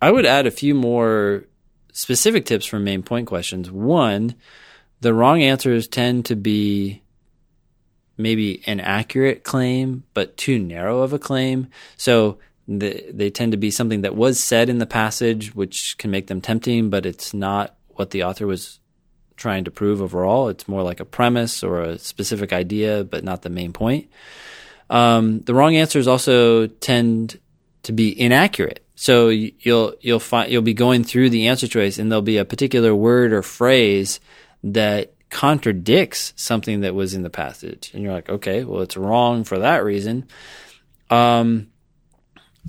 I 0.02 0.12
would 0.12 0.26
add 0.26 0.46
a 0.46 0.52
few 0.52 0.76
more 0.76 1.46
specific 1.94 2.46
tips 2.46 2.66
for 2.66 2.80
main 2.80 3.02
point 3.02 3.28
questions. 3.28 3.72
One, 3.72 4.36
the 5.02 5.14
wrong 5.14 5.42
answers 5.42 5.88
tend 5.88 6.26
to 6.26 6.36
be 6.36 7.02
maybe 8.18 8.62
an 8.68 8.80
accurate 8.80 9.44
claim, 9.44 10.04
but 10.14 10.38
too 10.38 10.60
narrow 10.60 11.02
of 11.02 11.14
a 11.14 11.20
claim. 11.20 11.68
So 11.98 12.38
the, 12.68 13.06
they 13.12 13.30
tend 13.30 13.52
to 13.52 13.58
be 13.58 13.72
something 13.72 14.02
that 14.02 14.16
was 14.16 14.40
said 14.40 14.70
in 14.70 14.78
the 14.78 14.86
passage, 14.86 15.54
which 15.54 15.98
can 15.98 16.12
make 16.12 16.28
them 16.28 16.42
tempting, 16.42 16.90
but 16.90 17.06
it's 17.06 17.34
not 17.34 17.76
what 17.90 18.12
the 18.12 18.24
author 18.24 18.48
was 18.48 18.80
trying 19.36 19.66
to 19.66 19.72
prove 19.72 20.02
overall. 20.02 20.50
It's 20.50 20.68
more 20.68 20.84
like 20.84 21.00
a 21.00 21.06
premise 21.06 21.64
or 21.64 21.82
a 21.82 21.98
specific 21.98 22.54
idea, 22.54 23.04
but 23.04 23.24
not 23.24 23.42
the 23.42 23.50
main 23.50 23.74
point. 23.74 24.10
Um, 24.90 25.42
the 25.42 25.54
wrong 25.54 25.76
answers 25.76 26.08
also 26.08 26.68
tend 26.68 27.40
to 27.84 27.92
be 27.92 28.20
inaccurate. 28.20 28.86
So 28.96 29.30
you'll 29.30 29.96
you'll 30.02 30.20
find 30.20 30.52
you'll 30.52 30.62
be 30.62 30.74
going 30.74 31.04
through 31.04 31.32
the 31.32 31.48
answer 31.48 31.68
choice, 31.68 31.98
and 31.98 32.12
there'll 32.12 32.22
be 32.22 32.38
a 32.38 32.46
particular 32.46 32.96
word 32.96 33.34
or 33.34 33.42
phrase 33.42 34.20
that 34.64 35.14
contradicts 35.30 36.32
something 36.36 36.82
that 36.82 36.94
was 36.94 37.16
in 37.16 37.24
the 37.24 37.30
passage, 37.30 37.92
and 37.94 38.04
you're 38.04 38.14
like, 38.14 38.30
okay, 38.30 38.64
well, 38.64 38.82
it's 38.82 38.96
wrong 38.96 39.44
for 39.44 39.60
that 39.60 39.84
reason. 39.84 40.28
Um, 41.10 41.73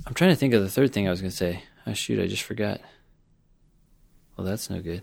I'm 0.06 0.14
trying 0.14 0.30
to 0.30 0.36
think 0.36 0.54
of 0.54 0.62
the 0.62 0.70
third 0.70 0.92
thing 0.92 1.06
I 1.06 1.10
was 1.10 1.20
going 1.20 1.30
to 1.30 1.36
say. 1.36 1.62
Oh 1.86 1.92
shoot, 1.92 2.22
I 2.22 2.26
just 2.26 2.42
forgot. 2.42 2.80
Well, 4.36 4.46
that's 4.46 4.68
no 4.70 4.80
good. 4.80 5.02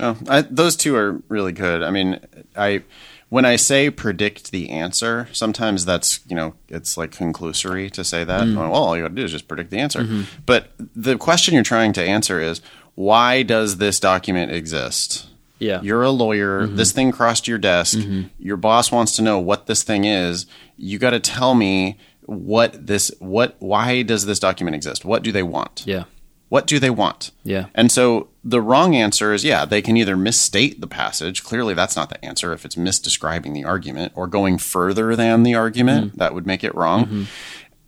Oh, 0.00 0.16
I, 0.28 0.42
those 0.42 0.76
two 0.76 0.96
are 0.96 1.22
really 1.28 1.52
good. 1.52 1.82
I 1.82 1.90
mean, 1.90 2.20
I 2.56 2.82
when 3.30 3.44
I 3.44 3.56
say 3.56 3.90
predict 3.90 4.52
the 4.52 4.70
answer, 4.70 5.28
sometimes 5.32 5.84
that's 5.84 6.20
you 6.26 6.36
know 6.36 6.54
it's 6.68 6.96
like 6.96 7.10
conclusory 7.10 7.90
to 7.92 8.04
say 8.04 8.24
that. 8.24 8.42
Mm-hmm. 8.42 8.58
Well, 8.58 8.72
all 8.72 8.96
you 8.96 9.02
got 9.02 9.08
to 9.08 9.14
do 9.14 9.24
is 9.24 9.32
just 9.32 9.48
predict 9.48 9.70
the 9.70 9.78
answer. 9.78 10.02
Mm-hmm. 10.02 10.22
But 10.46 10.72
the 10.78 11.16
question 11.16 11.54
you're 11.54 11.62
trying 11.62 11.92
to 11.94 12.02
answer 12.02 12.40
is 12.40 12.60
why 12.94 13.42
does 13.42 13.78
this 13.78 14.00
document 14.00 14.52
exist? 14.52 15.28
Yeah. 15.58 15.80
You're 15.82 16.02
a 16.02 16.10
lawyer. 16.10 16.62
Mm-hmm. 16.62 16.76
This 16.76 16.92
thing 16.92 17.10
crossed 17.10 17.48
your 17.48 17.58
desk. 17.58 17.98
Your 18.38 18.56
boss 18.56 18.92
wants 18.92 19.16
to 19.16 19.22
know 19.22 19.40
what 19.40 19.66
this 19.66 19.82
thing 19.82 20.04
is. 20.04 20.46
You 20.76 20.98
got 20.98 21.10
to 21.10 21.20
tell 21.20 21.54
me 21.54 21.98
what 22.28 22.86
this 22.86 23.10
what 23.20 23.56
why 23.58 24.02
does 24.02 24.26
this 24.26 24.38
document 24.38 24.74
exist? 24.74 25.02
What 25.04 25.22
do 25.22 25.32
they 25.32 25.42
want? 25.42 25.84
yeah. 25.86 26.04
What 26.50 26.66
do 26.66 26.78
they 26.78 26.88
want? 26.88 27.30
Yeah. 27.44 27.66
And 27.74 27.92
so 27.92 28.28
the 28.42 28.62
wrong 28.62 28.94
answer 28.94 29.34
is 29.34 29.44
yeah, 29.44 29.66
they 29.66 29.82
can 29.82 29.98
either 29.98 30.16
misstate 30.16 30.80
the 30.80 30.86
passage. 30.86 31.44
Clearly, 31.44 31.74
that's 31.74 31.94
not 31.94 32.08
the 32.08 32.24
answer 32.24 32.54
if 32.54 32.64
it's 32.64 32.74
misdescribing 32.74 33.52
the 33.52 33.66
argument 33.66 34.12
or 34.14 34.26
going 34.26 34.56
further 34.56 35.14
than 35.14 35.42
the 35.42 35.54
argument. 35.54 36.16
That 36.16 36.32
would 36.32 36.46
make 36.46 36.64
it 36.64 36.74
wrong. 36.74 37.26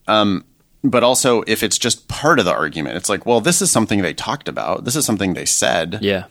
Um, 0.06 0.44
but 0.84 1.02
also, 1.02 1.42
if 1.46 1.62
it's 1.62 1.78
just 1.78 2.06
part 2.08 2.38
of 2.38 2.44
the 2.44 2.52
argument, 2.52 2.96
it's 2.96 3.08
like, 3.08 3.24
well, 3.24 3.40
this 3.40 3.62
is 3.62 3.70
something 3.70 4.02
they 4.02 4.12
talked 4.14 4.48
about. 4.48 4.84
This 4.84 4.96
is 4.96 5.06
something 5.06 5.32
they 5.32 5.46
said. 5.46 5.98
Yeah. 6.02 6.24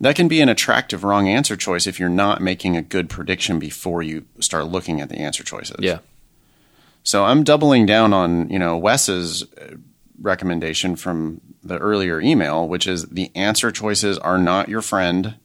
That 0.00 0.14
can 0.14 0.28
be 0.28 0.40
an 0.40 0.48
attractive 0.48 1.02
wrong 1.04 1.28
answer 1.28 1.56
choice 1.56 1.86
if 1.86 1.98
you're 1.98 2.08
not 2.08 2.40
making 2.40 2.76
a 2.76 2.82
good 2.82 3.08
prediction 3.08 3.58
before 3.58 4.02
you 4.02 4.26
start 4.40 4.66
looking 4.66 5.00
at 5.00 5.08
the 5.08 5.16
answer 5.18 5.42
choices. 5.42 5.76
Yeah. 5.80 5.98
So 7.06 7.24
I'm 7.24 7.44
doubling 7.44 7.86
down 7.86 8.12
on, 8.12 8.50
you 8.50 8.58
know, 8.58 8.76
Wes's 8.76 9.44
recommendation 10.20 10.96
from 10.96 11.40
the 11.62 11.78
earlier 11.78 12.20
email, 12.20 12.66
which 12.66 12.88
is 12.88 13.06
the 13.06 13.30
answer 13.36 13.70
choices 13.70 14.18
are 14.18 14.38
not 14.38 14.68
your 14.68 14.82
friend. 14.82 15.36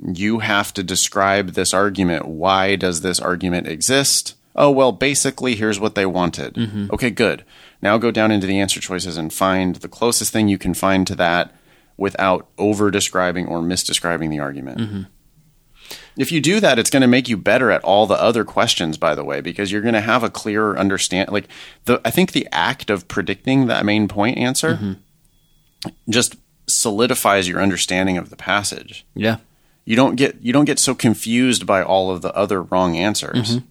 You 0.00 0.38
have 0.38 0.72
to 0.74 0.84
describe 0.84 1.50
this 1.50 1.74
argument. 1.74 2.28
Why 2.28 2.76
does 2.76 3.00
this 3.00 3.18
argument 3.18 3.66
exist? 3.66 4.36
Oh, 4.54 4.70
well, 4.70 4.92
basically, 4.92 5.56
here's 5.56 5.80
what 5.80 5.96
they 5.96 6.06
wanted. 6.06 6.54
Mm-hmm. 6.54 6.90
Okay, 6.92 7.10
good. 7.10 7.44
Now 7.82 7.98
go 7.98 8.12
down 8.12 8.30
into 8.30 8.46
the 8.46 8.60
answer 8.60 8.78
choices 8.80 9.16
and 9.16 9.32
find 9.32 9.76
the 9.76 9.88
closest 9.88 10.32
thing 10.32 10.46
you 10.46 10.58
can 10.58 10.74
find 10.74 11.08
to 11.08 11.16
that 11.16 11.52
without 11.96 12.46
over 12.56 12.92
describing 12.92 13.48
or 13.48 13.58
misdescribing 13.60 14.30
the 14.30 14.38
argument. 14.38 14.78
Mm-hmm. 14.78 15.02
If 16.16 16.32
you 16.32 16.40
do 16.40 16.60
that, 16.60 16.78
it's 16.78 16.90
going 16.90 17.02
to 17.02 17.06
make 17.06 17.28
you 17.28 17.36
better 17.36 17.70
at 17.70 17.84
all 17.84 18.06
the 18.06 18.20
other 18.20 18.44
questions, 18.44 18.96
by 18.96 19.14
the 19.14 19.24
way, 19.24 19.40
because 19.40 19.70
you're 19.70 19.82
going 19.82 19.94
to 19.94 20.00
have 20.00 20.22
a 20.22 20.30
clearer 20.30 20.78
understand. 20.78 21.30
Like 21.30 21.48
the, 21.84 22.00
I 22.04 22.10
think 22.10 22.32
the 22.32 22.48
act 22.50 22.88
of 22.88 23.06
predicting 23.06 23.66
that 23.66 23.84
main 23.84 24.08
point 24.08 24.38
answer 24.38 24.74
mm-hmm. 24.74 25.90
just 26.08 26.36
solidifies 26.66 27.48
your 27.48 27.60
understanding 27.60 28.16
of 28.16 28.30
the 28.30 28.36
passage. 28.36 29.04
Yeah. 29.14 29.38
You 29.84 29.94
don't 29.94 30.16
get 30.16 30.40
you 30.40 30.52
don't 30.52 30.64
get 30.64 30.78
so 30.78 30.94
confused 30.94 31.66
by 31.66 31.82
all 31.82 32.10
of 32.10 32.22
the 32.22 32.34
other 32.34 32.62
wrong 32.62 32.96
answers. 32.96 33.56
Mm-hmm. 33.56 33.66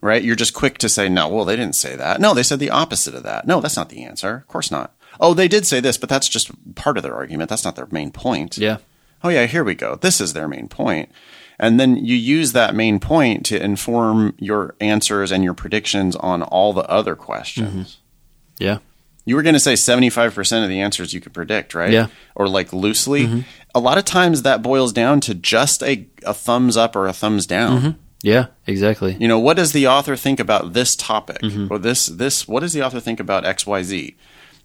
Right? 0.00 0.22
You're 0.22 0.36
just 0.36 0.54
quick 0.54 0.78
to 0.78 0.88
say, 0.88 1.08
no, 1.08 1.28
well, 1.28 1.44
they 1.44 1.56
didn't 1.56 1.74
say 1.74 1.96
that. 1.96 2.20
No, 2.20 2.34
they 2.34 2.42
said 2.42 2.58
the 2.58 2.70
opposite 2.70 3.14
of 3.14 3.22
that. 3.22 3.46
No, 3.46 3.60
that's 3.60 3.76
not 3.76 3.88
the 3.88 4.04
answer. 4.04 4.36
Of 4.36 4.48
course 4.48 4.70
not. 4.70 4.94
Oh, 5.20 5.34
they 5.34 5.48
did 5.48 5.66
say 5.66 5.80
this, 5.80 5.96
but 5.96 6.08
that's 6.08 6.28
just 6.28 6.50
part 6.74 6.96
of 6.96 7.02
their 7.02 7.14
argument. 7.14 7.48
That's 7.48 7.64
not 7.64 7.76
their 7.76 7.88
main 7.90 8.10
point 8.12 8.58
Yeah. 8.58 8.78
oh 9.24 9.28
yeah, 9.28 9.46
here 9.46 9.64
we 9.64 9.74
go. 9.74 9.96
This 9.96 10.20
is 10.20 10.32
their 10.32 10.48
main 10.48 10.68
point. 10.68 11.10
And 11.58 11.80
then 11.80 11.96
you 11.96 12.14
use 12.14 12.52
that 12.52 12.74
main 12.74 13.00
point 13.00 13.46
to 13.46 13.62
inform 13.62 14.34
your 14.38 14.74
answers 14.80 15.32
and 15.32 15.42
your 15.42 15.54
predictions 15.54 16.14
on 16.16 16.42
all 16.42 16.72
the 16.72 16.88
other 16.90 17.16
questions. 17.16 17.96
Mm-hmm. 17.96 18.62
Yeah. 18.64 18.78
You 19.24 19.36
were 19.36 19.42
going 19.42 19.54
to 19.54 19.60
say 19.60 19.74
75% 19.74 20.62
of 20.62 20.68
the 20.68 20.80
answers 20.80 21.12
you 21.12 21.20
could 21.20 21.34
predict, 21.34 21.74
right? 21.74 21.92
Yeah. 21.92 22.08
Or 22.34 22.48
like 22.48 22.72
loosely. 22.72 23.26
Mm-hmm. 23.26 23.40
A 23.74 23.80
lot 23.80 23.98
of 23.98 24.04
times 24.04 24.42
that 24.42 24.62
boils 24.62 24.92
down 24.92 25.20
to 25.22 25.34
just 25.34 25.82
a, 25.82 26.06
a 26.24 26.32
thumbs 26.32 26.76
up 26.76 26.94
or 26.94 27.06
a 27.06 27.12
thumbs 27.12 27.46
down. 27.46 27.80
Mm-hmm. 27.80 28.00
Yeah. 28.22 28.46
Exactly. 28.66 29.16
You 29.18 29.28
know, 29.28 29.38
what 29.38 29.56
does 29.56 29.72
the 29.72 29.88
author 29.88 30.16
think 30.16 30.38
about 30.38 30.74
this 30.74 30.94
topic? 30.94 31.38
Or 31.70 31.78
this, 31.78 32.06
this, 32.06 32.46
what 32.46 32.60
does 32.60 32.72
the 32.72 32.82
author 32.82 33.00
think 33.00 33.18
about 33.18 33.44
XYZ? 33.44 34.14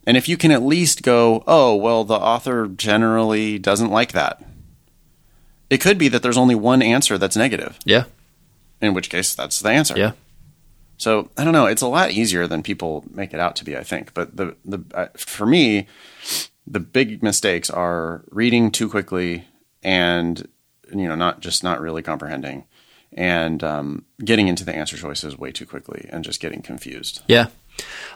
And 0.06 0.18
if 0.18 0.28
you 0.28 0.38
can 0.38 0.52
at 0.52 0.64
least 0.64 1.04
go, 1.04 1.44
oh, 1.48 1.76
well, 1.76 2.04
the 2.04 2.16
author 2.16 2.68
generally 2.68 3.60
doesn't 3.60 3.92
like 3.92 4.12
that. 4.14 4.44
It 5.72 5.80
could 5.82 5.98
be 5.98 6.08
that 6.10 6.22
there's 6.22 6.38
only 6.38 6.54
one 6.54 6.82
answer 6.84 7.18
that's 7.18 7.36
negative, 7.36 7.80
Yeah. 7.86 8.04
in 8.82 8.94
which 8.94 9.10
case 9.10 9.34
that's 9.34 9.60
the 9.62 9.70
answer. 9.70 9.98
Yeah. 9.98 10.12
So 10.98 11.30
I 11.38 11.44
don't 11.44 11.54
know. 11.54 11.66
It's 11.66 11.82
a 11.82 11.88
lot 11.88 12.12
easier 12.12 12.46
than 12.46 12.62
people 12.62 13.04
make 13.12 13.34
it 13.34 13.40
out 13.40 13.56
to 13.56 13.66
be, 13.66 13.76
I 13.76 13.84
think. 13.84 14.14
But 14.14 14.36
the 14.38 14.56
the 14.64 14.80
uh, 14.94 15.08
for 15.18 15.46
me, 15.48 15.88
the 16.68 16.80
big 16.80 17.24
mistakes 17.24 17.70
are 17.72 18.24
reading 18.30 18.70
too 18.70 18.88
quickly 18.88 19.46
and 19.82 20.48
you 20.94 21.08
know 21.08 21.16
not 21.16 21.40
just 21.40 21.64
not 21.64 21.82
really 21.82 22.04
comprehending 22.04 22.66
and 23.14 23.64
um, 23.64 24.06
getting 24.24 24.48
into 24.48 24.64
the 24.64 24.76
answer 24.76 24.96
choices 24.98 25.38
way 25.38 25.52
too 25.52 25.66
quickly 25.66 26.08
and 26.12 26.24
just 26.24 26.40
getting 26.40 26.62
confused. 26.62 27.22
Yeah. 27.28 27.48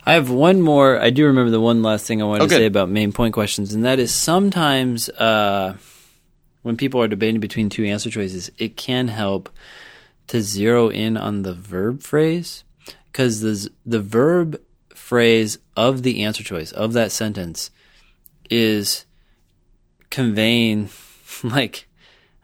I 0.06 0.14
have 0.14 0.30
one 0.30 0.62
more. 0.62 1.00
I 1.00 1.10
do 1.10 1.26
remember 1.26 1.50
the 1.50 1.60
one 1.62 1.82
last 1.82 2.06
thing 2.06 2.22
I 2.22 2.26
wanted 2.26 2.44
Oh, 2.44 2.46
to 2.46 2.50
good. 2.50 2.58
say 2.60 2.66
about 2.66 2.90
main 2.90 3.12
point 3.14 3.34
questions, 3.34 3.74
and 3.74 3.84
that 3.86 3.98
is 4.00 4.14
sometimes 4.14 5.10
uh, 5.10 5.74
when 6.66 6.78
people 6.78 7.00
are 7.00 7.08
debating 7.08 7.40
between 7.40 7.70
two 7.70 7.86
answer 7.86 8.10
choices, 8.10 8.50
it 8.58 8.76
can 8.76 9.08
help 9.08 9.52
to 10.26 10.42
zero 10.42 10.90
in 10.90 11.16
on 11.16 11.44
the 11.44 11.54
verb 11.54 12.02
phrase 12.02 12.64
because 13.12 13.42
the 13.42 13.70
the 13.86 14.02
verb 14.02 14.60
phrase 14.90 15.60
of 15.78 16.02
the 16.02 16.24
answer 16.24 16.44
choice 16.44 16.72
of 16.72 16.94
that 16.94 17.12
sentence 17.12 17.70
is 18.50 19.06
conveying 20.10 20.90
like 21.44 21.88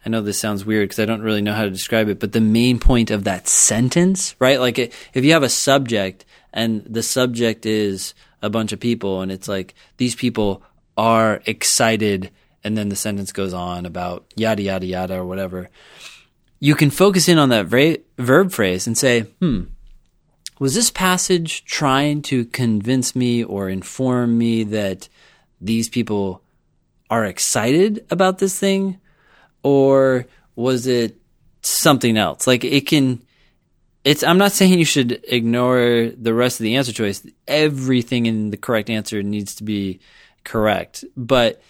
I 0.05 0.09
know 0.09 0.21
this 0.21 0.37
sounds 0.37 0.65
weird 0.65 0.89
because 0.89 0.99
I 0.99 1.05
don't 1.05 1.23
really 1.23 1.41
know 1.41 1.53
how 1.53 1.63
to 1.63 1.71
describe 1.71 2.07
it, 2.07 2.19
but 2.19 2.31
the 2.31 2.41
main 2.41 2.77
point 2.77 3.09
of 3.09 3.23
that 3.23 3.47
sentence, 3.47 4.35
right? 4.37 4.59
Like 4.59 4.77
it, 4.77 4.93
if 5.15 5.25
you 5.25 5.33
have 5.33 5.41
a 5.41 5.49
subject 5.49 6.25
and 6.53 6.83
the 6.85 7.01
subject 7.01 7.65
is 7.65 8.13
a 8.43 8.51
bunch 8.51 8.71
of 8.71 8.79
people 8.79 9.21
and 9.21 9.31
it's 9.31 9.47
like 9.47 9.73
these 9.97 10.13
people 10.13 10.61
are 10.95 11.41
excited 11.47 12.29
and 12.63 12.77
then 12.77 12.89
the 12.89 12.95
sentence 12.95 13.31
goes 13.31 13.53
on 13.53 13.85
about 13.85 14.25
yada 14.35 14.61
yada 14.61 14.85
yada 14.85 15.15
or 15.15 15.25
whatever. 15.25 15.69
You 16.59 16.75
can 16.75 16.91
focus 16.91 17.27
in 17.27 17.39
on 17.39 17.49
that 17.49 17.67
vra- 17.67 18.01
verb 18.17 18.51
phrase 18.51 18.85
and 18.87 18.97
say, 18.97 19.21
"Hmm, 19.39 19.63
was 20.59 20.75
this 20.75 20.91
passage 20.91 21.65
trying 21.65 22.21
to 22.23 22.45
convince 22.45 23.15
me 23.15 23.43
or 23.43 23.67
inform 23.67 24.37
me 24.37 24.63
that 24.65 25.09
these 25.59 25.89
people 25.89 26.43
are 27.09 27.25
excited 27.25 28.05
about 28.09 28.37
this 28.37 28.59
thing? 28.59 28.99
Or 29.63 30.27
was 30.55 30.87
it 30.87 31.17
something 31.61 32.17
else? 32.17 32.47
Like 32.47 32.63
it 32.63 32.87
can 32.87 33.21
it's 34.03 34.23
i'm 34.23 34.39
not 34.39 34.51
saying 34.51 34.79
you 34.79 34.85
should 34.85 35.23
ignore 35.27 36.11
the 36.17 36.33
rest 36.33 36.59
of 36.59 36.63
the 36.63 36.75
answer 36.75 36.91
choice. 36.91 37.25
Everything 37.47 38.25
in 38.25 38.49
the 38.49 38.57
correct 38.57 38.89
answer 38.89 39.21
needs 39.21 39.55
to 39.55 39.63
be 39.63 39.99
correct. 40.43 41.03
But 41.15 41.61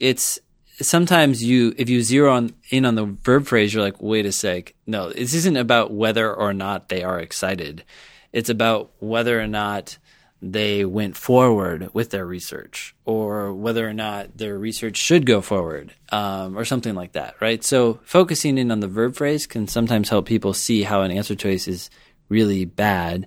it's 0.00 0.38
sometimes 0.80 1.42
you 1.42 1.74
if 1.76 1.88
you 1.88 2.02
zero 2.02 2.32
on, 2.32 2.54
in 2.70 2.84
on 2.84 2.94
the 2.94 3.04
verb 3.04 3.46
phrase 3.46 3.72
you're 3.74 3.82
like 3.82 4.00
wait 4.00 4.26
a 4.26 4.32
sec. 4.32 4.74
No 4.86 5.10
this 5.10 5.34
isn't 5.34 5.56
about 5.56 5.92
whether 5.92 6.32
or 6.32 6.52
not 6.52 6.88
they 6.88 7.02
are 7.02 7.20
excited. 7.20 7.84
It's 8.32 8.50
about 8.50 8.90
whether 8.98 9.40
or 9.40 9.46
not 9.46 9.98
they 10.40 10.84
went 10.84 11.16
forward 11.16 11.90
with 11.92 12.10
their 12.10 12.24
research 12.24 12.94
or 13.04 13.52
whether 13.52 13.88
or 13.88 13.92
not 13.92 14.38
their 14.38 14.56
research 14.56 14.96
should 14.96 15.26
go 15.26 15.40
forward 15.40 15.92
um, 16.12 16.56
or 16.56 16.64
something 16.64 16.94
like 16.94 17.12
that 17.12 17.34
right? 17.40 17.64
So 17.64 17.98
focusing 18.04 18.56
in 18.56 18.70
on 18.70 18.80
the 18.80 18.88
verb 18.88 19.16
phrase 19.16 19.46
can 19.46 19.66
sometimes 19.66 20.08
help 20.08 20.26
people 20.26 20.54
see 20.54 20.84
how 20.84 21.02
an 21.02 21.10
answer 21.10 21.34
choice 21.34 21.66
is 21.66 21.90
really 22.28 22.64
bad 22.64 23.26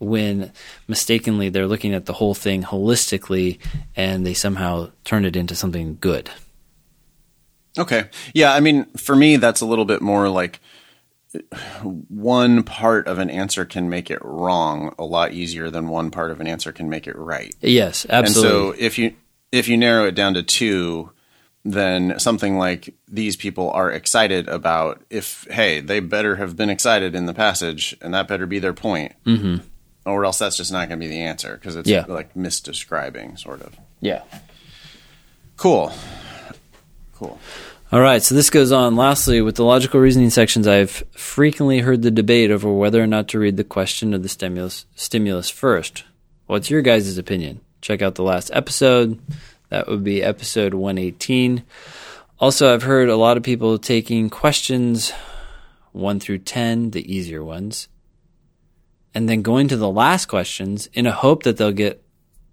when 0.00 0.50
mistakenly 0.88 1.48
they're 1.48 1.68
looking 1.68 1.94
at 1.94 2.06
the 2.06 2.14
whole 2.14 2.34
thing 2.34 2.62
holistically 2.62 3.58
and 3.94 4.26
they 4.26 4.34
somehow 4.34 4.90
turn 5.04 5.24
it 5.24 5.36
into 5.36 5.54
something 5.54 5.96
good 6.00 6.30
Okay. 7.78 8.08
Yeah, 8.34 8.52
I 8.52 8.60
mean, 8.60 8.86
for 8.96 9.14
me, 9.14 9.36
that's 9.36 9.60
a 9.60 9.66
little 9.66 9.84
bit 9.84 10.02
more 10.02 10.28
like 10.28 10.60
one 11.82 12.64
part 12.64 13.06
of 13.06 13.18
an 13.18 13.30
answer 13.30 13.64
can 13.64 13.88
make 13.88 14.10
it 14.10 14.18
wrong 14.22 14.92
a 14.98 15.04
lot 15.04 15.32
easier 15.32 15.70
than 15.70 15.88
one 15.88 16.10
part 16.10 16.32
of 16.32 16.40
an 16.40 16.48
answer 16.48 16.72
can 16.72 16.90
make 16.90 17.06
it 17.06 17.16
right. 17.16 17.54
yes 17.60 18.04
absolutely 18.10 18.50
And 18.50 18.76
so 18.76 18.84
if 18.84 18.98
you 18.98 19.14
if 19.52 19.68
you 19.68 19.76
narrow 19.76 20.06
it 20.06 20.16
down 20.16 20.34
to 20.34 20.42
two, 20.42 21.12
then 21.64 22.18
something 22.18 22.58
like 22.58 22.96
these 23.06 23.36
people 23.36 23.70
are 23.70 23.92
excited 23.92 24.48
about 24.48 25.02
if 25.08 25.46
hey, 25.48 25.80
they 25.80 26.00
better 26.00 26.34
have 26.34 26.56
been 26.56 26.70
excited 26.70 27.14
in 27.14 27.26
the 27.26 27.34
passage 27.34 27.96
and 28.00 28.12
that 28.12 28.26
better 28.26 28.46
be 28.46 28.58
their 28.58 28.74
point. 28.74 29.12
Mm-hmm. 29.24 29.64
Or 30.06 30.24
else 30.24 30.38
that's 30.38 30.56
just 30.56 30.72
not 30.72 30.88
going 30.88 30.98
to 31.00 31.04
be 31.04 31.10
the 31.10 31.20
answer 31.22 31.54
because 31.56 31.76
it's 31.76 31.88
Yeah. 31.88 32.04
like 32.08 32.34
misdescribing, 32.34 33.38
sort 33.38 33.62
of. 33.62 33.76
Yeah. 34.00 34.22
Cool. 35.56 35.92
Cool. 37.14 37.38
All 37.92 38.00
right, 38.00 38.22
so 38.22 38.34
this 38.36 38.50
goes 38.50 38.70
on. 38.70 38.94
Lastly, 38.96 39.40
with 39.42 39.56
the 39.56 39.64
logical 39.64 39.98
reasoning 40.00 40.30
sections, 40.30 40.66
I've 40.68 41.02
frequently 41.12 41.80
heard 41.80 42.02
the 42.02 42.10
debate 42.12 42.50
over 42.52 42.72
whether 42.72 43.02
or 43.02 43.06
not 43.06 43.26
to 43.28 43.38
read 43.38 43.56
the 43.56 43.64
question 43.64 44.14
of 44.14 44.22
the 44.22 44.28
stimulus 44.28 44.86
stimulus 44.94 45.50
first. 45.50 46.04
What's 46.46 46.70
your 46.70 46.82
guys' 46.82 47.18
opinion? 47.18 47.60
Check 47.80 48.00
out 48.00 48.14
the 48.14 48.22
last 48.22 48.50
episode. 48.54 49.18
That 49.70 49.88
would 49.88 50.04
be 50.04 50.22
episode 50.22 50.72
118. 50.74 51.64
Also, 52.38 52.72
I've 52.72 52.84
heard 52.84 53.08
a 53.08 53.16
lot 53.16 53.36
of 53.36 53.42
people 53.42 53.76
taking 53.76 54.30
questions 54.30 55.12
1 55.92 56.20
through 56.20 56.38
10, 56.38 56.92
the 56.92 57.12
easier 57.12 57.42
ones, 57.44 57.88
and 59.14 59.28
then 59.28 59.42
going 59.42 59.68
to 59.68 59.76
the 59.76 59.90
last 59.90 60.26
questions 60.26 60.88
in 60.92 61.06
a 61.06 61.12
hope 61.12 61.42
that 61.42 61.56
they'll 61.56 61.72
get 61.72 62.04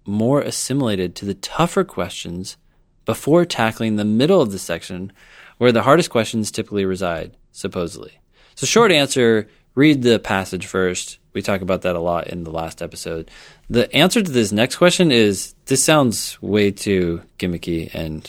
more 0.04 0.40
assimilated 0.40 1.14
to 1.14 1.24
the 1.24 1.34
tougher 1.34 1.84
questions 1.84 2.56
before 3.04 3.44
tackling 3.44 3.96
the 3.96 4.04
middle 4.04 4.40
of 4.40 4.52
the 4.52 4.58
section 4.58 5.12
where 5.58 5.72
the 5.72 5.82
hardest 5.82 6.10
questions 6.10 6.50
typically 6.50 6.84
reside, 6.84 7.36
supposedly. 7.52 8.20
So, 8.54 8.66
short 8.66 8.90
answer 8.90 9.48
read 9.74 10.02
the 10.02 10.18
passage 10.18 10.66
first. 10.66 11.18
We 11.32 11.42
talk 11.42 11.60
about 11.60 11.82
that 11.82 11.94
a 11.94 12.00
lot 12.00 12.28
in 12.28 12.42
the 12.42 12.50
last 12.50 12.82
episode. 12.82 13.30
The 13.70 13.94
answer 13.94 14.22
to 14.22 14.30
this 14.30 14.50
next 14.50 14.76
question 14.76 15.12
is 15.12 15.54
this 15.66 15.84
sounds 15.84 16.40
way 16.42 16.72
too 16.72 17.22
gimmicky 17.38 17.94
and 17.94 18.28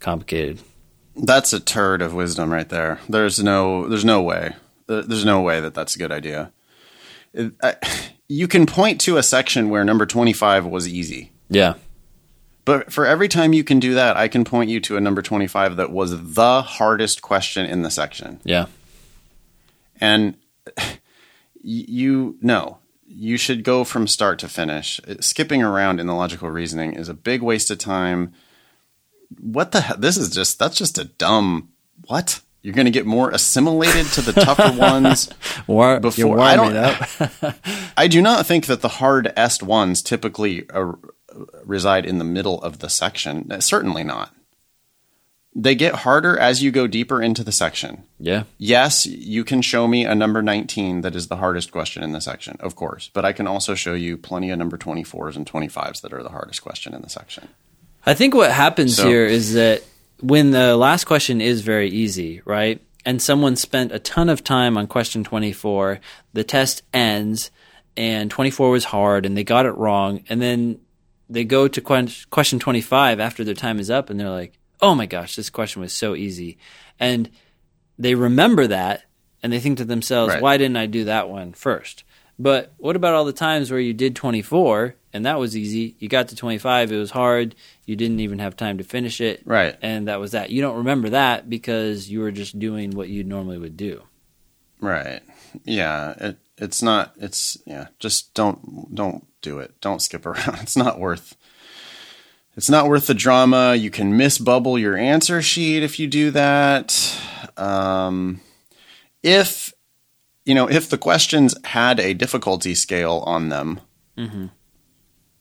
complicated. 0.00 0.60
That's 1.16 1.52
a 1.52 1.60
turd 1.60 2.02
of 2.02 2.14
wisdom 2.14 2.52
right 2.52 2.68
there. 2.68 3.00
There's 3.08 3.42
no, 3.42 3.88
there's 3.88 4.04
no 4.04 4.20
way. 4.20 4.54
There's 4.86 5.24
no 5.24 5.40
way 5.40 5.60
that 5.60 5.72
that's 5.72 5.96
a 5.96 5.98
good 5.98 6.12
idea. 6.12 6.52
I, 7.62 7.76
you 8.28 8.48
can 8.48 8.66
point 8.66 9.00
to 9.02 9.16
a 9.16 9.22
section 9.22 9.70
where 9.70 9.84
number 9.84 10.06
25 10.06 10.66
was 10.66 10.88
easy. 10.88 11.32
Yeah. 11.48 11.74
But 12.64 12.92
for 12.92 13.06
every 13.06 13.28
time 13.28 13.52
you 13.52 13.64
can 13.64 13.80
do 13.80 13.94
that, 13.94 14.16
I 14.16 14.28
can 14.28 14.44
point 14.44 14.70
you 14.70 14.80
to 14.80 14.96
a 14.96 15.00
number 15.00 15.22
25 15.22 15.76
that 15.76 15.90
was 15.90 16.34
the 16.34 16.62
hardest 16.62 17.22
question 17.22 17.66
in 17.66 17.82
the 17.82 17.90
section. 17.90 18.40
Yeah. 18.44 18.66
And 20.00 20.36
you 21.62 22.36
know, 22.40 22.78
you 23.06 23.36
should 23.36 23.64
go 23.64 23.84
from 23.84 24.06
start 24.06 24.38
to 24.38 24.48
finish. 24.48 25.00
Uh, 25.06 25.16
skipping 25.20 25.62
around 25.62 26.00
in 26.00 26.06
the 26.06 26.14
logical 26.14 26.50
reasoning 26.50 26.92
is 26.92 27.08
a 27.08 27.14
big 27.14 27.42
waste 27.42 27.70
of 27.70 27.78
time. 27.78 28.32
What 29.40 29.72
the 29.72 29.80
hell? 29.80 29.96
This 29.98 30.16
is 30.16 30.30
just 30.30 30.58
that's 30.58 30.76
just 30.76 30.98
a 30.98 31.04
dumb 31.04 31.70
what? 32.06 32.40
You're 32.62 32.74
going 32.74 32.84
to 32.84 32.90
get 32.90 33.06
more 33.06 33.30
assimilated 33.30 34.06
to 34.12 34.20
the 34.22 34.32
tougher 34.32 34.72
ones. 34.78 35.30
War, 35.66 35.98
Before- 36.00 36.18
you're 36.36 36.40
I 36.40 36.56
don't- 36.56 36.76
up. 36.76 37.54
I 37.96 38.06
do 38.06 38.20
not 38.20 38.44
think 38.46 38.66
that 38.66 38.82
the 38.82 38.88
hard 38.88 39.32
est 39.36 39.62
ones 39.62 40.02
typically 40.02 40.68
uh, 40.70 40.92
reside 41.64 42.04
in 42.04 42.18
the 42.18 42.24
middle 42.24 42.60
of 42.62 42.80
the 42.80 42.90
section. 42.90 43.50
Uh, 43.50 43.60
Certainly 43.60 44.04
not. 44.04 44.34
They 45.52 45.74
get 45.74 45.94
harder 45.96 46.38
as 46.38 46.62
you 46.62 46.70
go 46.70 46.86
deeper 46.86 47.20
into 47.20 47.42
the 47.42 47.50
section. 47.50 48.04
yeah. 48.20 48.44
Yes, 48.56 49.04
you 49.04 49.42
can 49.42 49.62
show 49.62 49.88
me 49.88 50.04
a 50.04 50.14
number 50.14 50.42
19 50.42 51.00
that 51.00 51.16
is 51.16 51.26
the 51.26 51.36
hardest 51.38 51.72
question 51.72 52.04
in 52.04 52.12
the 52.12 52.20
section, 52.20 52.56
of 52.60 52.76
course. 52.76 53.10
But 53.12 53.24
I 53.24 53.32
can 53.32 53.48
also 53.48 53.74
show 53.74 53.94
you 53.94 54.16
plenty 54.16 54.50
of 54.50 54.58
number 54.60 54.78
24s 54.78 55.34
and 55.34 55.44
25s 55.44 56.02
that 56.02 56.12
are 56.12 56.22
the 56.22 56.28
hardest 56.28 56.62
question 56.62 56.94
in 56.94 57.02
the 57.02 57.08
section. 57.08 57.48
I 58.06 58.14
think 58.14 58.32
what 58.34 58.52
happens 58.52 58.96
So- 58.96 59.08
here 59.08 59.26
is 59.26 59.54
that 59.54 59.82
when 60.20 60.50
the 60.50 60.76
last 60.76 61.04
question 61.04 61.40
is 61.40 61.60
very 61.62 61.88
easy, 61.90 62.42
right? 62.44 62.80
And 63.04 63.20
someone 63.22 63.56
spent 63.56 63.92
a 63.92 63.98
ton 63.98 64.28
of 64.28 64.44
time 64.44 64.76
on 64.76 64.86
question 64.86 65.24
24, 65.24 66.00
the 66.32 66.44
test 66.44 66.82
ends 66.92 67.50
and 67.96 68.30
24 68.30 68.70
was 68.70 68.84
hard 68.84 69.24
and 69.26 69.36
they 69.36 69.44
got 69.44 69.66
it 69.66 69.72
wrong. 69.72 70.22
And 70.28 70.40
then 70.40 70.80
they 71.28 71.44
go 71.44 71.66
to 71.68 71.80
que- 71.80 72.26
question 72.30 72.58
25 72.58 73.18
after 73.20 73.42
their 73.44 73.54
time 73.54 73.80
is 73.80 73.90
up 73.90 74.10
and 74.10 74.20
they're 74.20 74.28
like, 74.30 74.58
oh 74.82 74.94
my 74.94 75.06
gosh, 75.06 75.36
this 75.36 75.50
question 75.50 75.80
was 75.82 75.92
so 75.92 76.14
easy. 76.14 76.58
And 76.98 77.30
they 77.98 78.14
remember 78.14 78.66
that 78.66 79.04
and 79.42 79.52
they 79.52 79.60
think 79.60 79.78
to 79.78 79.84
themselves, 79.84 80.34
Right. 80.34 80.42
why 80.42 80.56
didn't 80.58 80.76
I 80.76 80.86
do 80.86 81.04
that 81.04 81.28
one 81.30 81.52
first? 81.52 82.04
But 82.38 82.72
what 82.78 82.96
about 82.96 83.14
all 83.14 83.24
the 83.24 83.32
times 83.32 83.70
where 83.70 83.80
you 83.80 83.92
did 83.94 84.14
24 84.16 84.94
and 85.12 85.26
that 85.26 85.38
was 85.38 85.56
easy? 85.56 85.96
You 85.98 86.08
got 86.08 86.28
to 86.28 86.36
25, 86.36 86.92
it 86.92 86.96
was 86.96 87.10
hard, 87.10 87.54
you 87.84 87.96
didn't 87.96 88.20
even 88.20 88.38
have 88.38 88.56
time 88.56 88.78
to 88.78 88.84
finish 88.84 89.20
it. 89.20 89.42
Right. 89.44 89.76
And 89.82 90.08
that 90.08 90.20
was 90.20 90.32
that. 90.32 90.50
You 90.50 90.62
don't 90.62 90.78
remember 90.78 91.10
that 91.10 91.48
because 91.50 92.10
you 92.10 92.20
were 92.20 92.32
just 92.32 92.58
doing 92.58 92.92
what 92.92 93.08
you 93.08 93.24
normally 93.24 93.58
would 93.58 93.76
do. 93.76 94.02
Right. 94.80 95.22
Yeah. 95.64 96.14
It, 96.18 96.38
it's 96.60 96.82
not. 96.82 97.14
It's 97.16 97.58
yeah. 97.66 97.88
Just 97.98 98.34
don't 98.34 98.94
don't 98.94 99.26
do 99.40 99.58
it. 99.58 99.80
Don't 99.80 100.02
skip 100.02 100.26
around. 100.26 100.58
It's 100.60 100.76
not 100.76 101.00
worth. 101.00 101.36
It's 102.56 102.70
not 102.70 102.88
worth 102.88 103.06
the 103.06 103.14
drama. 103.14 103.74
You 103.74 103.90
can 103.90 104.16
miss 104.16 104.38
bubble 104.38 104.78
your 104.78 104.96
answer 104.96 105.40
sheet 105.40 105.82
if 105.82 105.98
you 105.98 106.06
do 106.06 106.30
that. 106.32 107.18
Um, 107.56 108.40
if 109.22 109.72
you 110.44 110.54
know 110.54 110.68
if 110.68 110.90
the 110.90 110.98
questions 110.98 111.54
had 111.64 111.98
a 111.98 112.14
difficulty 112.14 112.74
scale 112.74 113.22
on 113.26 113.48
them. 113.48 113.80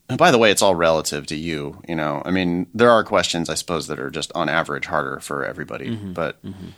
And 0.09 0.17
by 0.17 0.31
the 0.31 0.39
way, 0.39 0.49
it's 0.51 0.61
all 0.63 0.75
relative 0.75 1.27
to 1.27 1.35
you. 1.35 1.81
You 1.87 1.95
know, 1.95 2.21
I 2.25 2.31
mean, 2.31 2.67
there 2.73 2.89
are 2.89 3.03
questions 3.03 3.49
I 3.49 3.53
suppose 3.53 3.87
that 3.87 3.99
are 3.99 4.09
just 4.09 4.31
on 4.33 4.49
average 4.49 4.87
harder 4.87 5.19
for 5.19 5.45
everybody, 5.45 5.91
mm-hmm. 5.91 6.13
but 6.13 6.43
mm-hmm. 6.43 6.69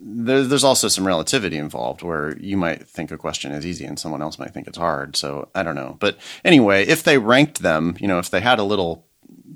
there, 0.00 0.42
there's 0.42 0.64
also 0.64 0.88
some 0.88 1.06
relativity 1.06 1.58
involved 1.58 2.02
where 2.02 2.36
you 2.38 2.56
might 2.56 2.88
think 2.88 3.10
a 3.10 3.18
question 3.18 3.52
is 3.52 3.66
easy 3.66 3.84
and 3.84 3.98
someone 3.98 4.22
else 4.22 4.38
might 4.38 4.54
think 4.54 4.66
it's 4.66 4.78
hard. 4.78 5.14
So 5.14 5.48
I 5.54 5.62
don't 5.62 5.74
know. 5.74 5.96
But 6.00 6.16
anyway, 6.44 6.86
if 6.86 7.02
they 7.02 7.18
ranked 7.18 7.60
them, 7.60 7.96
you 8.00 8.08
know, 8.08 8.18
if 8.18 8.30
they 8.30 8.40
had 8.40 8.58
a 8.58 8.64
little 8.64 9.06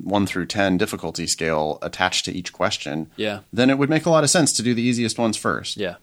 one 0.03 0.27
through 0.27 0.47
10 0.47 0.79
difficulty 0.79 1.27
scale 1.27 1.79
attached 1.83 2.25
to 2.27 2.33
each 2.33 2.53
question, 2.53 3.11
Yeah. 3.17 3.41
then 3.53 3.71
it 3.71 3.79
would 3.79 3.91
make 3.91 4.07
a 4.07 4.11
lot 4.11 4.25
of 4.25 4.31
sense 4.31 4.53
to 4.53 4.63
do 4.63 4.75
the 4.75 4.83
easiest 4.83 5.19
ones 5.19 5.37
first. 5.37 5.77
Yeah. 5.77 5.97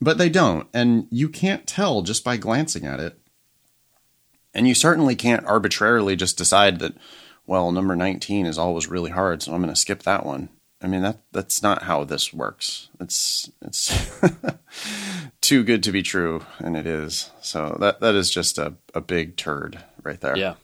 But 0.00 0.16
they 0.16 0.30
don't. 0.30 0.66
And 0.72 1.06
you 1.10 1.28
can't 1.28 1.66
tell 1.66 2.02
just 2.02 2.24
by 2.24 2.36
glancing 2.36 2.86
at 2.86 3.00
it. 3.00 3.19
And 4.54 4.66
you 4.66 4.74
certainly 4.74 5.14
can't 5.14 5.46
arbitrarily 5.46 6.16
just 6.16 6.36
decide 6.36 6.80
that, 6.80 6.94
well, 7.46 7.70
number 7.72 7.94
19 7.94 8.46
is 8.46 8.58
always 8.58 8.88
really 8.88 9.10
hard, 9.10 9.42
so 9.42 9.52
I'm 9.52 9.62
going 9.62 9.72
to 9.72 9.80
skip 9.80 10.02
that 10.02 10.26
one. 10.26 10.48
I 10.82 10.86
mean 10.86 11.02
that 11.02 11.18
that's 11.30 11.62
not 11.62 11.82
how 11.82 12.04
this 12.04 12.32
works. 12.32 12.88
It's 13.00 13.50
it's 13.60 13.94
too 15.42 15.62
good 15.62 15.82
to 15.82 15.92
be 15.92 16.02
true, 16.02 16.42
and 16.58 16.74
it 16.74 16.86
is. 16.86 17.30
So 17.42 17.76
that 17.80 18.00
that 18.00 18.14
is 18.14 18.30
just 18.30 18.56
a, 18.56 18.74
a 18.94 19.00
big 19.02 19.36
turd 19.36 19.78
right 20.02 20.20
there. 20.20 20.36
Yeah. 20.38 20.54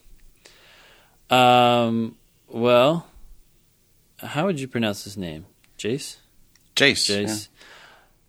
Um. 1.29 2.15
Well, 2.47 3.07
how 4.19 4.45
would 4.45 4.59
you 4.59 4.67
pronounce 4.67 5.03
his 5.03 5.17
name? 5.17 5.45
Jace. 5.77 6.17
Jace. 6.75 7.25
Jace. 7.25 7.49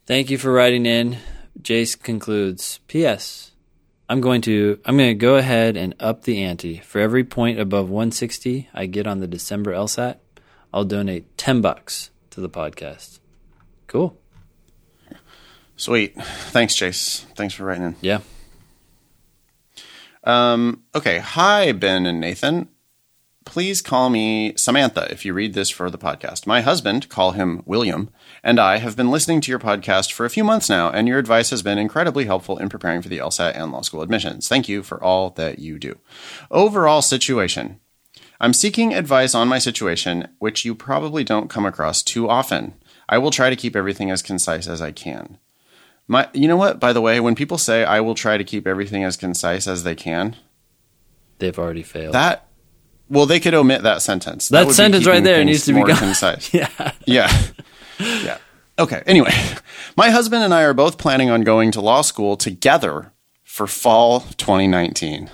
Thank 0.05 0.29
you 0.29 0.37
for 0.37 0.53
writing 0.53 0.85
in. 0.85 1.19
Jace 1.61 2.01
concludes. 2.01 2.81
P.S. 2.89 3.53
I'm 4.09 4.21
going 4.21 4.41
to 4.43 4.81
I'm 4.85 4.97
going 4.97 5.11
to 5.11 5.15
go 5.15 5.37
ahead 5.37 5.77
and 5.77 5.95
up 6.01 6.23
the 6.23 6.43
ante. 6.43 6.79
For 6.79 6.99
every 6.99 7.25
point 7.25 7.61
above 7.61 7.91
160 7.91 8.69
I 8.73 8.87
get 8.87 9.07
on 9.07 9.21
the 9.21 9.27
December 9.27 9.73
LSAT, 9.73 10.17
I'll 10.73 10.85
donate 10.85 11.37
10 11.37 11.61
bucks 11.61 12.11
to 12.31 12.41
the 12.41 12.49
podcast. 12.49 13.21
Cool. 13.87 14.19
Sweet. 15.77 16.21
Thanks, 16.21 16.75
Chase. 16.75 17.27
Thanks 17.37 17.55
for 17.55 17.65
writing 17.65 17.85
in. 17.85 17.97
Yeah. 18.01 18.21
Um, 20.25 20.83
okay. 20.95 21.19
Hi, 21.19 21.73
Ben 21.73 22.05
and 22.07 22.21
Nathan. 22.21 22.69
Please 23.49 23.81
call 23.81 24.11
me 24.11 24.53
Samantha 24.57 25.11
if 25.11 25.25
you 25.25 25.33
read 25.33 25.55
this 25.55 25.71
for 25.71 25.89
the 25.89 25.97
podcast. 25.97 26.47
My 26.47 26.61
husband, 26.61 27.09
call 27.09 27.33
him 27.33 27.63
William, 27.65 28.11
and 28.45 28.61
I 28.61 28.77
have 28.77 28.95
been 28.95 29.11
listening 29.11 29.41
to 29.41 29.51
your 29.51 29.59
podcast 29.59 30.13
for 30.13 30.27
a 30.27 30.31
few 30.31 30.45
months 30.45 30.69
now, 30.69 30.91
and 30.91 31.09
your 31.09 31.19
advice 31.19 31.49
has 31.49 31.63
been 31.63 31.79
incredibly 31.79 32.27
helpful 32.27 32.59
in 32.59 32.69
preparing 32.69 33.01
for 33.01 33.09
the 33.09 33.17
LSAT 33.17 33.57
and 33.57 33.73
law 33.73 33.81
school 33.81 34.03
admissions. 34.03 34.49
Thank 34.49 34.69
you 34.69 34.83
for 34.83 35.03
all 35.03 35.31
that 35.31 35.61
you 35.61 35.79
do. 35.79 35.97
Overall 36.51 37.01
situation. 37.01 37.81
I'm 38.39 38.53
seeking 38.53 38.93
advice 38.93 39.35
on 39.35 39.49
my 39.49 39.59
situation, 39.59 40.29
which 40.39 40.67
you 40.67 40.75
probably 40.75 41.25
don't 41.25 41.49
come 41.49 41.65
across 41.65 42.03
too 42.03 42.29
often. 42.29 42.75
I 43.09 43.17
will 43.17 43.31
try 43.31 43.49
to 43.49 43.57
keep 43.57 43.75
everything 43.75 44.11
as 44.11 44.21
concise 44.21 44.69
as 44.69 44.83
I 44.83 44.93
can. 44.93 45.39
My, 46.07 46.29
you 46.35 46.49
know 46.49 46.57
what? 46.57 46.79
By 46.79 46.93
the 46.93 47.01
way, 47.01 47.19
when 47.19 47.35
people 47.35 47.57
say 47.57 47.83
I 47.83 48.01
will 48.01 48.15
try 48.15 48.37
to 48.37 48.45
keep 48.45 48.67
everything 48.67 49.05
as 49.05 49.17
concise 49.17 49.67
as 49.67 49.85
they 49.85 49.95
can, 49.95 50.37
They've 51.39 51.59
already 51.59 51.83
failed. 51.83 52.15
that 52.15 52.48
well, 53.09 53.27
they 53.27 53.41
could 53.41 53.55
omit 53.55 53.83
that 53.83 54.03
sentence. 54.03 54.49
That 54.49 54.69
be 54.69 54.73
sentence 54.73 55.07
right 55.07 55.23
there 55.23 55.45
needs 55.45 55.65
to 55.67 55.73
be 55.73 55.83
gone. 55.83 55.97
concise. 55.97 56.53
yeah. 56.55 56.93
Yeah. 57.07 57.31
Yeah. 57.99 58.39
Okay. 58.79 59.03
Anyway, 59.07 59.33
my 59.97 60.11
husband 60.11 60.45
and 60.45 60.55
I 60.55 60.63
are 60.63 60.75
both 60.75 60.99
planning 60.99 61.31
on 61.31 61.43
going 61.43 61.73
to 61.73 61.81
law 61.81 62.03
school 62.03 62.37
together 62.37 63.13
for 63.43 63.67
fall 63.67 64.21
2019. 64.21 65.31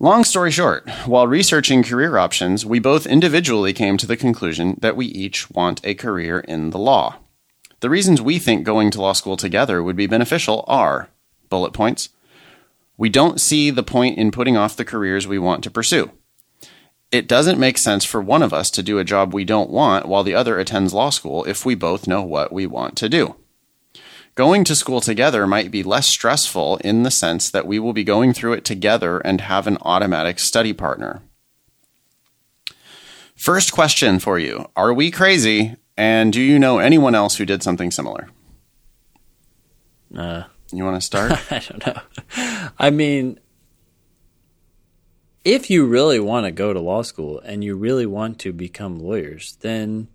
Long 0.00 0.22
story 0.22 0.52
short, 0.52 0.88
while 1.06 1.26
researching 1.26 1.82
career 1.82 2.18
options, 2.18 2.64
we 2.64 2.78
both 2.78 3.04
individually 3.04 3.72
came 3.72 3.96
to 3.96 4.06
the 4.06 4.16
conclusion 4.16 4.78
that 4.80 4.94
we 4.94 5.06
each 5.06 5.50
want 5.50 5.80
a 5.84 5.94
career 5.94 6.38
in 6.40 6.70
the 6.70 6.78
law. 6.78 7.16
The 7.80 7.90
reasons 7.90 8.22
we 8.22 8.38
think 8.38 8.64
going 8.64 8.92
to 8.92 9.00
law 9.00 9.12
school 9.12 9.36
together 9.36 9.82
would 9.82 9.96
be 9.96 10.06
beneficial 10.06 10.64
are 10.68 11.08
bullet 11.48 11.72
points. 11.72 12.10
We 12.98 13.08
don't 13.08 13.40
see 13.40 13.70
the 13.70 13.84
point 13.84 14.18
in 14.18 14.32
putting 14.32 14.56
off 14.56 14.76
the 14.76 14.84
careers 14.84 15.26
we 15.26 15.38
want 15.38 15.64
to 15.64 15.70
pursue. 15.70 16.10
It 17.10 17.26
doesn't 17.26 17.58
make 17.58 17.78
sense 17.78 18.04
for 18.04 18.20
one 18.20 18.42
of 18.42 18.52
us 18.52 18.70
to 18.72 18.82
do 18.82 18.98
a 18.98 19.04
job 19.04 19.32
we 19.32 19.44
don't 19.44 19.70
want 19.70 20.06
while 20.06 20.24
the 20.24 20.34
other 20.34 20.58
attends 20.58 20.92
law 20.92 21.08
school 21.08 21.44
if 21.44 21.64
we 21.64 21.74
both 21.74 22.06
know 22.06 22.22
what 22.22 22.52
we 22.52 22.66
want 22.66 22.96
to 22.98 23.08
do. 23.08 23.36
Going 24.34 24.62
to 24.64 24.76
school 24.76 25.00
together 25.00 25.46
might 25.46 25.70
be 25.70 25.82
less 25.82 26.06
stressful 26.06 26.76
in 26.78 27.04
the 27.04 27.10
sense 27.10 27.50
that 27.50 27.66
we 27.66 27.78
will 27.78 27.92
be 27.92 28.04
going 28.04 28.32
through 28.32 28.52
it 28.52 28.64
together 28.64 29.18
and 29.20 29.40
have 29.40 29.66
an 29.66 29.78
automatic 29.82 30.38
study 30.38 30.72
partner. 30.72 31.22
First 33.34 33.72
question 33.72 34.18
for 34.18 34.38
you 34.38 34.68
Are 34.76 34.92
we 34.92 35.10
crazy? 35.10 35.76
And 35.96 36.32
do 36.32 36.40
you 36.40 36.58
know 36.58 36.78
anyone 36.78 37.14
else 37.14 37.36
who 37.36 37.44
did 37.44 37.62
something 37.62 37.90
similar? 37.90 38.28
Uh, 40.16 40.44
You 40.72 40.84
want 40.84 40.96
to 40.96 41.00
start? 41.00 41.32
I 41.50 41.58
don't 41.60 41.86
know. 41.86 42.00
I 42.78 42.90
mean, 42.90 43.40
if 45.44 45.70
you 45.70 45.86
really 45.86 46.20
want 46.20 46.46
to 46.46 46.50
go 46.50 46.72
to 46.72 46.80
law 46.80 47.02
school 47.02 47.40
and 47.40 47.64
you 47.64 47.74
really 47.74 48.06
want 48.06 48.38
to 48.40 48.52
become 48.52 48.98
lawyers, 48.98 49.56
then 49.60 50.08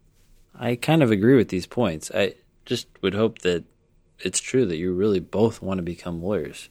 I 0.54 0.76
kind 0.76 1.02
of 1.02 1.12
agree 1.12 1.36
with 1.36 1.50
these 1.50 1.66
points. 1.66 2.12
I 2.14 2.36
just 2.66 2.88
would 3.02 3.14
hope 3.14 3.40
that 3.40 3.64
it's 4.20 4.40
true 4.40 4.66
that 4.66 4.78
you 4.78 4.94
really 4.94 5.20
both 5.20 5.62
want 5.62 5.80
to 5.80 5.84
become 5.84 6.24
lawyers. 6.24 6.70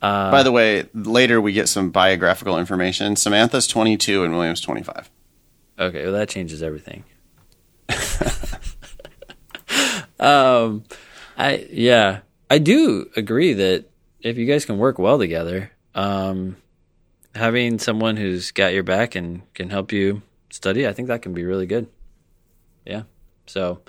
By 0.00 0.42
the 0.42 0.52
way, 0.52 0.86
later 0.92 1.40
we 1.40 1.52
get 1.52 1.68
some 1.68 1.90
biographical 1.90 2.58
information. 2.58 3.16
Samantha's 3.16 3.66
22 3.66 4.24
and 4.24 4.34
William's 4.34 4.60
25. 4.60 5.10
Okay, 5.78 6.04
well 6.04 6.12
that 6.12 6.28
changes 6.28 6.62
everything. 6.62 7.04
um, 10.20 10.84
I 11.38 11.66
yeah, 11.70 12.20
I 12.50 12.58
do 12.58 13.10
agree 13.16 13.54
that 13.54 13.86
if 14.20 14.38
you 14.38 14.46
guys 14.46 14.64
can 14.64 14.78
work 14.78 14.98
well 14.98 15.18
together, 15.18 15.70
um, 15.94 16.56
having 17.34 17.78
someone 17.78 18.16
who's 18.16 18.50
got 18.50 18.72
your 18.72 18.82
back 18.82 19.14
and 19.14 19.42
can 19.54 19.70
help 19.70 19.92
you 19.92 20.22
study, 20.50 20.86
I 20.86 20.92
think 20.92 21.08
that 21.08 21.22
can 21.22 21.32
be 21.32 21.44
really 21.44 21.66
good. 21.66 21.88
Yeah. 22.84 23.02
So, 23.46 23.80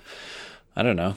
I 0.74 0.82
don't 0.82 0.96
know. 0.96 1.14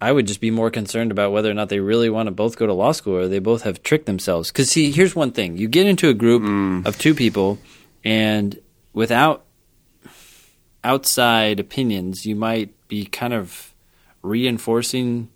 I 0.00 0.12
would 0.12 0.26
just 0.26 0.40
be 0.40 0.50
more 0.50 0.70
concerned 0.70 1.10
about 1.10 1.32
whether 1.32 1.50
or 1.50 1.54
not 1.54 1.68
they 1.68 1.80
really 1.80 2.10
want 2.10 2.26
to 2.26 2.30
both 2.30 2.58
go 2.58 2.66
to 2.66 2.72
law 2.72 2.92
school 2.92 3.16
or 3.16 3.28
they 3.28 3.38
both 3.38 3.62
have 3.62 3.82
tricked 3.82 4.06
themselves. 4.06 4.50
Because, 4.50 4.70
see, 4.70 4.90
here's 4.90 5.14
one 5.14 5.32
thing 5.32 5.56
you 5.56 5.68
get 5.68 5.86
into 5.86 6.08
a 6.08 6.14
group 6.14 6.42
of 6.86 6.98
two 6.98 7.14
people, 7.14 7.58
and 8.04 8.58
without 8.92 9.44
outside 10.82 11.58
opinions, 11.58 12.26
you 12.26 12.36
might 12.36 12.74
be 12.88 13.06
kind 13.06 13.32
of 13.32 13.74
reinforcing 14.22 15.30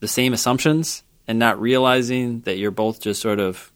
the 0.00 0.08
same 0.08 0.32
assumptions 0.32 1.02
and 1.28 1.38
not 1.38 1.60
realizing 1.60 2.40
that 2.40 2.58
you're 2.58 2.70
both 2.70 3.00
just 3.00 3.20
sort 3.20 3.38
of 3.38 3.70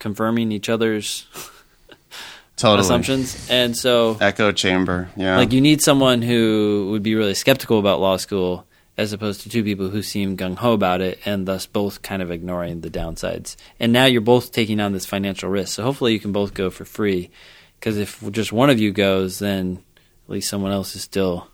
confirming 0.00 0.50
each 0.52 0.68
other's 0.68 1.26
Totally. 2.56 2.80
assumptions. 2.80 3.48
And 3.50 3.76
so, 3.76 4.16
Echo 4.20 4.50
chamber. 4.52 5.10
Yeah. 5.16 5.36
like, 5.36 5.52
you 5.52 5.60
need 5.60 5.82
someone 5.82 6.22
who 6.22 6.88
would 6.92 7.02
be 7.02 7.14
really 7.14 7.34
skeptical 7.34 7.78
about 7.78 8.00
law 8.00 8.16
school 8.16 8.66
as 8.96 9.12
opposed 9.12 9.42
to 9.42 9.50
two 9.50 9.62
people 9.62 9.90
who 9.90 10.02
seem 10.02 10.38
gung 10.38 10.56
ho 10.56 10.72
about 10.72 11.02
it 11.02 11.18
and 11.26 11.46
thus 11.46 11.66
both 11.66 12.00
kind 12.00 12.22
of 12.22 12.30
ignoring 12.30 12.80
the 12.80 12.88
downsides. 12.88 13.56
And 13.78 13.92
now 13.92 14.06
you're 14.06 14.22
both 14.22 14.52
taking 14.52 14.80
on 14.80 14.92
this 14.94 15.04
financial 15.04 15.50
risk. 15.50 15.74
So, 15.74 15.82
hopefully, 15.82 16.14
you 16.14 16.20
can 16.20 16.32
both 16.32 16.54
go 16.54 16.70
for 16.70 16.84
free. 16.86 17.30
Because 17.78 17.98
if 17.98 18.22
just 18.32 18.52
one 18.52 18.70
of 18.70 18.78
you 18.80 18.90
goes, 18.90 19.38
then 19.38 19.82
at 20.26 20.30
least 20.32 20.48
someone 20.48 20.72
else 20.72 20.96
is 20.96 21.02
still 21.02 21.46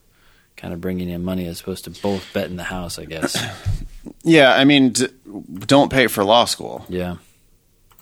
kind 0.56 0.72
of 0.72 0.80
bringing 0.80 1.08
in 1.08 1.24
money 1.24 1.46
as 1.48 1.60
opposed 1.60 1.84
to 1.84 1.90
both 1.90 2.24
betting 2.32 2.56
the 2.56 2.62
house, 2.62 2.96
I 3.00 3.06
guess. 3.06 3.36
yeah, 4.24 4.55
I 4.55 4.64
mean, 4.64 4.90
d- 4.90 5.09
don't 5.66 5.90
pay 5.90 6.07
for 6.07 6.24
law 6.24 6.44
school, 6.44 6.84
Yeah. 6.88 7.16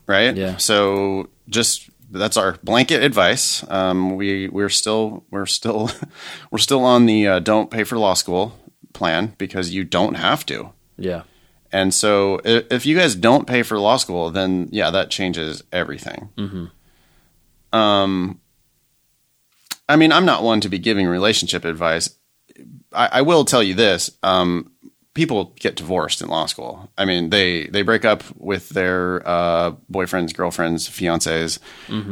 right? 0.07 0.37
Yeah. 0.37 0.57
So 0.59 1.29
just 1.49 1.89
that's 2.11 2.37
our 2.37 2.59
blanket 2.65 3.03
advice. 3.03 3.65
Um, 3.71 4.17
we 4.17 4.49
we're 4.49 4.69
still 4.69 5.25
we're 5.31 5.47
still 5.47 5.91
we're 6.51 6.59
still 6.59 6.85
on 6.85 7.07
the 7.07 7.27
uh, 7.27 7.39
don't 7.41 7.71
pay 7.71 7.85
for 7.85 7.99
law 7.99 8.15
school 8.15 8.57
plan 8.93 9.35
because 9.39 9.71
you 9.71 9.85
don't 9.85 10.15
have 10.15 10.45
to. 10.47 10.71
Yeah. 10.99 11.23
And 11.73 11.95
so 11.95 12.41
i- 12.45 12.65
if 12.71 12.85
you 12.87 12.97
guys 12.97 13.15
don't 13.15 13.47
pay 13.47 13.63
for 13.63 13.79
law 13.79 13.97
school, 13.97 14.31
then 14.31 14.69
yeah, 14.73 14.91
that 14.91 15.11
changes 15.11 15.63
everything. 15.73 16.31
Mm-hmm. 16.37 16.67
Um, 17.79 18.41
I 19.89 19.97
mean, 19.97 20.13
I'm 20.13 20.25
not 20.25 20.43
one 20.43 20.61
to 20.63 20.69
be 20.69 20.79
giving 20.79 21.07
relationship 21.07 21.65
advice. 21.65 22.11
I, 22.93 23.09
I 23.13 23.23
will 23.23 23.45
tell 23.45 23.63
you 23.63 23.75
this: 23.75 24.11
um, 24.23 24.73
people 25.15 25.53
get 25.59 25.77
divorced 25.77 26.23
in 26.23 26.29
law 26.29 26.47
school. 26.47 26.91
I 26.97 27.05
mean, 27.05 27.31
they 27.31 27.67
they 27.67 27.83
break 27.83 28.05
up 28.05 28.23
with 28.37 28.69
their 28.71 29.27
uh, 29.29 29.73
boyfriends, 29.91 30.35
girlfriends, 30.35 30.89
fiancés. 30.89 31.59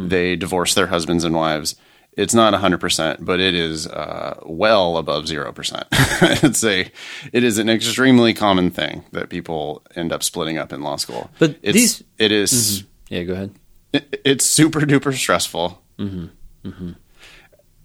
They 0.08 0.36
divorce 0.36 0.74
their 0.74 0.88
husbands 0.88 1.24
and 1.24 1.34
wives. 1.34 1.76
It's 2.16 2.34
not 2.34 2.52
100%, 2.52 3.18
but 3.24 3.38
it 3.38 3.54
is 3.54 3.86
uh, 3.86 4.40
well 4.44 4.96
above 4.96 5.26
0%. 5.26 5.84
it's 6.44 6.64
a 6.64 6.90
it 7.32 7.44
is 7.44 7.58
an 7.58 7.68
extremely 7.68 8.34
common 8.34 8.70
thing 8.72 9.04
that 9.12 9.28
people 9.28 9.84
end 9.94 10.12
up 10.12 10.24
splitting 10.24 10.58
up 10.58 10.72
in 10.72 10.82
law 10.82 10.96
school. 10.96 11.30
But 11.38 11.60
it's, 11.62 11.74
these- 11.74 12.02
it 12.18 12.32
is- 12.32 12.82
Yeah, 13.08 13.22
go 13.22 13.34
ahead. 13.34 13.54
it, 13.92 14.20
it's 14.24 14.50
super 14.50 14.80
duper 14.80 15.14
stressful. 15.14 15.80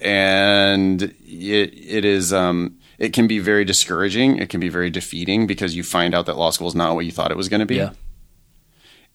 And 0.01 1.01
it, 1.03 1.13
it 1.25 2.03
is, 2.05 2.33
um, 2.33 2.77
it 2.97 3.13
can 3.13 3.27
be 3.27 3.39
very 3.39 3.65
discouraging. 3.65 4.37
It 4.37 4.49
can 4.49 4.59
be 4.59 4.69
very 4.69 4.89
defeating 4.89 5.47
because 5.47 5.75
you 5.75 5.83
find 5.83 6.13
out 6.13 6.25
that 6.27 6.37
law 6.37 6.49
school 6.51 6.67
is 6.67 6.75
not 6.75 6.95
what 6.95 7.05
you 7.05 7.11
thought 7.11 7.31
it 7.31 7.37
was 7.37 7.49
going 7.49 7.59
to 7.61 7.65
be. 7.65 7.75
Yeah. 7.75 7.91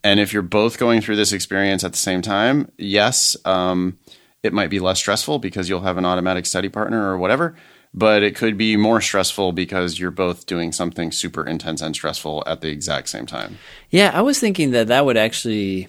And 0.04 0.20
if 0.20 0.32
you're 0.32 0.42
both 0.42 0.78
going 0.78 1.00
through 1.00 1.16
this 1.16 1.32
experience 1.32 1.82
at 1.84 1.92
the 1.92 1.98
same 1.98 2.22
time, 2.22 2.70
yes, 2.78 3.36
um, 3.44 3.98
it 4.42 4.52
might 4.52 4.70
be 4.70 4.78
less 4.78 4.98
stressful 4.98 5.40
because 5.40 5.68
you'll 5.68 5.80
have 5.80 5.98
an 5.98 6.04
automatic 6.04 6.46
study 6.46 6.68
partner 6.68 7.10
or 7.10 7.18
whatever. 7.18 7.56
But 7.94 8.22
it 8.22 8.36
could 8.36 8.56
be 8.56 8.76
more 8.76 9.00
stressful 9.00 9.52
because 9.52 9.98
you're 9.98 10.10
both 10.10 10.46
doing 10.46 10.72
something 10.72 11.10
super 11.10 11.44
intense 11.44 11.80
and 11.80 11.94
stressful 11.94 12.44
at 12.46 12.60
the 12.60 12.68
exact 12.68 13.08
same 13.08 13.26
time. 13.26 13.58
Yeah, 13.90 14.10
I 14.14 14.20
was 14.20 14.38
thinking 14.38 14.70
that 14.72 14.88
that 14.88 15.04
would 15.04 15.16
actually 15.16 15.88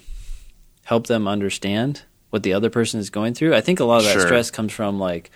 help 0.86 1.08
them 1.08 1.28
understand 1.28 2.04
what 2.30 2.44
the 2.44 2.54
other 2.54 2.70
person 2.70 3.00
is 3.00 3.10
going 3.10 3.34
through. 3.34 3.54
I 3.54 3.62
think 3.62 3.80
a 3.80 3.84
lot 3.84 3.98
of 3.98 4.06
that 4.06 4.14
Sure. 4.14 4.22
stress 4.22 4.50
comes 4.50 4.72
from 4.72 4.98
like, 4.98 5.30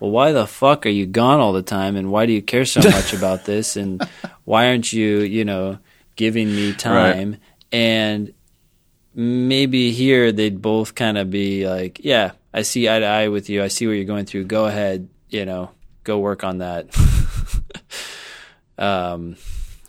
well, 0.00 0.10
why 0.10 0.32
the 0.32 0.46
fuck 0.46 0.86
are 0.86 0.90
you 0.90 1.06
gone 1.06 1.40
all 1.40 1.52
the 1.52 1.62
time, 1.62 1.96
and 1.96 2.10
why 2.10 2.26
do 2.26 2.32
you 2.32 2.42
care 2.42 2.64
so 2.64 2.80
much 2.90 3.12
about 3.12 3.44
this, 3.44 3.76
and 3.76 4.06
why 4.44 4.68
aren't 4.68 4.92
you, 4.92 5.20
you 5.20 5.44
know, 5.44 5.78
giving 6.16 6.48
me 6.48 6.72
time? 6.74 7.36
And 7.72 8.32
maybe 9.14 9.90
here 9.92 10.32
they'd 10.32 10.62
both 10.62 10.94
kind 10.94 11.18
of 11.18 11.30
be 11.30 11.68
like, 11.68 12.00
yeah, 12.02 12.32
I 12.54 12.62
see 12.62 12.88
eye 12.88 13.00
to 13.00 13.06
eye 13.06 13.28
with 13.28 13.50
you. 13.50 13.62
I 13.62 13.68
see 13.68 13.86
what 13.86 13.94
you're 13.94 14.04
going 14.04 14.24
through. 14.26 14.44
Go 14.44 14.66
ahead, 14.66 15.08
you 15.28 15.44
know, 15.44 15.70
go 16.04 16.18
work 16.18 16.44
on 16.44 16.58
that. 16.58 16.86
um, 18.78 19.36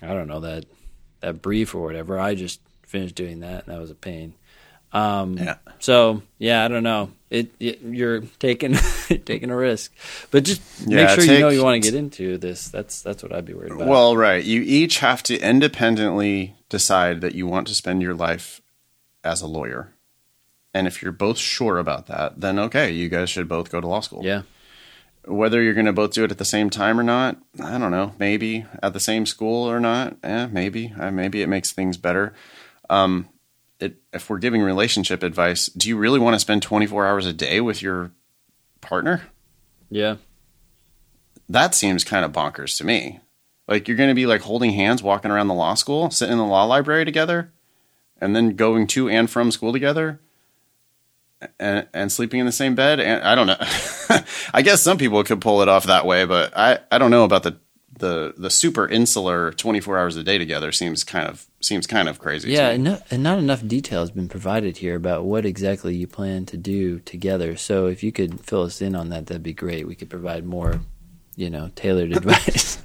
I 0.02 0.08
don't 0.08 0.28
know 0.28 0.42
that 0.42 0.66
that 1.22 1.42
brief 1.42 1.76
or 1.76 1.84
whatever. 1.84 2.20
I 2.20 2.36
just 2.36 2.62
finished 2.84 3.16
doing 3.16 3.42
that, 3.42 3.66
and 3.66 3.74
that 3.76 3.80
was 3.80 3.92
a 3.92 3.96
pain. 3.96 4.34
Um, 4.92 5.38
Yeah. 5.38 5.58
So 5.80 6.22
yeah, 6.38 6.64
I 6.66 6.68
don't 6.68 6.84
know. 6.84 7.12
It, 7.30 7.54
it 7.60 7.82
you're 7.82 8.22
taking 8.40 8.74
taking 9.26 9.52
a 9.52 9.56
risk, 9.56 9.94
but 10.32 10.44
just 10.46 10.62
make 10.88 10.98
Yeah, 10.98 11.16
sure 11.16 11.24
you 11.24 11.40
know 11.40 11.50
you 11.50 11.64
want 11.64 11.82
to 11.84 11.92
get 11.92 11.98
into 11.98 12.38
this. 12.38 12.70
That's 12.70 13.02
that's 13.02 13.22
what 13.22 13.34
I'd 13.34 13.46
be 13.46 13.54
worried 13.54 13.72
about. 13.72 13.88
Well, 13.88 14.18
right. 14.18 14.44
You 14.44 14.62
each 14.62 15.00
have 15.00 15.22
to 15.24 15.40
independently 15.40 16.56
decide 16.70 17.22
that 17.22 17.36
you 17.36 17.46
want 17.48 17.68
to 17.68 17.76
spend 17.76 18.02
your 18.02 18.16
life 18.16 18.62
as 19.24 19.42
a 19.42 19.48
lawyer. 19.48 19.94
And 20.74 20.88
if 20.88 21.02
you're 21.02 21.12
both 21.12 21.38
sure 21.38 21.78
about 21.78 22.08
that, 22.08 22.42
then 22.42 22.58
okay, 22.60 22.92
you 22.92 23.10
guys 23.10 23.30
should 23.30 23.48
both 23.48 23.72
go 23.72 23.80
to 23.82 23.88
law 23.88 24.00
school. 24.02 24.24
yeah, 24.24 24.44
Whether 25.26 25.62
you're 25.62 25.74
going 25.74 25.86
to 25.88 25.94
both 25.94 26.14
do 26.14 26.24
it 26.24 26.32
at 26.32 26.38
the 26.38 26.46
same 26.46 26.70
time 26.70 27.00
or 27.00 27.04
not, 27.04 27.38
I 27.64 27.78
don't 27.78 27.92
know. 27.92 28.14
Maybe 28.20 28.66
at 28.82 28.94
the 28.94 29.00
same 29.00 29.26
school 29.26 29.70
or 29.70 29.80
not. 29.80 30.18
Eh, 30.24 30.48
maybe. 30.52 30.94
Uh, 31.00 31.12
maybe 31.12 31.42
it 31.42 31.48
makes 31.50 31.72
things 31.72 31.98
better. 31.98 32.34
Um, 32.90 33.30
it, 33.80 33.98
if 34.14 34.30
we're 34.30 34.40
giving 34.40 34.62
relationship 34.62 35.24
advice, 35.24 35.68
do 35.68 35.88
you 35.88 35.98
really 35.98 36.20
want 36.20 36.36
to 36.36 36.40
spend 36.40 36.62
24 36.62 37.06
hours 37.06 37.26
a 37.26 37.34
day 37.34 37.62
with 37.62 37.82
your 37.82 38.12
partner? 38.82 39.24
yeah, 39.90 40.18
that 41.48 41.74
seems 41.74 42.04
kind 42.04 42.24
of 42.24 42.32
bonkers 42.32 42.78
to 42.78 42.86
me. 42.86 43.20
Like 43.68 43.88
you're 43.88 43.98
going 43.98 44.10
to 44.10 44.16
be 44.16 44.26
like 44.26 44.42
holding 44.42 44.72
hands, 44.72 45.04
walking 45.04 45.32
around 45.32 45.48
the 45.48 45.54
law 45.54 45.74
school, 45.74 46.10
sitting 46.12 46.34
in 46.34 46.38
the 46.38 46.46
law 46.46 46.64
library 46.66 47.06
together, 47.06 47.52
and 48.20 48.36
then 48.36 48.56
going 48.56 48.88
to 48.88 49.10
and 49.10 49.30
from 49.30 49.52
school 49.52 49.72
together, 49.72 50.20
and, 51.60 51.88
and 51.94 52.12
sleeping 52.12 52.40
in 52.40 52.46
the 52.46 52.52
same 52.52 52.76
bed. 52.76 53.00
And 53.00 53.24
I 53.24 53.36
don't 53.36 53.48
know. 53.48 53.58
I 54.54 54.62
guess 54.62 54.82
some 54.82 54.98
people 54.98 55.24
could 55.24 55.42
pull 55.42 55.62
it 55.62 55.70
off 55.70 55.86
that 55.86 56.06
way, 56.06 56.26
but 56.26 56.56
I, 56.58 56.80
I 56.92 56.98
don't 56.98 57.12
know 57.12 57.24
about 57.24 57.44
the 57.44 57.60
the 58.00 58.34
the 58.38 58.50
super 58.50 58.88
insular 58.88 59.52
24 59.52 59.98
hours 59.98 60.16
a 60.16 60.24
day 60.24 60.38
together 60.38 60.72
seems 60.72 61.04
kind 61.04 61.28
of 61.28 61.46
seems 61.62 61.88
kind 61.88 62.10
of 62.10 62.20
crazy. 62.20 62.52
yeah. 62.52 62.70
to 62.70 62.74
And, 62.76 62.84
no, 62.84 63.00
and 63.12 63.24
not 63.24 63.40
enough 63.40 63.66
detail 63.66 64.02
has 64.02 64.12
been 64.12 64.28
provided 64.28 64.78
here 64.78 64.96
about 64.96 65.26
what 65.26 65.46
exactly 65.46 65.96
you 65.96 66.08
plan 66.08 66.46
to 66.48 66.58
do 66.58 67.00
together. 67.00 67.56
So 67.56 67.88
if 67.88 68.04
you 68.04 68.12
could 68.12 68.40
fill 68.42 68.64
us 68.64 68.82
in 68.82 68.96
on 68.96 69.10
that, 69.10 69.28
that'd 69.28 69.44
be 69.44 69.54
great. 69.54 69.88
We 69.88 69.96
could 69.96 70.10
provide 70.10 70.46
more 70.46 70.82
you 71.40 71.50
know, 71.50 71.72
tailored 71.74 72.12
advice. 72.18 72.84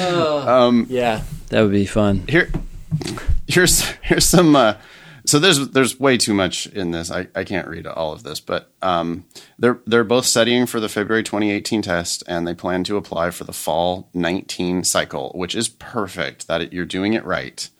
um, 0.00 0.86
yeah, 0.88 1.22
that 1.48 1.60
would 1.60 1.70
be 1.70 1.84
fun. 1.84 2.24
Here, 2.28 2.50
here's 3.46 3.82
here's 4.02 4.24
some. 4.24 4.56
Uh, 4.56 4.74
so 5.30 5.38
there's 5.38 5.68
there's 5.68 6.00
way 6.00 6.16
too 6.16 6.34
much 6.34 6.66
in 6.66 6.90
this. 6.90 7.08
I, 7.08 7.28
I 7.36 7.44
can't 7.44 7.68
read 7.68 7.86
all 7.86 8.12
of 8.12 8.24
this, 8.24 8.40
but 8.40 8.72
um, 8.82 9.26
they're 9.60 9.78
they're 9.86 10.02
both 10.02 10.26
studying 10.26 10.66
for 10.66 10.80
the 10.80 10.88
February 10.88 11.22
2018 11.22 11.82
test, 11.82 12.24
and 12.26 12.48
they 12.48 12.54
plan 12.54 12.82
to 12.84 12.96
apply 12.96 13.30
for 13.30 13.44
the 13.44 13.52
fall 13.52 14.08
19 14.12 14.82
cycle, 14.82 15.30
which 15.36 15.54
is 15.54 15.68
perfect. 15.68 16.48
That 16.48 16.62
it, 16.62 16.72
you're 16.72 16.84
doing 16.84 17.12
it 17.12 17.24
right. 17.24 17.70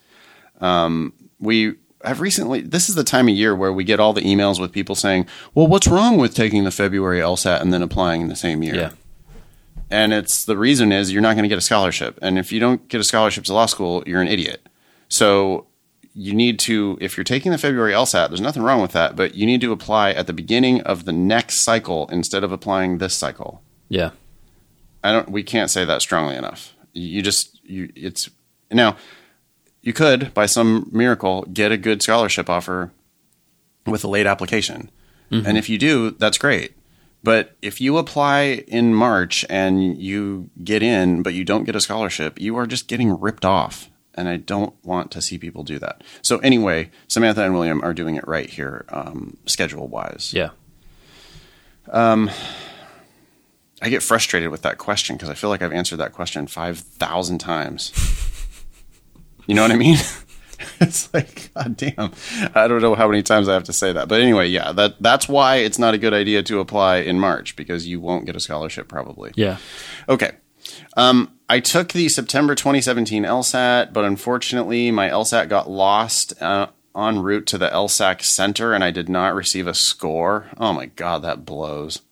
Um, 0.60 1.12
we 1.40 1.74
have 2.04 2.20
recently. 2.20 2.60
This 2.60 2.88
is 2.88 2.94
the 2.94 3.02
time 3.02 3.26
of 3.26 3.34
year 3.34 3.56
where 3.56 3.72
we 3.72 3.82
get 3.82 3.98
all 3.98 4.12
the 4.12 4.20
emails 4.20 4.60
with 4.60 4.70
people 4.70 4.94
saying, 4.94 5.26
"Well, 5.52 5.66
what's 5.66 5.88
wrong 5.88 6.18
with 6.18 6.36
taking 6.36 6.62
the 6.62 6.70
February 6.70 7.18
LSAT 7.18 7.60
and 7.60 7.72
then 7.72 7.82
applying 7.82 8.20
in 8.20 8.28
the 8.28 8.36
same 8.36 8.62
year?" 8.62 8.76
Yeah. 8.76 8.90
And 9.90 10.12
it's 10.12 10.44
the 10.44 10.56
reason 10.56 10.92
is 10.92 11.12
you're 11.12 11.20
not 11.20 11.34
going 11.34 11.42
to 11.42 11.48
get 11.48 11.58
a 11.58 11.62
scholarship, 11.62 12.16
and 12.22 12.38
if 12.38 12.52
you 12.52 12.60
don't 12.60 12.86
get 12.86 13.00
a 13.00 13.04
scholarship 13.04 13.42
to 13.46 13.54
law 13.54 13.66
school, 13.66 14.04
you're 14.06 14.22
an 14.22 14.28
idiot. 14.28 14.68
So 15.08 15.66
you 16.20 16.34
need 16.34 16.58
to, 16.58 16.98
if 17.00 17.16
you're 17.16 17.24
taking 17.24 17.50
the 17.50 17.56
February 17.56 17.94
LSAT, 17.94 18.28
there's 18.28 18.42
nothing 18.42 18.62
wrong 18.62 18.82
with 18.82 18.92
that, 18.92 19.16
but 19.16 19.34
you 19.34 19.46
need 19.46 19.62
to 19.62 19.72
apply 19.72 20.10
at 20.10 20.26
the 20.26 20.34
beginning 20.34 20.82
of 20.82 21.06
the 21.06 21.14
next 21.14 21.62
cycle 21.62 22.06
instead 22.08 22.44
of 22.44 22.52
applying 22.52 22.98
this 22.98 23.16
cycle. 23.16 23.62
Yeah. 23.88 24.10
I 25.02 25.12
don't. 25.12 25.30
We 25.30 25.42
can't 25.42 25.70
say 25.70 25.86
that 25.86 26.02
strongly 26.02 26.36
enough. 26.36 26.74
You 26.92 27.22
just 27.22 27.58
you. 27.64 27.90
It's 27.96 28.28
now. 28.70 28.98
You 29.80 29.94
could, 29.94 30.34
by 30.34 30.44
some 30.44 30.90
miracle, 30.92 31.46
get 31.50 31.72
a 31.72 31.78
good 31.78 32.02
scholarship 32.02 32.50
offer 32.50 32.92
with 33.86 34.04
a 34.04 34.08
late 34.08 34.26
application, 34.26 34.90
mm-hmm. 35.30 35.46
and 35.46 35.56
if 35.56 35.70
you 35.70 35.78
do, 35.78 36.10
that's 36.10 36.36
great. 36.36 36.74
But 37.22 37.56
if 37.62 37.80
you 37.80 37.96
apply 37.96 38.64
in 38.68 38.94
March 38.94 39.46
and 39.48 39.96
you 39.96 40.50
get 40.62 40.82
in, 40.82 41.22
but 41.22 41.32
you 41.32 41.44
don't 41.46 41.64
get 41.64 41.76
a 41.76 41.80
scholarship, 41.80 42.38
you 42.38 42.58
are 42.58 42.66
just 42.66 42.88
getting 42.88 43.18
ripped 43.18 43.46
off. 43.46 43.89
And 44.20 44.28
I 44.28 44.36
don't 44.36 44.74
want 44.84 45.10
to 45.12 45.22
see 45.22 45.38
people 45.38 45.64
do 45.64 45.78
that. 45.78 46.04
So 46.20 46.40
anyway, 46.40 46.90
Samantha 47.08 47.42
and 47.42 47.54
William 47.54 47.82
are 47.82 47.94
doing 47.94 48.16
it 48.16 48.28
right 48.28 48.50
here, 48.50 48.84
um, 48.90 49.38
schedule 49.46 49.88
wise. 49.88 50.34
Yeah. 50.34 50.50
Um, 51.88 52.30
I 53.80 53.88
get 53.88 54.02
frustrated 54.02 54.50
with 54.50 54.60
that 54.60 54.76
question 54.76 55.16
because 55.16 55.30
I 55.30 55.34
feel 55.34 55.48
like 55.48 55.62
I've 55.62 55.72
answered 55.72 55.96
that 55.96 56.12
question 56.12 56.46
5,000 56.46 57.38
times. 57.38 57.92
you 59.46 59.54
know 59.54 59.62
what 59.62 59.70
I 59.70 59.76
mean? 59.76 59.96
it's 60.80 61.12
like, 61.14 61.50
God 61.54 61.78
damn. 61.78 62.12
I 62.54 62.68
don't 62.68 62.82
know 62.82 62.94
how 62.94 63.08
many 63.08 63.22
times 63.22 63.48
I 63.48 63.54
have 63.54 63.64
to 63.64 63.72
say 63.72 63.90
that. 63.94 64.06
But 64.06 64.20
anyway, 64.20 64.48
yeah, 64.48 64.72
that, 64.72 65.00
that's 65.00 65.30
why 65.30 65.56
it's 65.56 65.78
not 65.78 65.94
a 65.94 65.98
good 65.98 66.12
idea 66.12 66.42
to 66.42 66.60
apply 66.60 66.98
in 66.98 67.18
March 67.18 67.56
because 67.56 67.88
you 67.88 68.00
won't 68.00 68.26
get 68.26 68.36
a 68.36 68.40
scholarship 68.40 68.86
probably. 68.86 69.32
Yeah. 69.34 69.56
Okay. 70.10 70.32
Um, 70.98 71.32
I 71.50 71.58
took 71.58 71.92
the 71.92 72.08
September 72.08 72.54
2017 72.54 73.24
LSAT, 73.24 73.92
but 73.92 74.04
unfortunately, 74.04 74.92
my 74.92 75.10
LSAT 75.10 75.48
got 75.48 75.68
lost 75.68 76.40
uh, 76.40 76.68
en 76.94 77.18
route 77.18 77.44
to 77.46 77.58
the 77.58 77.68
LSAC 77.68 78.22
center 78.22 78.72
and 78.72 78.84
I 78.84 78.92
did 78.92 79.08
not 79.08 79.34
receive 79.34 79.66
a 79.66 79.74
score. 79.74 80.48
Oh 80.58 80.72
my 80.72 80.86
God, 80.86 81.22
that 81.22 81.44
blows. 81.44 82.02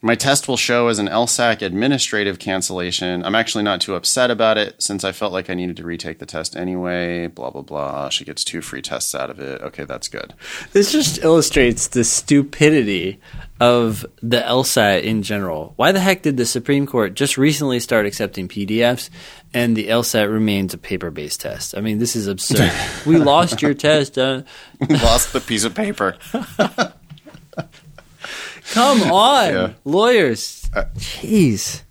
My 0.00 0.14
test 0.14 0.48
will 0.48 0.56
show 0.56 0.88
as 0.88 0.98
an 0.98 1.08
LSAC 1.08 1.60
administrative 1.60 2.38
cancellation. 2.38 3.22
I'm 3.22 3.34
actually 3.34 3.64
not 3.64 3.82
too 3.82 3.94
upset 3.94 4.30
about 4.30 4.56
it 4.56 4.82
since 4.82 5.04
I 5.04 5.12
felt 5.12 5.34
like 5.34 5.50
I 5.50 5.54
needed 5.54 5.76
to 5.76 5.84
retake 5.84 6.18
the 6.18 6.24
test 6.24 6.56
anyway. 6.56 7.26
Blah, 7.26 7.50
blah, 7.50 7.60
blah. 7.60 8.08
She 8.08 8.24
gets 8.24 8.42
two 8.42 8.62
free 8.62 8.80
tests 8.80 9.14
out 9.14 9.28
of 9.28 9.38
it. 9.38 9.60
Okay, 9.60 9.84
that's 9.84 10.08
good. 10.08 10.32
This 10.72 10.92
just 10.92 11.18
illustrates 11.22 11.88
the 11.88 12.04
stupidity 12.04 13.20
of 13.64 14.04
the 14.22 14.40
LSAT 14.42 15.02
in 15.04 15.22
general. 15.22 15.72
Why 15.76 15.92
the 15.92 16.00
heck 16.00 16.20
did 16.22 16.36
the 16.36 16.44
Supreme 16.44 16.86
Court 16.86 17.14
just 17.14 17.38
recently 17.38 17.80
start 17.80 18.04
accepting 18.04 18.46
PDFs 18.46 19.08
and 19.54 19.74
the 19.74 19.88
LSAT 19.88 20.30
remains 20.30 20.74
a 20.74 20.78
paper 20.78 21.10
based 21.10 21.40
test? 21.40 21.74
I 21.74 21.80
mean, 21.80 21.98
this 21.98 22.14
is 22.14 22.26
absurd. 22.26 22.70
we 23.06 23.16
lost 23.16 23.62
your 23.62 23.72
test. 23.72 24.18
Uh, 24.18 24.42
Lost 24.90 25.32
the 25.32 25.40
piece 25.40 25.64
of 25.64 25.74
paper. 25.74 26.16
come 28.72 29.02
on, 29.10 29.52
Yeah. 29.52 29.72
lawyers. 29.84 30.68
Jeez. 30.96 31.82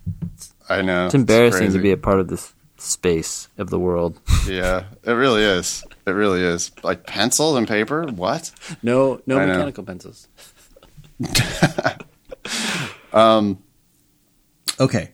I 0.68 0.80
know. 0.82 1.06
It's 1.06 1.14
embarrassing 1.14 1.72
to 1.72 1.78
be 1.80 1.90
a 1.90 1.96
part 1.96 2.20
of 2.20 2.28
this 2.28 2.54
space 2.78 3.48
of 3.58 3.70
the 3.70 3.78
world. 3.80 4.20
Yeah, 4.46 4.84
it 5.02 5.10
really 5.12 5.42
is. 5.42 5.84
It 6.06 6.10
really 6.12 6.42
is. 6.42 6.70
Like 6.84 7.04
pencils 7.06 7.56
and 7.56 7.66
paper? 7.66 8.06
What? 8.06 8.52
No, 8.82 9.20
no 9.26 9.38
I 9.38 9.46
know. 9.46 9.52
mechanical 9.54 9.84
pencils. 11.20 12.06
Okay. 14.80 15.10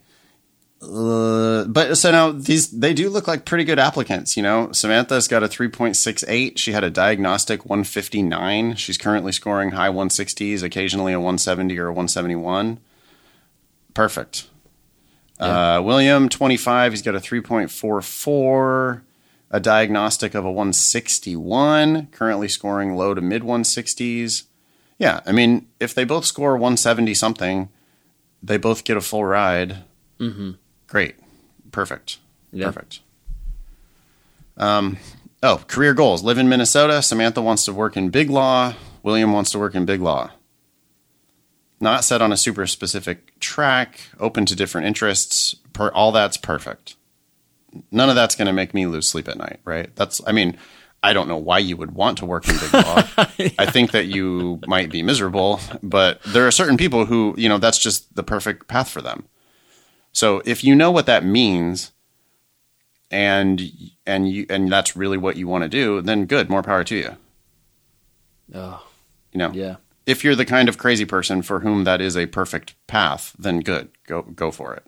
Uh, 0.82 1.64
but 1.64 1.94
so 1.96 2.10
now 2.10 2.32
these 2.32 2.70
they 2.70 2.94
do 2.94 3.10
look 3.10 3.28
like 3.28 3.44
pretty 3.44 3.64
good 3.64 3.78
applicants. 3.78 4.36
You 4.36 4.42
know, 4.42 4.72
Samantha's 4.72 5.28
got 5.28 5.42
a 5.42 5.48
3.68. 5.48 6.56
She 6.56 6.72
had 6.72 6.84
a 6.84 6.90
diagnostic 6.90 7.66
159. 7.66 8.76
She's 8.76 8.96
currently 8.96 9.32
scoring 9.32 9.72
high 9.72 9.90
160s, 9.90 10.62
occasionally 10.62 11.12
a 11.12 11.20
170 11.20 11.78
or 11.78 11.88
a 11.88 11.92
171. 11.92 12.80
Perfect. 13.92 14.48
Uh, 15.38 15.82
William 15.84 16.28
25. 16.28 16.92
He's 16.92 17.02
got 17.02 17.14
a 17.14 17.18
3.44. 17.18 19.02
A 19.52 19.60
diagnostic 19.60 20.34
of 20.34 20.44
a 20.44 20.50
161. 20.50 22.06
Currently 22.12 22.48
scoring 22.48 22.94
low 22.94 23.14
to 23.14 23.20
mid 23.20 23.42
160s. 23.42 24.44
Yeah, 25.00 25.20
I 25.24 25.32
mean, 25.32 25.66
if 25.80 25.94
they 25.94 26.04
both 26.04 26.26
score 26.26 26.52
170 26.52 27.14
something, 27.14 27.70
they 28.42 28.58
both 28.58 28.84
get 28.84 28.98
a 28.98 29.00
full 29.00 29.24
ride. 29.24 29.78
Mm-hmm. 30.20 30.52
Great. 30.88 31.16
Perfect. 31.72 32.18
Yeah. 32.52 32.66
Perfect. 32.66 33.00
Um, 34.58 34.98
oh, 35.42 35.64
career 35.66 35.94
goals. 35.94 36.22
Live 36.22 36.36
in 36.36 36.50
Minnesota. 36.50 37.00
Samantha 37.00 37.40
wants 37.40 37.64
to 37.64 37.72
work 37.72 37.96
in 37.96 38.10
big 38.10 38.28
law. 38.28 38.74
William 39.02 39.32
wants 39.32 39.50
to 39.52 39.58
work 39.58 39.74
in 39.74 39.86
big 39.86 40.02
law. 40.02 40.32
Not 41.80 42.04
set 42.04 42.20
on 42.20 42.30
a 42.30 42.36
super 42.36 42.66
specific 42.66 43.40
track, 43.40 44.02
open 44.18 44.44
to 44.44 44.54
different 44.54 44.86
interests. 44.86 45.54
Per, 45.72 45.88
all 45.88 46.12
that's 46.12 46.36
perfect. 46.36 46.96
None 47.90 48.10
of 48.10 48.16
that's 48.16 48.36
going 48.36 48.48
to 48.48 48.52
make 48.52 48.74
me 48.74 48.84
lose 48.84 49.08
sleep 49.08 49.28
at 49.28 49.38
night, 49.38 49.60
right? 49.64 49.96
That's, 49.96 50.20
I 50.26 50.32
mean, 50.32 50.58
I 51.02 51.12
don't 51.14 51.28
know 51.28 51.38
why 51.38 51.58
you 51.58 51.76
would 51.78 51.92
want 51.92 52.18
to 52.18 52.26
work 52.26 52.46
in 52.48 52.58
big 52.58 52.74
law. 52.74 53.02
I 53.58 53.66
think 53.66 53.92
that 53.92 54.06
you 54.06 54.60
might 54.66 54.90
be 54.90 55.02
miserable, 55.02 55.60
but 55.82 56.22
there 56.24 56.46
are 56.46 56.50
certain 56.50 56.76
people 56.76 57.06
who, 57.06 57.34
you 57.38 57.48
know, 57.48 57.56
that's 57.58 57.78
just 57.78 58.14
the 58.16 58.22
perfect 58.22 58.68
path 58.68 58.90
for 58.90 59.00
them. 59.00 59.24
So 60.12 60.42
if 60.44 60.62
you 60.62 60.74
know 60.74 60.90
what 60.90 61.06
that 61.06 61.24
means 61.24 61.92
and 63.10 63.62
and 64.06 64.28
you 64.30 64.44
and 64.50 64.70
that's 64.70 64.94
really 64.96 65.16
what 65.16 65.36
you 65.36 65.48
want 65.48 65.62
to 65.62 65.68
do, 65.68 66.00
then 66.02 66.26
good, 66.26 66.50
more 66.50 66.62
power 66.62 66.84
to 66.84 66.96
you. 66.96 67.16
Oh, 68.54 68.84
You 69.32 69.38
know. 69.38 69.52
yeah. 69.52 69.76
If 70.06 70.24
you're 70.24 70.34
the 70.34 70.44
kind 70.44 70.68
of 70.68 70.76
crazy 70.76 71.04
person 71.04 71.40
for 71.42 71.60
whom 71.60 71.84
that 71.84 72.00
is 72.00 72.16
a 72.16 72.26
perfect 72.26 72.74
path, 72.88 73.34
then 73.38 73.60
good. 73.60 73.90
Go 74.06 74.22
go 74.22 74.50
for 74.50 74.74
it. 74.74 74.84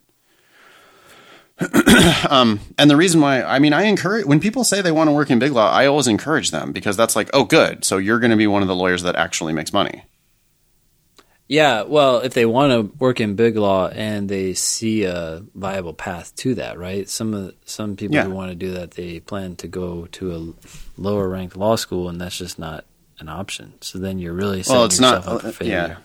um, 2.30 2.60
and 2.78 2.90
the 2.90 2.96
reason 2.96 3.20
why 3.20 3.42
I 3.42 3.58
mean 3.58 3.72
I 3.72 3.82
encourage 3.84 4.26
when 4.26 4.40
people 4.40 4.64
say 4.64 4.80
they 4.82 4.92
want 4.92 5.08
to 5.08 5.12
work 5.12 5.30
in 5.30 5.38
big 5.38 5.52
law, 5.52 5.70
I 5.70 5.86
always 5.86 6.06
encourage 6.08 6.50
them 6.50 6.72
because 6.72 6.96
that's 6.96 7.14
like, 7.14 7.30
oh 7.32 7.44
good, 7.44 7.84
so 7.84 7.98
you're 7.98 8.18
going 8.18 8.30
to 8.30 8.36
be 8.36 8.46
one 8.46 8.62
of 8.62 8.68
the 8.68 8.74
lawyers 8.74 9.02
that 9.02 9.16
actually 9.16 9.52
makes 9.52 9.72
money. 9.72 10.04
Yeah, 11.48 11.82
well, 11.82 12.20
if 12.20 12.32
they 12.32 12.46
want 12.46 12.72
to 12.72 12.96
work 12.98 13.20
in 13.20 13.34
big 13.36 13.56
law 13.56 13.88
and 13.88 14.26
they 14.28 14.54
see 14.54 15.04
a 15.04 15.42
viable 15.54 15.92
path 15.92 16.34
to 16.36 16.54
that, 16.54 16.78
right? 16.78 17.06
Some 17.08 17.34
of 17.34 17.54
some 17.66 17.96
people 17.96 18.16
Yeah. 18.16 18.24
who 18.24 18.30
want 18.30 18.50
to 18.50 18.54
do 18.54 18.72
that, 18.72 18.92
they 18.92 19.20
plan 19.20 19.56
to 19.56 19.68
go 19.68 20.06
to 20.12 20.34
a 20.34 21.00
lower 21.00 21.28
ranked 21.28 21.56
law 21.56 21.76
school, 21.76 22.08
and 22.08 22.18
that's 22.20 22.38
just 22.38 22.58
not 22.58 22.86
an 23.18 23.28
option. 23.28 23.74
So 23.82 23.98
then 23.98 24.18
you're 24.18 24.32
really 24.32 24.62
setting 24.62 24.76
Well, 24.78 24.86
it's 24.86 24.98
not- 25.00 25.16
yourself 25.18 25.34
up 25.36 25.42
for 25.42 25.52
failure. 25.52 25.72
yeah. 25.74 25.96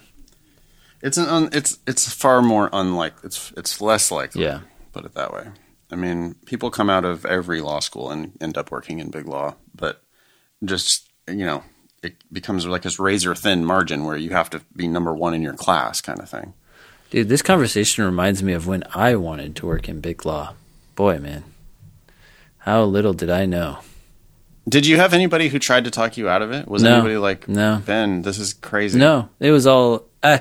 It's 1.01 1.17
an 1.17 1.27
un, 1.27 1.49
it's 1.53 1.77
it's 1.87 2.11
far 2.11 2.41
more 2.41 2.69
unlikely. 2.73 3.27
It's 3.27 3.53
it's 3.55 3.79
less 3.79 4.11
likely. 4.11 4.43
Yeah. 4.43 4.61
Put 4.97 5.05
it 5.05 5.13
that 5.13 5.31
way. 5.31 5.45
I 5.91 5.95
mean, 5.95 6.33
people 6.47 6.71
come 6.71 6.89
out 6.89 7.05
of 7.05 7.23
every 7.23 7.61
law 7.61 7.79
school 7.81 8.09
and 8.09 8.31
end 8.41 8.57
up 8.57 8.71
working 8.71 8.97
in 8.97 9.11
big 9.11 9.27
law, 9.27 9.53
but 9.75 10.01
just 10.65 11.07
you 11.27 11.45
know, 11.45 11.63
it 12.01 12.15
becomes 12.33 12.65
like 12.65 12.81
this 12.81 12.99
razor 12.99 13.35
thin 13.35 13.63
margin 13.63 14.03
where 14.05 14.17
you 14.17 14.31
have 14.31 14.49
to 14.49 14.61
be 14.75 14.87
number 14.87 15.13
one 15.13 15.35
in 15.35 15.43
your 15.43 15.53
class, 15.53 16.01
kind 16.01 16.19
of 16.19 16.27
thing. 16.27 16.55
Dude, 17.11 17.29
this 17.29 17.43
conversation 17.43 18.05
reminds 18.05 18.41
me 18.41 18.53
of 18.53 18.65
when 18.65 18.83
I 18.95 19.15
wanted 19.17 19.55
to 19.57 19.67
work 19.67 19.87
in 19.87 20.01
big 20.01 20.25
law. 20.25 20.55
Boy, 20.95 21.19
man, 21.19 21.43
how 22.57 22.83
little 22.83 23.13
did 23.13 23.29
I 23.29 23.45
know. 23.45 23.77
Did 24.67 24.87
you 24.87 24.97
have 24.97 25.13
anybody 25.13 25.47
who 25.47 25.59
tried 25.59 25.83
to 25.85 25.91
talk 25.91 26.17
you 26.17 26.27
out 26.27 26.41
of 26.41 26.51
it? 26.51 26.67
Was 26.67 26.81
No. 26.81 26.95
anybody 26.95 27.17
like, 27.17 27.47
No. 27.47 27.83
Ben, 27.85 28.23
this 28.23 28.39
is 28.39 28.53
crazy? 28.55 28.97
No, 28.97 29.29
it 29.39 29.51
was 29.51 29.67
all. 29.67 30.05
Uh, 30.23 30.39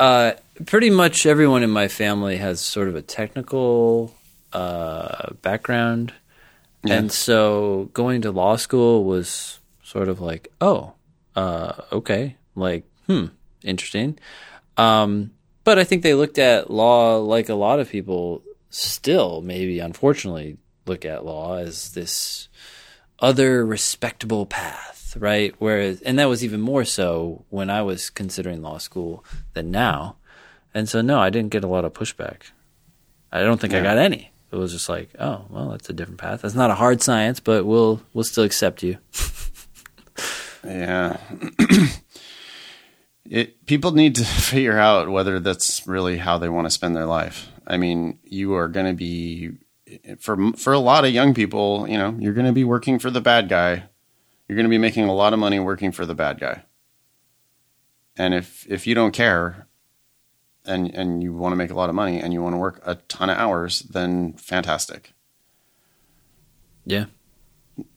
uh, 0.00 0.32
pretty 0.66 0.90
much 0.90 1.26
everyone 1.26 1.62
in 1.62 1.70
my 1.70 1.88
family 1.88 2.36
has 2.36 2.60
sort 2.60 2.88
of 2.88 2.96
a 2.96 3.02
technical 3.02 4.14
uh, 4.52 5.32
background, 5.42 6.12
Yeah. 6.84 6.94
and 6.94 7.12
so 7.12 7.90
going 7.92 8.22
to 8.22 8.30
law 8.32 8.56
school 8.56 9.04
was 9.04 9.60
sort 9.82 10.08
of 10.08 10.20
like, 10.20 10.48
oh, 10.60 10.92
uh, 11.36 11.72
okay, 11.92 12.36
like, 12.54 12.84
hmm, 13.06 13.26
interesting. 13.62 14.18
Um, 14.76 15.32
But 15.64 15.78
I 15.78 15.84
think 15.84 16.02
they 16.02 16.14
looked 16.14 16.38
at 16.38 16.70
law 16.70 17.18
like 17.18 17.48
a 17.50 17.54
lot 17.54 17.78
of 17.78 17.90
people 17.90 18.42
still, 18.70 19.42
maybe 19.42 19.80
unfortunately, 19.80 20.56
look 20.86 21.04
at 21.04 21.24
law 21.26 21.56
as 21.58 21.90
this 21.92 22.48
other 23.18 23.66
respectable 23.66 24.46
path, 24.46 25.14
right? 25.18 25.54
Whereas, 25.58 26.00
and 26.02 26.18
that 26.18 26.28
was 26.28 26.42
even 26.42 26.60
more 26.60 26.84
so 26.84 27.44
when 27.50 27.68
I 27.68 27.82
was 27.82 28.08
considering 28.10 28.62
law 28.62 28.78
school 28.78 29.24
than 29.52 29.70
now. 29.70 30.16
And 30.74 30.88
so, 30.88 31.00
no, 31.00 31.18
I 31.18 31.30
didn't 31.30 31.50
get 31.50 31.64
a 31.64 31.68
lot 31.68 31.84
of 31.84 31.92
pushback. 31.92 32.50
I 33.32 33.42
don't 33.42 33.60
think 33.60 33.74
I 33.74 33.82
got 33.82 33.98
any. 33.98 34.32
It 34.50 34.56
was 34.56 34.72
just 34.72 34.88
like, 34.88 35.10
oh, 35.18 35.44
well, 35.50 35.70
that's 35.70 35.90
a 35.90 35.92
different 35.92 36.20
path. 36.20 36.42
That's 36.42 36.54
not 36.54 36.70
a 36.70 36.74
hard 36.74 37.02
science, 37.02 37.40
but 37.40 37.66
we'll 37.66 38.00
we'll 38.14 38.24
still 38.24 38.44
accept 38.44 38.82
you. 38.82 38.98
Yeah. 40.64 41.18
it 43.30 43.64
people 43.66 43.92
need 43.92 44.16
to 44.16 44.24
figure 44.24 44.78
out 44.78 45.08
whether 45.08 45.40
that's 45.40 45.86
really 45.86 46.18
how 46.18 46.38
they 46.38 46.48
want 46.48 46.66
to 46.66 46.70
spend 46.70 46.96
their 46.96 47.06
life. 47.06 47.48
I 47.66 47.76
mean, 47.76 48.18
you 48.24 48.54
are 48.54 48.68
going 48.68 48.86
to 48.86 48.94
be 48.94 49.52
for 50.18 50.52
for 50.52 50.72
a 50.72 50.78
lot 50.78 51.04
of 51.04 51.12
young 51.12 51.34
people, 51.34 51.86
you 51.88 51.96
know, 51.96 52.16
you're 52.18 52.34
going 52.34 52.46
to 52.46 52.52
be 52.52 52.64
working 52.64 52.98
for 52.98 53.10
the 53.10 53.20
bad 53.20 53.48
guy. 53.48 53.84
You're 54.48 54.56
going 54.56 54.66
to 54.66 54.70
be 54.70 54.78
making 54.78 55.04
a 55.04 55.14
lot 55.14 55.32
of 55.32 55.38
money 55.38 55.60
working 55.60 55.92
for 55.92 56.06
the 56.06 56.14
bad 56.14 56.40
guy. 56.40 56.64
And 58.16 58.34
if 58.34 58.66
if 58.68 58.86
you 58.86 58.94
don't 58.94 59.12
care 59.12 59.67
and 60.68 60.94
and 60.94 61.22
you 61.22 61.32
want 61.32 61.52
to 61.52 61.56
make 61.56 61.70
a 61.70 61.74
lot 61.74 61.88
of 61.88 61.94
money 61.96 62.20
and 62.20 62.32
you 62.32 62.42
want 62.42 62.54
to 62.54 62.58
work 62.58 62.80
a 62.84 62.94
ton 63.08 63.30
of 63.30 63.38
hours, 63.38 63.80
then 63.80 64.34
fantastic. 64.34 65.12
Yeah. 66.84 67.06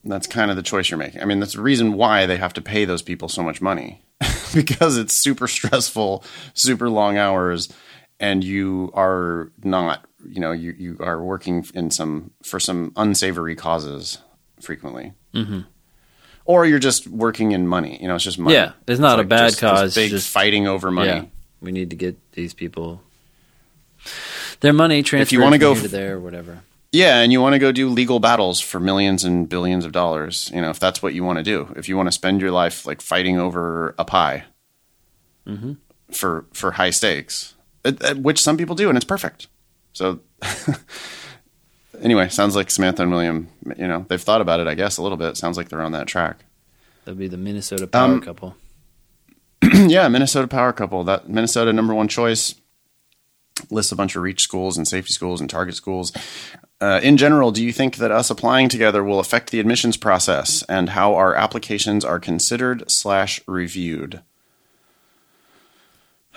that's 0.04 0.28
kind 0.28 0.52
of 0.52 0.58
the 0.58 0.64
choice 0.64 0.90
you're 0.90 0.98
making. 0.98 1.22
I 1.22 1.26
mean, 1.26 1.40
that's 1.40 1.54
the 1.54 1.62
reason 1.62 1.94
why 1.94 2.26
they 2.26 2.38
have 2.38 2.54
to 2.54 2.62
pay 2.62 2.86
those 2.86 3.02
people 3.02 3.30
so 3.30 3.42
much 3.42 3.62
money 3.62 4.04
because 4.54 4.98
it's 4.98 5.14
super 5.16 5.48
stressful, 5.48 6.24
super 6.54 6.90
long 6.90 7.18
hours, 7.18 7.72
and 8.20 8.44
you 8.44 8.92
are 8.94 9.52
not, 9.64 10.06
you 10.28 10.40
know, 10.42 10.52
you, 10.52 10.76
you 10.78 10.98
are 11.00 11.24
working 11.24 11.66
in 11.74 11.90
some 11.90 12.32
for 12.44 12.60
some 12.60 12.92
unsavory 12.96 13.56
causes 13.56 14.18
frequently. 14.60 15.14
Mm-hmm. 15.34 15.62
Or 16.46 16.66
you're 16.66 16.80
just 16.80 17.08
working 17.08 17.52
in 17.54 17.68
money. 17.68 17.98
You 18.02 18.08
know, 18.08 18.16
it's 18.16 18.24
just 18.24 18.40
money. 18.40 18.56
Yeah, 18.56 18.74
it's 18.88 19.00
not 19.00 19.20
a 19.20 19.24
bad 19.24 19.50
just 19.52 19.62
cause, 19.62 19.96
Big 19.96 20.10
just- 20.10 20.30
fighting 20.30 20.68
over 20.68 20.92
money. 20.92 21.32
We 21.62 21.72
need 21.72 21.90
to 21.92 21.96
get 21.96 22.18
these 22.34 22.54
people 22.54 23.02
their 24.62 24.74
money 24.74 25.04
transferred 25.04 25.40
wanna 25.40 25.58
go 25.60 25.74
here 25.74 25.82
to 25.84 25.86
f- 25.88 25.92
there 25.92 26.16
or 26.16 26.20
whatever. 26.20 26.64
Yeah, 26.92 27.20
and 27.22 27.32
you 27.32 27.40
want 27.40 27.54
to 27.54 27.60
go 27.60 27.72
do 27.72 27.88
legal 27.88 28.20
battles 28.20 28.60
for 28.60 28.78
millions 28.80 29.24
and 29.24 29.48
billions 29.48 29.86
of 29.86 29.94
dollars. 29.94 30.52
You 30.54 30.60
know, 30.62 30.72
if 30.72 30.80
that's 30.80 31.02
what 31.02 31.14
you 31.14 31.24
want 31.24 31.38
to 31.38 31.44
do, 31.44 31.72
if 31.78 31.88
you 31.88 31.96
want 31.96 32.08
to 32.08 32.12
spend 32.12 32.42
your 32.42 32.52
life 32.52 32.86
like 32.86 33.00
fighting 33.02 33.40
over 33.40 33.96
a 33.98 34.04
pie 34.04 34.44
for 36.12 36.46
for 36.54 36.72
high 36.72 36.90
stakes, 36.90 37.54
which 38.18 38.42
some 38.42 38.58
people 38.58 38.76
do, 38.76 38.90
and 38.90 38.98
it's 38.98 39.06
perfect. 39.06 39.48
So, 39.94 40.20
anyway, 42.02 42.30
sounds 42.30 42.56
like 42.56 42.70
Samantha 42.72 43.04
and 43.04 43.12
William. 43.12 43.48
You 43.78 43.88
know, 43.88 44.06
they've 44.10 44.22
thought 44.22 44.42
about 44.42 44.60
it. 44.60 44.68
I 44.68 44.74
guess 44.76 44.98
a 44.98 45.02
little 45.04 45.18
bit. 45.18 45.38
Sounds 45.38 45.58
like 45.58 45.70
they're 45.70 45.82
on 45.82 45.92
that 45.94 46.08
track. 46.08 46.44
That'd 47.06 47.20
be 47.20 47.28
the 47.28 47.38
Minnesota 47.38 47.88
power 47.88 48.14
Um, 48.14 48.22
couple. 48.22 48.56
yeah, 49.74 50.08
Minnesota 50.08 50.48
power 50.48 50.74
couple. 50.74 51.04
That 51.04 51.30
Minnesota 51.30 51.74
number 51.74 51.94
one 51.94 52.08
choice 52.08 52.56
lists 53.70 53.92
a 53.92 53.96
bunch 53.96 54.16
of 54.16 54.24
reach 54.24 54.42
schools 54.42 54.78
and 54.78 54.88
safety 54.88 55.14
schools 55.14 55.42
and 55.42 55.50
target 55.50 55.76
schools. 55.76 56.12
Uh, 56.80 57.00
in 57.04 57.16
general, 57.16 57.52
do 57.52 57.64
you 57.64 57.72
think 57.72 57.98
that 57.98 58.12
us 58.12 58.32
applying 58.32 58.68
together 58.68 59.04
will 59.04 59.20
affect 59.20 59.52
the 59.52 59.60
admissions 59.60 59.98
process 59.98 60.64
and 60.64 60.90
how 60.90 61.14
our 61.14 61.36
applications 61.36 62.04
are 62.04 62.20
considered 62.20 62.84
slash 62.88 63.40
reviewed? 63.48 64.22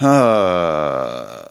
Uh, 0.00 1.44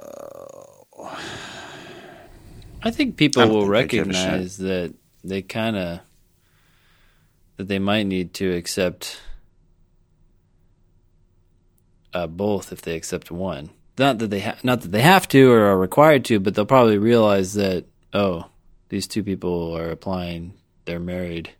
I 2.83 2.91
think 2.91 3.15
people 3.17 3.41
I 3.41 3.45
will 3.45 3.61
think 3.61 3.91
they 3.91 3.97
give 3.97 4.09
a 4.09 4.13
shit. 4.13 4.25
recognize 4.25 4.57
that 4.57 4.93
they 5.23 5.41
kind 5.41 5.77
of 5.77 5.99
that 7.57 7.67
they 7.67 7.79
might 7.79 8.03
need 8.03 8.33
to 8.35 8.53
accept 8.53 9.19
uh, 12.13 12.27
both 12.27 12.71
if 12.71 12.81
they 12.81 12.95
accept 12.95 13.31
one. 13.31 13.69
Not 13.97 14.17
that 14.19 14.29
they 14.29 14.39
ha- 14.39 14.57
not 14.63 14.81
that 14.81 14.91
they 14.91 15.01
have 15.01 15.27
to 15.29 15.51
or 15.51 15.65
are 15.67 15.77
required 15.77 16.25
to, 16.25 16.39
but 16.39 16.55
they'll 16.55 16.65
probably 16.65 16.97
realize 16.97 17.53
that 17.53 17.85
oh, 18.13 18.47
these 18.89 19.07
two 19.07 19.23
people 19.23 19.75
are 19.77 19.89
applying. 19.91 20.53
They're 20.85 20.99
married. 20.99 21.51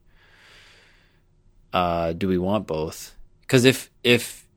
Uh, 1.72 2.14
do 2.14 2.28
we 2.28 2.38
want 2.38 2.68
both? 2.68 3.16
Because 3.42 3.66
if 3.66 3.90
if 4.04 4.48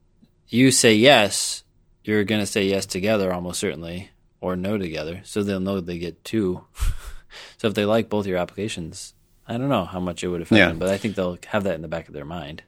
you 0.48 0.70
say 0.70 0.94
yes, 0.94 1.64
you're 2.04 2.24
going 2.24 2.40
to 2.40 2.46
say 2.46 2.64
yes 2.66 2.86
together 2.86 3.32
almost 3.32 3.60
certainly, 3.60 4.10
or 4.40 4.56
no 4.56 4.78
together. 4.78 5.20
So 5.24 5.42
they'll 5.42 5.60
know 5.60 5.80
they 5.80 5.98
get 5.98 6.24
two. 6.24 6.64
so 7.58 7.68
if 7.68 7.74
they 7.74 7.84
like 7.84 8.08
both 8.08 8.26
your 8.26 8.38
applications, 8.38 9.14
I 9.48 9.56
don't 9.56 9.68
know 9.68 9.84
how 9.84 10.00
much 10.00 10.22
it 10.24 10.28
would 10.28 10.42
affect 10.42 10.58
Yeah. 10.58 10.68
them, 10.68 10.78
but 10.78 10.88
I 10.88 10.98
think 10.98 11.14
they'll 11.14 11.38
have 11.48 11.64
that 11.64 11.74
in 11.74 11.82
the 11.82 11.88
back 11.88 12.08
of 12.08 12.14
their 12.14 12.24
mind. 12.24 12.62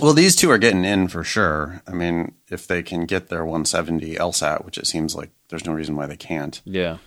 Well, 0.00 0.12
these 0.12 0.36
two 0.36 0.50
are 0.50 0.58
getting 0.58 0.84
in 0.84 1.08
for 1.08 1.24
sure. 1.24 1.82
I 1.86 1.92
mean, 1.92 2.34
if 2.50 2.66
they 2.66 2.82
can 2.82 3.06
get 3.06 3.28
their 3.28 3.44
170 3.44 4.14
LSAT, 4.16 4.64
which 4.64 4.78
it 4.78 4.86
seems 4.86 5.14
like 5.14 5.30
there's 5.48 5.64
no 5.66 5.72
reason 5.72 5.96
why 5.96 6.06
they 6.06 6.16
can't, 6.16 6.60
Yeah. 6.64 6.98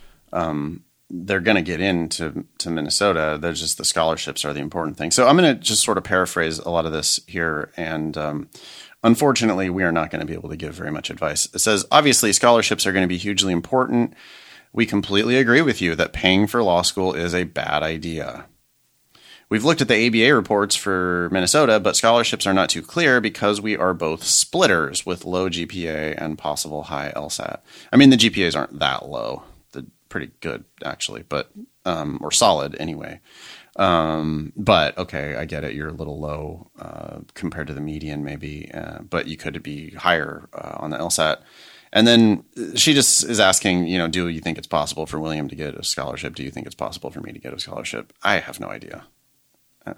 they're 1.12 1.40
going 1.40 1.56
to 1.56 1.62
get 1.64 1.82
into 1.82 2.46
to 2.60 2.70
Minnesota. 2.70 3.38
They're 3.42 3.54
just 3.54 3.78
the 3.80 3.86
scholarships 3.86 4.46
are 4.46 4.54
the 4.54 4.60
important 4.60 4.98
thing. 4.98 5.10
So 5.12 5.28
I'm 5.28 5.38
going 5.38 5.56
to 5.56 5.60
just 5.60 5.84
sort 5.84 5.98
of 5.98 6.04
paraphrase 6.04 6.60
a 6.60 6.70
lot 6.70 6.86
of 6.86 6.92
this 6.92 7.20
here. 7.28 7.72
And 7.76 8.16
um, 8.18 8.50
unfortunately, 9.04 9.70
we 9.72 9.84
are 9.84 9.92
not 9.92 10.12
going 10.12 10.20
to 10.22 10.28
be 10.28 10.34
able 10.36 10.50
to 10.50 10.56
give 10.58 10.76
very 10.76 10.92
much 10.92 11.10
advice. 11.10 11.48
It 11.54 11.60
says 11.60 11.86
obviously 11.92 12.32
scholarships 12.34 12.86
are 12.86 12.92
going 12.92 13.04
to 13.04 13.08
be 13.08 13.18
hugely 13.18 13.54
important. 13.54 14.14
We 14.72 14.86
completely 14.86 15.38
agree 15.38 15.64
with 15.64 15.82
you 15.82 15.96
that 15.96 16.14
paying 16.14 16.46
for 16.46 16.62
law 16.62 16.84
school 16.84 17.14
is 17.16 17.34
a 17.34 17.44
bad 17.46 17.82
idea. 17.82 18.46
We've 19.50 19.66
looked 19.66 19.82
at 19.82 19.88
the 19.88 20.08
ABA 20.08 20.36
reports 20.36 20.76
for 20.76 21.28
Minnesota, 21.32 21.80
but 21.80 21.96
scholarships 21.96 22.46
are 22.46 22.54
not 22.54 22.70
too 22.70 22.84
clear 22.84 23.20
because 23.20 23.60
we 23.60 23.76
are 23.76 23.96
both 23.96 24.24
splitters 24.24 25.08
with 25.08 25.26
low 25.26 25.50
GPA 25.50 26.22
and 26.22 26.38
possible 26.38 26.84
high 26.84 27.12
LSAT. 27.16 27.60
I 27.92 27.98
mean, 27.98 28.12
the 28.12 28.18
GPAs 28.18 28.56
aren't 28.56 28.78
that 28.78 29.10
low. 29.10 29.42
They're 29.72 29.86
pretty 30.08 30.32
good, 30.42 30.66
actually, 30.86 31.24
but, 31.24 31.50
um, 31.84 32.20
or 32.22 32.32
solid 32.32 32.76
anyway. 32.80 33.22
Um, 33.76 34.54
but 34.56 34.96
okay, 35.00 35.36
I 35.36 35.46
get 35.46 35.64
it. 35.64 35.74
You're 35.74 35.90
a 35.90 35.94
little 35.94 36.20
low 36.20 36.70
uh, 36.78 37.20
compared 37.34 37.68
to 37.68 37.74
the 37.74 37.82
median, 37.82 38.24
maybe, 38.24 38.70
uh, 38.72 39.00
but 39.00 39.28
you 39.28 39.36
could 39.36 39.64
be 39.64 39.92
higher 39.92 40.48
uh, 40.54 40.76
on 40.78 40.92
the 40.92 40.98
LSAT. 40.98 41.38
And 41.92 42.06
then 42.06 42.44
she 42.76 42.94
just 42.94 43.24
is 43.24 43.40
asking, 43.40 43.88
you 43.88 43.98
know, 43.98 44.08
do 44.08 44.28
you 44.28 44.42
think 44.42 44.60
it's 44.60 44.68
possible 44.68 45.08
for 45.08 45.20
William 45.20 45.48
to 45.48 45.56
get 45.56 45.74
a 45.74 45.84
scholarship? 45.84 46.36
Do 46.36 46.44
you 46.44 46.52
think 46.52 46.68
it's 46.68 46.76
possible 46.76 47.10
for 47.10 47.22
me 47.22 47.32
to 47.32 47.40
get 47.40 47.52
a 47.52 47.60
scholarship? 47.60 48.14
I 48.22 48.38
have 48.38 48.60
no 48.60 48.68
idea. 48.68 49.06
Uh, 49.86 49.94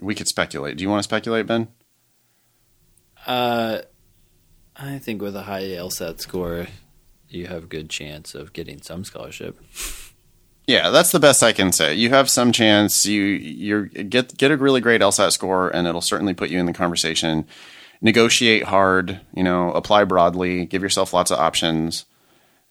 we 0.00 0.14
could 0.14 0.28
speculate. 0.28 0.76
Do 0.76 0.82
you 0.82 0.90
want 0.90 1.00
to 1.00 1.04
speculate, 1.04 1.46
Ben? 1.46 1.68
Uh, 3.26 3.80
I 4.76 4.98
think 4.98 5.20
with 5.20 5.34
a 5.34 5.42
high 5.42 5.64
LSAT 5.64 6.20
score, 6.20 6.66
you 7.28 7.46
have 7.46 7.64
a 7.64 7.66
good 7.66 7.90
chance 7.90 8.34
of 8.34 8.52
getting 8.52 8.80
some 8.80 9.04
scholarship. 9.04 9.60
Yeah, 10.66 10.90
that's 10.90 11.12
the 11.12 11.18
best 11.18 11.42
I 11.42 11.52
can 11.52 11.72
say. 11.72 11.94
You 11.94 12.10
have 12.10 12.28
some 12.28 12.52
chance. 12.52 13.06
You 13.06 13.22
you 13.22 13.86
get 13.86 14.36
get 14.36 14.50
a 14.50 14.56
really 14.56 14.82
great 14.82 15.00
LSAT 15.00 15.32
score, 15.32 15.70
and 15.70 15.86
it'll 15.86 16.02
certainly 16.02 16.34
put 16.34 16.50
you 16.50 16.58
in 16.60 16.66
the 16.66 16.74
conversation. 16.74 17.46
Negotiate 18.02 18.64
hard. 18.64 19.20
You 19.34 19.42
know, 19.42 19.72
apply 19.72 20.04
broadly. 20.04 20.66
Give 20.66 20.82
yourself 20.82 21.14
lots 21.14 21.30
of 21.30 21.38
options, 21.38 22.04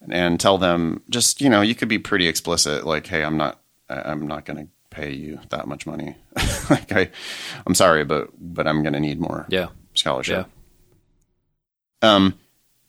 and 0.10 0.40
tell 0.40 0.60
them 0.60 1.02
just 1.10 1.42
you 1.42 1.50
know 1.50 1.62
you 1.62 1.74
could 1.74 1.90
be 1.90 1.98
pretty 2.00 2.28
explicit. 2.28 2.86
Like, 2.86 3.08
hey, 3.08 3.24
I'm 3.24 3.36
not 3.36 3.60
I'm 3.90 4.28
not 4.28 4.46
going 4.46 4.68
to 4.68 4.72
pay 4.98 5.12
you 5.14 5.40
that 5.50 5.68
much 5.68 5.86
money. 5.86 6.16
like 6.70 6.92
I, 6.92 7.10
I'm 7.66 7.76
sorry, 7.76 8.04
but 8.04 8.30
but 8.40 8.68
I'm 8.68 8.82
going 8.84 8.94
to 8.94 9.00
need 9.00 9.20
more 9.20 9.46
Yeah. 9.50 9.68
scholarship. 9.94 10.48
Um, 12.02 12.38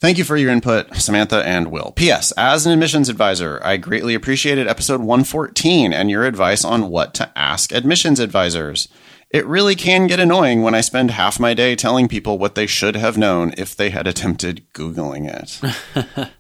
thank 0.00 0.18
you 0.18 0.24
for 0.24 0.36
your 0.36 0.50
input, 0.50 0.94
Samantha 0.96 1.42
and 1.46 1.70
Will. 1.70 1.92
P.S. 1.96 2.32
As 2.36 2.66
an 2.66 2.72
admissions 2.72 3.08
advisor, 3.08 3.60
I 3.64 3.76
greatly 3.76 4.14
appreciated 4.14 4.66
episode 4.66 5.00
114 5.00 5.92
and 5.92 6.10
your 6.10 6.24
advice 6.24 6.64
on 6.64 6.90
what 6.90 7.14
to 7.14 7.30
ask 7.36 7.72
admissions 7.72 8.20
advisors. 8.20 8.88
It 9.30 9.46
really 9.46 9.74
can 9.74 10.06
get 10.06 10.20
annoying 10.20 10.62
when 10.62 10.74
I 10.74 10.80
spend 10.80 11.10
half 11.10 11.38
my 11.38 11.52
day 11.52 11.74
telling 11.76 12.08
people 12.08 12.38
what 12.38 12.54
they 12.54 12.66
should 12.66 12.96
have 12.96 13.18
known 13.18 13.52
if 13.58 13.76
they 13.76 13.90
had 13.90 14.06
attempted 14.06 14.64
Googling 14.72 15.28
it. 15.28 16.28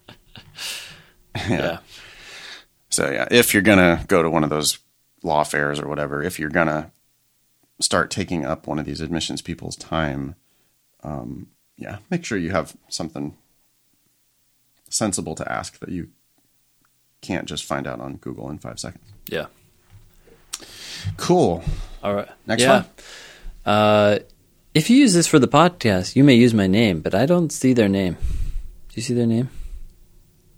Yeah. 1.48 1.78
So 2.90 3.10
yeah, 3.10 3.28
if 3.30 3.52
you're 3.54 3.62
gonna 3.62 4.04
go 4.08 4.22
to 4.22 4.30
one 4.30 4.42
of 4.44 4.50
those 4.50 4.78
law 5.22 5.44
fairs 5.44 5.80
or 5.80 5.88
whatever, 5.88 6.22
if 6.22 6.38
you're 6.38 6.50
gonna 6.50 6.90
start 7.80 8.10
taking 8.10 8.44
up 8.44 8.66
one 8.66 8.78
of 8.78 8.86
these 8.86 9.00
admissions 9.00 9.42
people's 9.42 9.76
time, 9.76 10.34
um, 11.02 11.48
yeah, 11.76 11.98
make 12.10 12.24
sure 12.24 12.38
you 12.38 12.50
have 12.50 12.76
something 12.88 13.36
sensible 14.90 15.34
to 15.34 15.50
ask 15.50 15.78
that 15.80 15.90
you 15.90 16.08
can't 17.20 17.46
just 17.46 17.64
find 17.64 17.86
out 17.86 18.00
on 18.00 18.16
Google 18.16 18.50
in 18.50 18.58
five 18.58 18.78
seconds. 18.78 19.04
Yeah. 19.26 19.46
Cool. 21.16 21.62
All 22.02 22.14
right. 22.14 22.28
Next 22.46 22.62
yeah. 22.62 22.72
one. 22.72 22.86
Uh, 23.64 24.18
if 24.74 24.90
you 24.90 24.96
use 24.96 25.14
this 25.14 25.26
for 25.26 25.38
the 25.38 25.48
podcast, 25.48 26.16
you 26.16 26.24
may 26.24 26.34
use 26.34 26.54
my 26.54 26.66
name, 26.66 27.00
but 27.00 27.14
I 27.14 27.26
don't 27.26 27.52
see 27.52 27.72
their 27.72 27.88
name. 27.88 28.14
Do 28.14 28.94
you 28.94 29.02
see 29.02 29.14
their 29.14 29.26
name? 29.26 29.50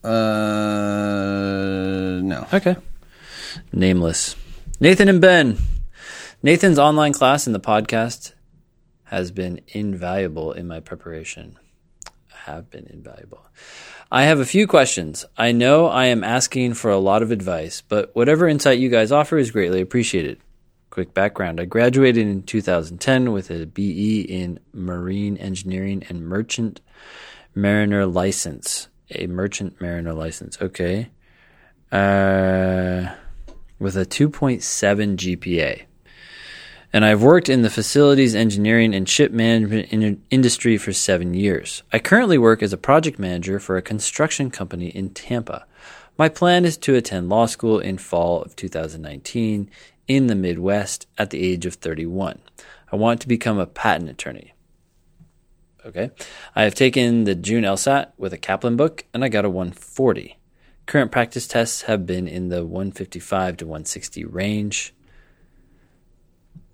Uh, 0.03 0.11
no. 2.23 2.47
Okay. 2.53 2.77
Nameless. 3.73 4.37
Nathan 4.83 5.11
and 5.11 5.21
Ben. 5.21 5.59
Nathan's 6.43 6.79
online 6.79 7.13
class 7.13 7.47
and 7.47 7.55
the 7.55 7.61
podcast 7.61 8.33
has 9.05 9.31
been 9.31 9.61
invaluable 9.69 10.53
in 10.53 10.67
my 10.67 10.81
preparation. 10.81 11.59
Have 12.29 12.71
been 12.71 12.87
invaluable. 12.87 13.45
I 14.11 14.23
have 14.23 14.41
a 14.41 14.47
few 14.47 14.67
questions. 14.67 15.27
I 15.37 15.53
know 15.53 15.89
I 15.89 16.07
am 16.07 16.25
asking 16.25 16.73
for 16.75 16.91
a 16.91 16.97
lot 16.97 17.21
of 17.21 17.31
advice, 17.31 17.83
but 17.83 18.17
whatever 18.17 18.49
insight 18.49 18.79
you 18.79 18.89
guys 18.89 19.13
offer 19.13 19.37
is 19.37 19.51
greatly 19.51 19.83
appreciated. 19.83 20.41
Quick 20.89 21.13
background 21.13 21.61
I 21.61 21.67
graduated 21.67 22.27
in 22.27 22.43
2010 22.43 23.33
with 23.33 23.51
a 23.51 23.67
BE 23.67 24.23
in 24.23 24.61
Marine 24.73 25.37
Engineering 25.37 26.05
and 26.09 26.23
Merchant 26.27 26.81
Mariner 27.55 28.07
license. 28.07 28.89
A 29.11 29.27
Merchant 29.27 29.79
Mariner 29.79 30.15
license. 30.15 30.57
Okay. 30.59 31.11
Uh, 31.93 33.09
with 33.81 33.97
a 33.97 34.07
2.7 34.07 35.17
GPA. 35.17 35.83
And 36.93 37.05
I've 37.05 37.23
worked 37.23 37.49
in 37.49 37.63
the 37.63 37.71
facilities 37.71 38.35
engineering 38.35 38.95
and 38.95 39.09
ship 39.09 39.33
management 39.33 39.93
in- 39.93 40.23
industry 40.31 40.77
for 40.77 40.93
seven 40.93 41.35
years. 41.35 41.83
I 41.93 41.99
currently 41.99 42.37
work 42.37 42.63
as 42.63 42.73
a 42.73 42.77
project 42.79 43.19
manager 43.19 43.59
for 43.59 43.77
a 43.77 43.83
construction 43.83 44.51
company 44.51 44.89
in 44.89 45.11
Tampa. 45.11 45.67
My 46.19 46.29
plan 46.29 46.65
is 46.65 46.77
to 46.79 46.95
attend 46.95 47.29
law 47.29 47.47
school 47.47 47.79
in 47.79 47.97
fall 47.99 48.43
of 48.43 48.55
2019 48.55 49.71
in 50.07 50.27
the 50.27 50.35
Midwest 50.35 51.07
at 51.17 51.31
the 51.31 51.43
age 51.43 51.65
of 51.65 51.75
31. 51.75 52.41
I 52.93 52.97
want 52.97 53.21
to 53.21 53.29
become 53.29 53.59
a 53.59 53.67
patent 53.67 54.11
attorney. 54.11 54.53
Okay. 55.87 56.11
I 56.55 56.65
have 56.65 56.75
taken 56.75 57.25
the 57.25 57.35
June 57.35 57.65
LSAT 57.65 58.09
with 58.19 58.33
a 58.33 58.39
Kaplan 58.39 58.77
book 58.77 59.05
and 59.15 59.25
I 59.25 59.29
got 59.29 59.45
a 59.45 59.51
140. 59.51 60.37
Current 60.91 61.13
practice 61.13 61.47
tests 61.47 61.83
have 61.83 62.05
been 62.05 62.27
in 62.27 62.49
the 62.49 62.67
155 62.67 63.59
to 63.59 63.65
160 63.65 64.25
range. 64.25 64.93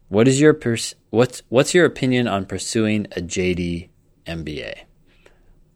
What 0.08 0.26
is 0.26 0.40
your 0.40 0.54
pers- 0.54 0.94
what's 1.10 1.42
what's 1.50 1.74
your 1.74 1.84
opinion 1.84 2.26
on 2.26 2.46
pursuing 2.46 3.08
a 3.14 3.20
JD 3.20 3.90
MBA? 4.26 4.84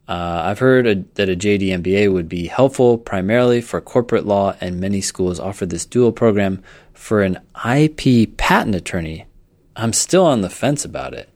Uh, 0.07 0.41
I've 0.43 0.57
heard 0.57 0.87
a, 0.87 0.95
that 1.13 1.29
a 1.29 1.35
JD 1.35 1.83
MBA 1.83 2.11
would 2.11 2.27
be 2.27 2.47
helpful 2.47 2.97
primarily 2.97 3.61
for 3.61 3.79
corporate 3.79 4.25
law, 4.25 4.55
and 4.59 4.79
many 4.79 5.01
schools 5.01 5.39
offer 5.39 5.67
this 5.67 5.85
dual 5.85 6.11
program 6.11 6.63
for 6.95 7.21
an 7.21 7.37
IP 7.63 8.37
patent 8.37 8.73
attorney. 8.73 9.27
I'm 9.75 9.93
still 9.93 10.25
on 10.25 10.41
the 10.41 10.49
fence 10.49 10.83
about 10.83 11.13
it. 11.13 11.29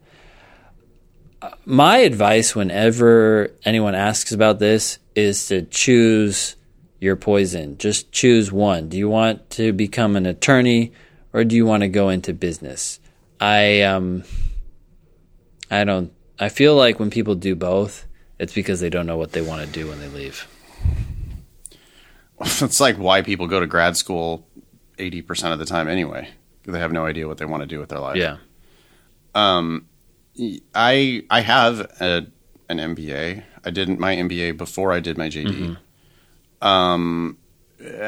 Uh, 1.39 1.51
my 1.65 1.97
advice, 1.97 2.55
whenever 2.55 3.51
anyone 3.63 3.93
asks 3.93 4.31
about 4.31 4.57
this, 4.57 4.97
is 5.13 5.45
to 5.49 5.61
choose 5.61 6.55
your 7.05 7.15
poison. 7.15 7.77
Just 7.77 8.11
choose 8.11 8.51
one. 8.51 8.89
Do 8.89 8.97
you 8.97 9.07
want 9.07 9.49
to 9.51 9.71
become 9.71 10.17
an 10.17 10.25
attorney? 10.25 10.91
or 11.35 11.43
do 11.43 11.53
you 11.57 11.65
want 11.65 11.81
to 11.81 11.89
go 11.89 12.07
into 12.07 12.33
business? 12.33 13.01
I 13.41 13.81
um 13.81 14.23
I 15.69 15.83
don't 15.83 16.13
I 16.39 16.47
feel 16.47 16.75
like 16.75 16.97
when 16.97 17.09
people 17.09 17.35
do 17.35 17.55
both, 17.55 18.05
it's 18.39 18.53
because 18.53 18.79
they 18.79 18.89
don't 18.89 19.05
know 19.05 19.17
what 19.17 19.33
they 19.33 19.41
want 19.41 19.61
to 19.61 19.67
do 19.67 19.87
when 19.89 19.99
they 19.99 20.07
leave. 20.07 20.47
It's 22.37 22.81
like 22.81 22.97
why 22.97 23.21
people 23.21 23.47
go 23.47 23.61
to 23.61 23.67
grad 23.67 23.95
school 23.95 24.45
80% 24.97 25.53
of 25.53 25.59
the 25.59 25.65
time 25.65 25.87
anyway. 25.87 26.27
They 26.63 26.79
have 26.79 26.91
no 26.91 27.05
idea 27.05 27.29
what 27.29 27.37
they 27.37 27.45
want 27.45 27.63
to 27.63 27.67
do 27.67 27.79
with 27.79 27.89
their 27.89 27.99
life. 27.99 28.17
Yeah. 28.17 28.37
Um 29.33 29.87
I 30.73 31.23
I 31.29 31.41
have 31.41 31.79
a, 31.99 32.27
an 32.69 32.77
MBA. 32.77 33.43
I 33.65 33.69
didn't 33.71 33.99
my 33.99 34.15
MBA 34.15 34.57
before 34.57 34.93
I 34.93 35.01
did 35.01 35.17
my 35.17 35.27
JD. 35.27 35.47
Mm-hmm. 35.47 35.73
Um 36.65 37.37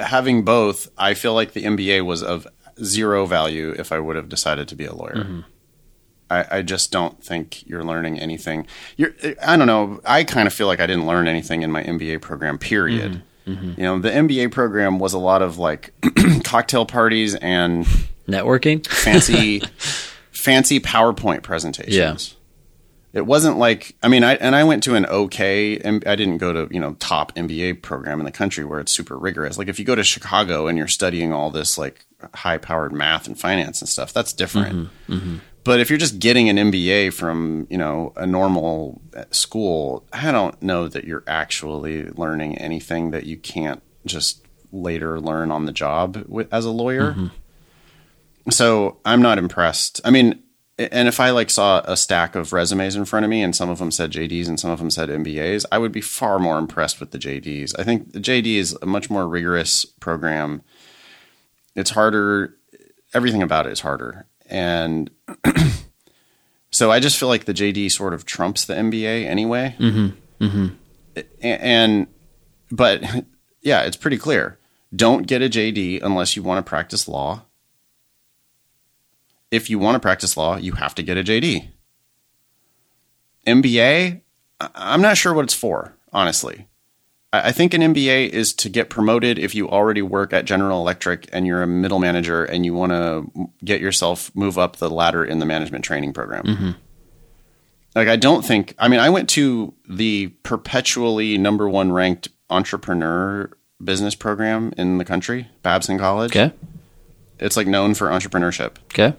having 0.01 0.43
both, 0.43 0.89
I 0.97 1.13
feel 1.13 1.33
like 1.33 1.53
the 1.53 1.63
MBA 1.63 2.05
was 2.05 2.23
of 2.23 2.47
zero 2.83 3.25
value 3.25 3.75
if 3.77 3.91
I 3.91 3.99
would 3.99 4.15
have 4.15 4.29
decided 4.29 4.67
to 4.69 4.75
be 4.75 4.85
a 4.85 4.93
lawyer. 4.93 5.15
Mm-hmm. 5.15 5.39
I, 6.29 6.45
I, 6.51 6.61
just 6.61 6.91
don't 6.91 7.23
think 7.23 7.65
you're 7.67 7.83
learning 7.83 8.19
anything. 8.19 8.67
You're, 8.97 9.13
I 9.45 9.55
don't 9.55 9.67
know. 9.67 10.01
I 10.03 10.25
kind 10.25 10.45
of 10.45 10.53
feel 10.53 10.67
like 10.67 10.81
I 10.81 10.85
didn't 10.85 11.07
learn 11.07 11.27
anything 11.27 11.61
in 11.61 11.71
my 11.71 11.83
MBA 11.83 12.21
program. 12.21 12.57
Period. 12.57 13.23
Mm-hmm. 13.45 13.53
Mm-hmm. 13.53 13.79
You 13.81 13.85
know, 13.85 13.99
the 13.99 14.09
MBA 14.09 14.51
program 14.51 14.99
was 14.99 15.13
a 15.13 15.19
lot 15.19 15.41
of 15.41 15.57
like 15.57 15.93
cocktail 16.43 16.85
parties 16.85 17.35
and 17.35 17.85
networking, 18.27 18.85
fancy, 18.85 19.59
fancy 20.31 20.81
PowerPoint 20.81 21.43
presentations. 21.43 21.95
Yeah. 21.95 22.36
It 23.17 23.25
wasn't 23.25 23.57
like 23.57 23.95
I 24.01 24.07
mean 24.07 24.23
I 24.23 24.35
and 24.35 24.55
I 24.55 24.63
went 24.63 24.83
to 24.83 24.95
an 24.95 25.05
okay 25.07 25.77
and 25.79 26.03
I 26.07 26.15
didn't 26.15 26.37
go 26.37 26.53
to 26.53 26.73
you 26.73 26.79
know 26.79 26.93
top 26.95 27.35
MBA 27.35 27.81
program 27.81 28.19
in 28.19 28.25
the 28.25 28.31
country 28.31 28.63
where 28.63 28.79
it's 28.79 28.91
super 28.91 29.17
rigorous. 29.17 29.57
Like 29.57 29.67
if 29.67 29.79
you 29.79 29.85
go 29.85 29.95
to 29.95 30.03
Chicago 30.03 30.67
and 30.67 30.77
you're 30.77 30.87
studying 30.87 31.33
all 31.33 31.49
this 31.49 31.77
like 31.77 32.05
high 32.33 32.57
powered 32.57 32.93
math 32.93 33.27
and 33.27 33.39
finance 33.39 33.81
and 33.81 33.89
stuff. 33.89 34.13
That's 34.13 34.33
different. 34.33 34.75
Mm-hmm, 34.75 35.13
mm-hmm. 35.13 35.37
But 35.63 35.79
if 35.81 35.89
you're 35.89 35.99
just 35.99 36.19
getting 36.19 36.47
an 36.47 36.55
MBA 36.55 37.13
from, 37.13 37.67
you 37.69 37.77
know, 37.77 38.13
a 38.15 38.25
normal 38.25 39.01
school, 39.31 40.05
I 40.13 40.31
don't 40.31 40.59
know 40.61 40.87
that 40.87 41.03
you're 41.03 41.25
actually 41.27 42.05
learning 42.11 42.57
anything 42.57 43.11
that 43.11 43.25
you 43.25 43.37
can't 43.37 43.83
just 44.05 44.45
later 44.71 45.19
learn 45.19 45.51
on 45.51 45.65
the 45.65 45.73
job 45.73 46.23
with, 46.27 46.51
as 46.53 46.63
a 46.63 46.71
lawyer. 46.71 47.11
Mm-hmm. 47.11 47.27
So 48.49 48.97
I'm 49.03 49.21
not 49.21 49.37
impressed. 49.37 49.99
I 50.05 50.09
mean, 50.09 50.41
and 50.77 51.07
if 51.07 51.19
I 51.19 51.31
like 51.31 51.49
saw 51.49 51.81
a 51.85 51.97
stack 51.97 52.35
of 52.35 52.53
resumes 52.53 52.95
in 52.95 53.05
front 53.05 53.23
of 53.23 53.29
me 53.29 53.41
and 53.41 53.55
some 53.55 53.69
of 53.69 53.79
them 53.79 53.91
said 53.91 54.11
JDs 54.11 54.47
and 54.47 54.59
some 54.59 54.71
of 54.71 54.79
them 54.79 54.91
said 54.91 55.09
MBAs, 55.09 55.65
I 55.71 55.77
would 55.77 55.91
be 55.91 56.01
far 56.01 56.37
more 56.39 56.59
impressed 56.59 56.99
with 56.99 57.11
the 57.11 57.17
JDs. 57.17 57.73
I 57.79 57.83
think 57.83 58.13
the 58.13 58.19
JD 58.19 58.55
is 58.55 58.77
a 58.81 58.85
much 58.85 59.09
more 59.09 59.27
rigorous 59.27 59.85
program 59.85 60.61
it's 61.77 61.91
harder. 61.91 62.57
Everything 63.13 63.43
about 63.43 63.67
it 63.67 63.71
is 63.71 63.79
harder. 63.79 64.25
And 64.47 65.09
so 66.71 66.91
I 66.91 66.99
just 66.99 67.17
feel 67.17 67.29
like 67.29 67.45
the 67.45 67.53
JD 67.53 67.91
sort 67.91 68.13
of 68.13 68.25
trumps 68.25 68.65
the 68.65 68.73
MBA 68.73 69.25
anyway. 69.25 69.75
Mm-hmm. 69.79 70.43
Mm-hmm. 70.43 71.21
And, 71.41 72.07
but 72.71 73.03
yeah, 73.61 73.83
it's 73.83 73.95
pretty 73.95 74.17
clear. 74.17 74.59
Don't 74.93 75.27
get 75.27 75.41
a 75.41 75.49
JD 75.49 76.01
unless 76.01 76.35
you 76.35 76.43
want 76.43 76.65
to 76.65 76.67
practice 76.67 77.07
law. 77.07 77.43
If 79.51 79.69
you 79.69 79.79
want 79.79 79.95
to 79.95 79.99
practice 79.99 80.35
law, 80.35 80.57
you 80.57 80.73
have 80.73 80.95
to 80.95 81.03
get 81.03 81.17
a 81.17 81.23
JD. 81.23 81.69
MBA, 83.45 84.21
I'm 84.59 85.01
not 85.01 85.17
sure 85.17 85.33
what 85.33 85.45
it's 85.45 85.53
for, 85.53 85.95
honestly. 86.11 86.67
I 87.33 87.51
think 87.51 87.73
an 87.73 87.81
MBA 87.81 88.29
is 88.29 88.53
to 88.55 88.69
get 88.69 88.89
promoted 88.89 89.37
if 89.37 89.53
you 89.53 89.69
already 89.69 90.01
work 90.01 90.31
at 90.31 90.45
General 90.45 90.79
Electric 90.79 91.29
and 91.33 91.45
you're 91.45 91.61
a 91.61 91.67
middle 91.67 91.99
manager 91.99 92.45
and 92.45 92.65
you 92.65 92.73
want 92.73 92.93
to 92.93 93.49
get 93.63 93.81
yourself 93.81 94.33
move 94.33 94.57
up 94.57 94.77
the 94.77 94.89
ladder 94.89 95.25
in 95.25 95.39
the 95.39 95.45
management 95.45 95.83
training 95.83 96.13
program. 96.13 96.43
Mm-hmm. 96.45 96.71
Like 97.95 98.07
I 98.07 98.15
don't 98.15 98.45
think 98.45 98.75
I 98.79 98.87
mean 98.87 99.01
I 99.01 99.09
went 99.09 99.27
to 99.31 99.73
the 99.87 100.27
perpetually 100.43 101.37
number 101.37 101.67
1 101.67 101.91
ranked 101.91 102.29
entrepreneur 102.49 103.49
business 103.83 104.15
program 104.15 104.73
in 104.77 104.97
the 104.97 105.05
country, 105.05 105.49
Babson 105.63 105.97
College. 105.97 106.31
Okay. 106.31 106.53
It's 107.39 107.57
like 107.57 107.67
known 107.67 107.93
for 107.93 108.07
entrepreneurship. 108.07 108.77
Okay. 108.85 109.15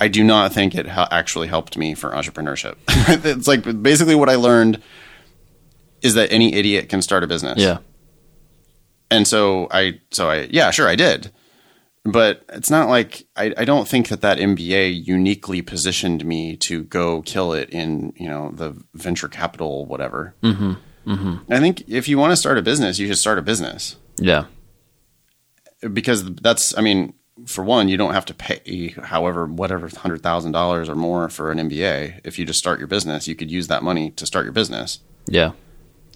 I 0.00 0.08
do 0.08 0.22
not 0.22 0.52
think 0.52 0.74
it 0.74 0.86
ha- 0.86 1.08
actually 1.10 1.48
helped 1.48 1.76
me 1.76 1.94
for 1.94 2.10
entrepreneurship. 2.10 2.76
it's 2.88 3.48
like 3.48 3.82
basically 3.82 4.14
what 4.14 4.28
I 4.28 4.36
learned 4.36 4.82
is 6.02 6.14
that 6.14 6.32
any 6.32 6.54
idiot 6.54 6.88
can 6.88 7.02
start 7.02 7.24
a 7.24 7.26
business. 7.26 7.58
Yeah. 7.58 7.78
And 9.10 9.26
so 9.26 9.68
I, 9.70 10.00
so 10.10 10.30
I, 10.30 10.48
yeah, 10.50 10.70
sure, 10.70 10.88
I 10.88 10.94
did. 10.94 11.32
But 12.04 12.44
it's 12.50 12.70
not 12.70 12.88
like 12.88 13.26
I, 13.36 13.52
I 13.56 13.64
don't 13.64 13.86
think 13.86 14.08
that 14.08 14.20
that 14.20 14.38
MBA 14.38 15.06
uniquely 15.06 15.60
positioned 15.62 16.24
me 16.24 16.56
to 16.58 16.84
go 16.84 17.22
kill 17.22 17.52
it 17.52 17.68
in, 17.70 18.12
you 18.16 18.28
know, 18.28 18.50
the 18.52 18.80
venture 18.94 19.28
capital, 19.28 19.84
whatever. 19.84 20.34
Mm-hmm. 20.42 20.72
Mm-hmm. 21.06 21.52
I 21.52 21.60
think 21.60 21.84
if 21.88 22.08
you 22.08 22.16
want 22.16 22.32
to 22.32 22.36
start 22.36 22.56
a 22.56 22.62
business, 22.62 22.98
you 22.98 23.08
should 23.08 23.18
start 23.18 23.38
a 23.38 23.42
business. 23.42 23.96
Yeah. 24.18 24.44
Because 25.92 26.24
that's, 26.36 26.76
I 26.78 26.80
mean, 26.80 27.14
for 27.46 27.64
one, 27.64 27.88
you 27.88 27.96
don't 27.96 28.14
have 28.14 28.26
to 28.26 28.34
pay 28.34 28.88
however, 29.02 29.46
whatever, 29.46 29.88
$100,000 29.88 30.88
or 30.88 30.94
more 30.94 31.28
for 31.28 31.50
an 31.50 31.58
MBA. 31.58 32.20
If 32.24 32.38
you 32.38 32.44
just 32.44 32.58
start 32.58 32.78
your 32.78 32.88
business, 32.88 33.28
you 33.28 33.34
could 33.34 33.50
use 33.50 33.68
that 33.68 33.82
money 33.82 34.10
to 34.12 34.26
start 34.26 34.44
your 34.44 34.52
business. 34.52 35.00
Yeah 35.26 35.52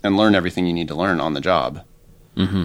and 0.02 0.16
learn 0.16 0.34
everything 0.34 0.66
you 0.66 0.72
need 0.72 0.88
to 0.88 0.94
learn 0.94 1.20
on 1.20 1.34
the 1.34 1.40
job. 1.40 1.84
Mm-hmm. 2.36 2.64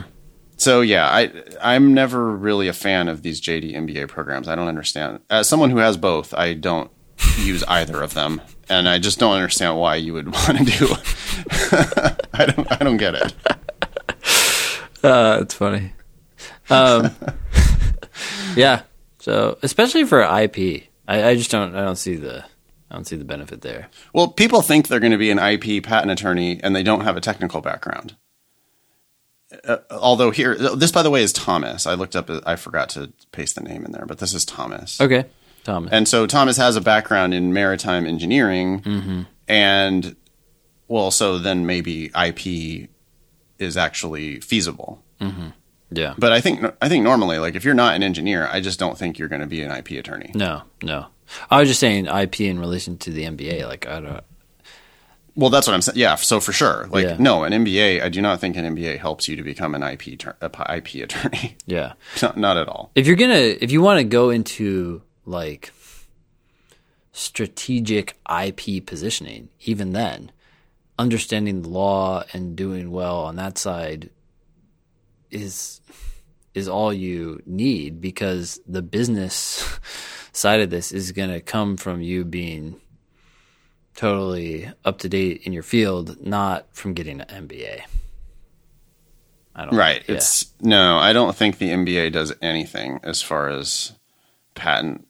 So 0.57 0.81
yeah, 0.81 1.07
I 1.07 1.31
I'm 1.61 1.93
never 1.93 2.35
really 2.35 2.67
a 2.67 2.73
fan 2.73 3.07
of 3.07 3.21
these 3.21 3.39
JD 3.39 3.75
MBA 3.75 4.07
programs. 4.07 4.47
I 4.47 4.55
don't 4.55 4.67
understand. 4.67 5.19
As 5.29 5.47
someone 5.47 5.69
who 5.69 5.77
has 5.77 5.97
both, 5.97 6.33
I 6.33 6.53
don't 6.53 6.89
use 7.37 7.63
either 7.67 8.01
of 8.01 8.13
them, 8.13 8.41
and 8.67 8.89
I 8.89 8.97
just 8.97 9.19
don't 9.19 9.33
understand 9.33 9.77
why 9.77 9.95
you 9.95 10.13
would 10.13 10.27
want 10.33 10.57
to 10.57 10.63
do. 10.63 10.87
I 12.33 12.45
don't 12.45 12.71
I 12.71 12.77
don't 12.77 12.97
get 12.97 13.15
it. 13.15 13.33
Uh, 15.03 15.37
it's 15.43 15.53
funny. 15.53 15.93
Um, 16.71 17.11
yeah. 18.55 18.81
So 19.19 19.57
especially 19.61 20.03
for 20.05 20.21
IP, 20.21 20.83
I, 21.07 21.29
I 21.29 21.35
just 21.35 21.51
don't 21.51 21.75
I 21.75 21.83
don't 21.83 21.95
see 21.97 22.15
the 22.15 22.45
I 22.89 22.95
don't 22.95 23.05
see 23.05 23.15
the 23.17 23.25
benefit 23.25 23.61
there. 23.61 23.89
Well, 24.13 24.29
people 24.29 24.61
think 24.61 24.87
they're 24.87 24.99
going 25.01 25.11
to 25.11 25.17
be 25.17 25.31
an 25.31 25.39
IP 25.39 25.83
patent 25.83 26.11
attorney 26.11 26.59
and 26.63 26.75
they 26.75 26.83
don't 26.83 27.01
have 27.01 27.17
a 27.17 27.21
technical 27.21 27.59
background. 27.61 28.15
uh, 29.65 29.77
although 29.91 30.31
here, 30.31 30.55
this 30.55 30.91
by 30.91 31.01
the 31.03 31.09
way 31.09 31.23
is 31.23 31.33
Thomas. 31.33 31.85
I 31.87 31.93
looked 31.95 32.15
up, 32.15 32.29
I 32.45 32.55
forgot 32.55 32.89
to 32.89 33.11
paste 33.31 33.55
the 33.55 33.61
name 33.63 33.83
in 33.85 33.91
there, 33.91 34.05
but 34.05 34.19
this 34.19 34.33
is 34.33 34.45
Thomas. 34.45 34.99
Okay, 35.01 35.25
Thomas. 35.63 35.91
And 35.91 36.07
so 36.07 36.27
Thomas 36.27 36.57
has 36.57 36.75
a 36.75 36.81
background 36.81 37.33
in 37.33 37.51
maritime 37.53 38.05
engineering, 38.05 38.81
Mm-hmm. 38.81 39.21
and 39.47 40.15
well, 40.89 41.11
so 41.11 41.37
then 41.37 41.65
maybe 41.65 42.05
IP 42.17 42.89
is 43.59 43.75
actually 43.75 44.39
feasible. 44.39 45.03
Yeah. 45.89 46.13
But 46.17 46.31
I 46.33 46.41
think 46.41 46.63
I 46.81 46.89
think 46.89 47.03
normally, 47.03 47.39
like 47.39 47.55
if 47.55 47.63
you're 47.63 47.73
not 47.73 47.95
an 47.95 48.03
engineer, 48.03 48.47
I 48.51 48.59
just 48.61 48.79
don't 48.79 48.97
think 48.97 49.17
you're 49.19 49.29
going 49.29 49.41
to 49.41 49.47
be 49.47 49.61
an 49.61 49.71
IP 49.71 49.91
attorney. 49.91 50.31
No, 50.35 50.63
no. 50.83 51.07
I 51.51 51.59
was 51.59 51.67
just 51.69 51.79
saying 51.79 52.05
IP 52.07 52.41
in 52.41 52.59
relation 52.59 52.97
to 52.99 53.11
the 53.11 53.23
MBA. 53.23 53.67
Like 53.67 53.87
I 53.87 53.99
don't. 53.99 54.23
Well, 55.35 55.49
that's 55.51 55.67
what 55.67 55.73
I'm 55.75 55.81
saying. 55.83 55.97
Yeah, 55.99 56.15
so 56.15 56.39
for 56.39 56.51
sure, 56.51 56.87
like 56.89 57.05
Yeah. 57.05 57.17
no, 57.19 57.43
an 57.43 57.53
MBA. 57.53 58.01
I 58.01 58.09
do 58.09 58.21
not 58.21 58.39
think 58.39 58.57
an 58.57 58.65
MBA 58.75 58.97
helps 58.97 59.27
you 59.27 59.35
to 59.35 59.43
become 59.43 59.75
an 59.75 59.83
IP 59.83 59.99
p- 59.99 60.15
IP 60.17 61.03
attorney. 61.03 61.55
Yeah. 61.67 61.93
not, 62.23 62.37
not 62.37 62.57
at 62.57 62.67
all. 62.67 62.89
If 62.95 63.05
you're 63.05 63.15
gonna, 63.17 63.35
if 63.35 63.71
you 63.71 63.81
want 63.81 63.99
to 63.99 64.03
go 64.03 64.29
into 64.31 65.03
like 65.25 65.71
strategic 67.11 68.17
IP 68.43 68.85
positioning, 68.85 69.49
even 69.61 69.93
then, 69.93 70.31
understanding 70.99 71.61
the 71.61 71.69
law 71.69 72.23
and 72.33 72.55
doing 72.55 72.91
well 72.91 73.19
on 73.19 73.35
that 73.35 73.57
side 73.57 74.09
is 75.31 75.81
is 76.53 76.67
all 76.67 76.91
you 76.91 77.41
need 77.45 78.01
because 78.01 78.59
the 78.67 78.81
business 78.81 79.79
side 80.31 80.59
of 80.59 80.69
this 80.69 80.91
is 80.91 81.11
going 81.11 81.29
to 81.29 81.39
come 81.39 81.77
from 81.77 82.01
you 82.01 82.25
being 82.25 82.79
totally 83.95 84.71
up 84.85 84.99
to 84.99 85.09
date 85.09 85.41
in 85.43 85.53
your 85.53 85.63
field, 85.63 86.25
not 86.25 86.65
from 86.73 86.93
getting 86.93 87.21
an 87.21 87.47
MBA. 87.47 87.81
I 89.55 89.65
don't 89.65 89.75
Right. 89.75 90.03
yeah. 90.07 90.15
It's 90.15 90.53
no, 90.61 90.97
I 90.97 91.13
don't 91.13 91.35
think 91.35 91.57
the 91.57 91.69
MBA 91.69 92.11
does 92.11 92.33
anything 92.41 92.99
as 93.03 93.21
far 93.21 93.49
as 93.49 93.93
patent 94.55 95.07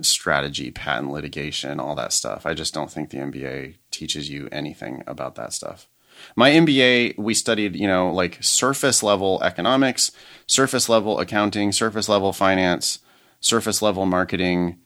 strategy, 0.00 0.70
patent 0.70 1.10
litigation, 1.10 1.80
all 1.80 1.96
that 1.96 2.12
stuff. 2.12 2.46
I 2.46 2.54
just 2.54 2.72
don't 2.72 2.90
think 2.90 3.10
the 3.10 3.18
MBA 3.18 3.74
teaches 3.90 4.30
you 4.30 4.48
anything 4.52 5.02
about 5.06 5.34
that 5.34 5.52
stuff. 5.52 5.88
My 6.36 6.50
MBA, 6.50 7.18
we 7.18 7.34
studied, 7.34 7.76
you 7.76 7.86
know, 7.86 8.10
like 8.12 8.38
surface 8.42 9.02
level 9.02 9.42
economics, 9.42 10.12
surface 10.46 10.88
level 10.88 11.20
accounting, 11.20 11.72
surface 11.72 12.08
level 12.08 12.32
finance, 12.32 13.00
surface 13.40 13.82
level 13.82 14.06
marketing, 14.06 14.78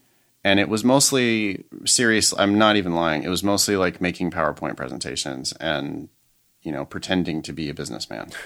and 0.45 0.59
it 0.59 0.69
was 0.69 0.85
mostly 0.85 1.65
serious. 1.85 2.35
I'm 2.37 2.59
not 2.59 2.77
even 2.77 2.95
lying. 2.95 3.23
It 3.23 3.29
was 3.29 3.45
mostly 3.45 3.77
like 3.77 4.01
making 4.01 4.31
PowerPoint 4.31 4.77
presentations 4.77 5.53
and, 5.55 6.09
you 6.63 6.73
know, 6.73 6.85
pretending 6.85 7.43
to 7.43 7.53
be 7.53 7.69
a 7.69 7.75
businessman. 7.75 8.31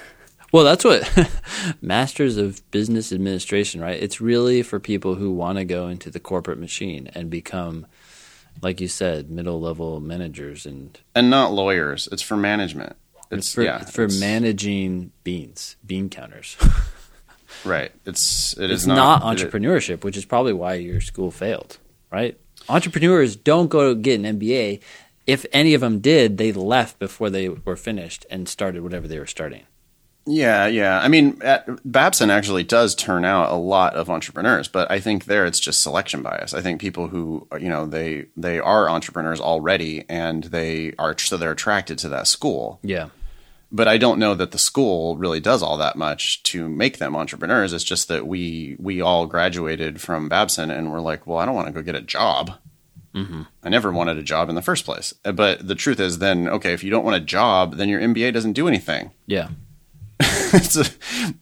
Well, 0.53 0.65
that's 0.65 0.85
what 0.85 1.29
Masters 1.83 2.37
of 2.37 2.63
Business 2.71 3.13
Administration, 3.13 3.81
right? 3.81 4.01
It's 4.01 4.21
really 4.21 4.63
for 4.63 4.79
people 4.79 5.17
who 5.17 5.33
want 5.33 5.59
to 5.59 5.65
go 5.65 5.89
into 5.89 6.09
the 6.09 6.21
corporate 6.21 6.59
machine 6.59 7.11
and 7.15 7.29
become, 7.29 7.87
like 8.63 8.81
you 8.81 8.89
said, 8.89 9.31
middle 9.31 9.61
level 9.61 10.01
managers 10.01 10.67
and 10.67 10.99
and 11.15 11.31
not 11.31 11.53
lawyers. 11.53 12.09
It's 12.13 12.23
for 12.23 12.37
management. 12.37 12.97
It's, 13.31 13.39
it's 13.47 13.55
for 13.55 13.63
yeah, 13.63 13.83
it's 13.83 13.91
for 13.91 14.05
it's- 14.05 14.21
managing 14.21 15.13
beans, 15.25 15.77
bean 15.87 16.09
counters. 16.09 16.57
Right. 17.65 17.91
It's 18.05 18.57
it 18.59 18.71
is 18.71 18.83
it's 18.83 18.87
not, 18.87 19.23
it- 19.23 19.25
entrepreneurship, 19.51 20.05
which 20.05 20.17
is 20.17 20.25
probably 20.25 20.53
why 20.53 20.75
your 20.75 21.01
school 21.01 21.31
failed, 21.31 21.79
right? 22.13 22.39
Entrepreneurs 22.69 23.35
don't 23.37 23.69
go 23.69 23.95
to 23.95 24.01
get 24.01 24.21
an 24.21 24.39
MBA. 24.39 24.81
If 25.27 25.47
any 25.53 25.75
of 25.75 25.81
them 25.81 26.01
did, 26.01 26.39
they 26.39 26.53
left 26.53 26.99
before 26.99 27.31
they 27.31 27.49
were 27.49 27.77
finished 27.77 28.27
and 28.31 28.49
started 28.49 28.83
whatever 28.83 29.09
they 29.09 29.19
were 29.19 29.27
starting. 29.27 29.63
Yeah, 30.27 30.67
yeah. 30.67 31.01
I 31.01 31.09
mean, 31.09 31.41
at, 31.43 31.69
Babson 31.91 32.31
actually 32.31 32.65
does 32.65 32.95
turn 32.95 33.25
out 33.25 33.51
a 33.51 33.57
lot 33.57 33.95
of 33.95 34.11
entrepreneurs, 34.11 34.67
but 34.69 34.91
I 34.91 34.99
think 34.99 35.25
there 35.25 35.47
it's 35.47 35.61
just 35.61 35.83
selection 35.83 36.23
bias. 36.23 36.53
I 36.53 36.61
think 36.61 36.81
people 36.81 37.09
who 37.09 37.47
uh, 37.53 37.57
you 37.57 37.69
know 37.69 37.87
they 37.87 38.27
they 38.37 38.59
are 38.59 38.91
entrepreneurs 38.91 39.41
already, 39.41 40.05
and 40.09 40.45
they 40.45 40.95
are 40.99 41.17
so 41.17 41.37
they're 41.37 41.53
attracted 41.53 41.99
to 41.99 42.09
that 42.09 42.27
school. 42.27 42.81
Yeah. 42.83 43.11
But 43.73 43.89
I 43.89 43.99
don't 43.99 44.21
know 44.21 44.35
that 44.35 44.53
the 44.53 44.59
school 44.59 45.17
really 45.17 45.41
does 45.41 45.63
all 45.63 45.77
that 45.79 45.97
much 45.97 46.43
to 46.45 46.69
make 46.69 46.99
them 46.99 47.17
entrepreneurs. 47.17 47.73
It's 47.73 47.85
just 47.85 48.09
that 48.09 48.27
we 48.27 48.77
we 48.79 49.01
all 49.01 49.27
graduated 49.27 50.01
from 50.01 50.29
Babson 50.29 50.71
and 50.71 50.91
we're 50.91 51.01
like, 51.01 51.27
well, 51.27 51.39
I 51.39 51.47
don't 51.47 51.55
want 51.55 51.69
to 51.69 51.73
go 51.73 51.83
get 51.83 51.95
a 51.95 52.01
job. 52.01 52.53
Mm-hmm. 53.15 53.43
I 53.63 53.69
never 53.69 53.91
wanted 53.91 54.19
a 54.19 54.23
job 54.23 54.49
in 54.49 54.55
the 54.55 54.63
first 54.63 54.85
place. 54.85 55.15
Uh, 55.25 55.33
But 55.33 55.67
the 55.67 55.75
truth 55.75 55.99
is, 56.01 56.19
then 56.19 56.49
okay, 56.49 56.73
if 56.75 56.85
you 56.85 56.91
don't 56.91 57.05
want 57.05 57.17
a 57.17 57.25
job, 57.25 57.77
then 57.77 57.89
your 57.89 58.01
MBA 58.01 58.33
doesn't 58.33 58.53
do 58.53 58.69
anything. 58.69 59.11
Yeah. 59.27 59.49
it's 60.21 60.77
a, 60.77 60.83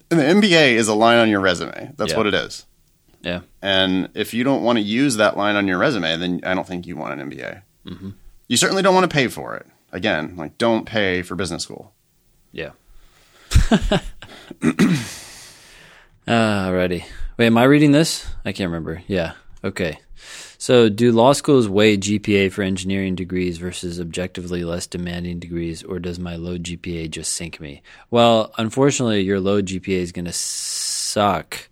the 0.08 0.16
MBA 0.22 0.72
is 0.74 0.88
a 0.88 0.94
line 0.94 1.18
on 1.18 1.28
your 1.28 1.40
resume. 1.40 1.92
That's 1.96 2.12
Yeah. 2.12 2.16
what 2.16 2.26
it 2.26 2.34
is. 2.34 2.66
Yeah. 3.22 3.40
And 3.62 4.10
if 4.14 4.34
you 4.34 4.44
don't 4.44 4.62
want 4.62 4.76
to 4.78 4.82
use 4.82 5.16
that 5.16 5.36
line 5.36 5.56
on 5.56 5.66
your 5.66 5.78
resume, 5.78 6.16
then 6.16 6.40
I 6.44 6.54
don't 6.54 6.66
think 6.66 6.86
you 6.86 6.96
want 6.96 7.18
an 7.18 7.30
MBA. 7.30 7.62
Mm-hmm. 7.86 8.10
You 8.48 8.56
certainly 8.56 8.82
don't 8.82 8.94
want 8.94 9.08
to 9.10 9.14
pay 9.14 9.28
for 9.28 9.54
it. 9.56 9.66
Again, 9.92 10.34
like 10.36 10.58
don't 10.58 10.84
pay 10.84 11.22
for 11.22 11.34
business 11.36 11.62
school. 11.62 11.92
Yeah. 12.52 12.70
Alrighty. 16.28 17.04
Wait, 17.36 17.46
am 17.46 17.58
I 17.58 17.64
reading 17.64 17.92
this? 17.92 18.26
I 18.44 18.52
can't 18.52 18.68
remember. 18.68 19.02
Yeah. 19.06 19.32
Okay. 19.62 19.98
So, 20.64 20.88
do 20.88 21.12
law 21.12 21.34
schools 21.34 21.68
weigh 21.68 21.98
GPA 21.98 22.50
for 22.50 22.62
engineering 22.62 23.16
degrees 23.16 23.58
versus 23.58 24.00
objectively 24.00 24.64
less 24.64 24.86
demanding 24.86 25.38
degrees, 25.38 25.82
or 25.82 25.98
does 25.98 26.18
my 26.18 26.36
low 26.36 26.56
GPA 26.56 27.10
just 27.10 27.34
sink 27.34 27.60
me? 27.60 27.82
Well, 28.10 28.50
unfortunately, 28.56 29.20
your 29.20 29.40
low 29.40 29.60
GPA 29.60 29.98
is 29.98 30.10
going 30.10 30.24
to 30.24 30.32
suck, 30.32 31.68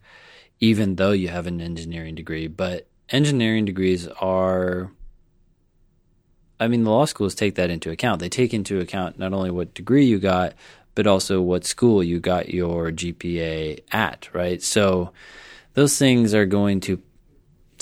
even 0.60 0.96
though 0.96 1.12
you 1.12 1.28
have 1.28 1.46
an 1.46 1.62
engineering 1.62 2.14
degree. 2.14 2.48
But 2.48 2.86
engineering 3.08 3.64
degrees 3.64 4.08
are 4.08 4.92
I 6.60 6.68
mean, 6.68 6.84
the 6.84 6.90
law 6.90 7.06
schools 7.06 7.34
take 7.34 7.54
that 7.54 7.70
into 7.70 7.90
account. 7.90 8.20
They 8.20 8.28
take 8.28 8.52
into 8.52 8.78
account 8.78 9.18
not 9.18 9.32
only 9.32 9.50
what 9.50 9.72
degree 9.72 10.04
you 10.04 10.18
got, 10.18 10.52
but 10.94 11.06
also 11.06 11.40
what 11.40 11.64
school 11.64 12.04
you 12.04 12.20
got 12.20 12.50
your 12.50 12.90
GPA 12.90 13.84
at, 13.90 14.28
right? 14.34 14.62
So 14.62 15.12
those 15.72 15.96
things 15.96 16.34
are 16.34 16.44
going 16.44 16.80
to 16.80 17.00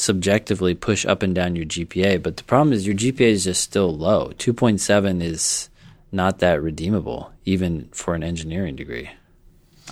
subjectively 0.01 0.75
push 0.75 1.05
up 1.05 1.23
and 1.23 1.35
down 1.35 1.55
your 1.57 1.67
GPA. 1.67 2.23
But 2.23 2.37
the 2.39 2.45
problem 2.45 2.73
is 2.73 2.87
your 2.87 2.97
GPA 2.97 3.21
is 3.33 3.45
just 3.45 3.63
still 3.63 3.95
low. 3.97 4.29
2.7 4.39 5.23
is 5.23 5.69
not 6.11 6.39
that 6.41 6.63
redeemable, 6.63 7.33
even 7.45 7.89
for 7.93 8.15
an 8.15 8.23
engineering 8.23 8.77
degree, 8.77 9.11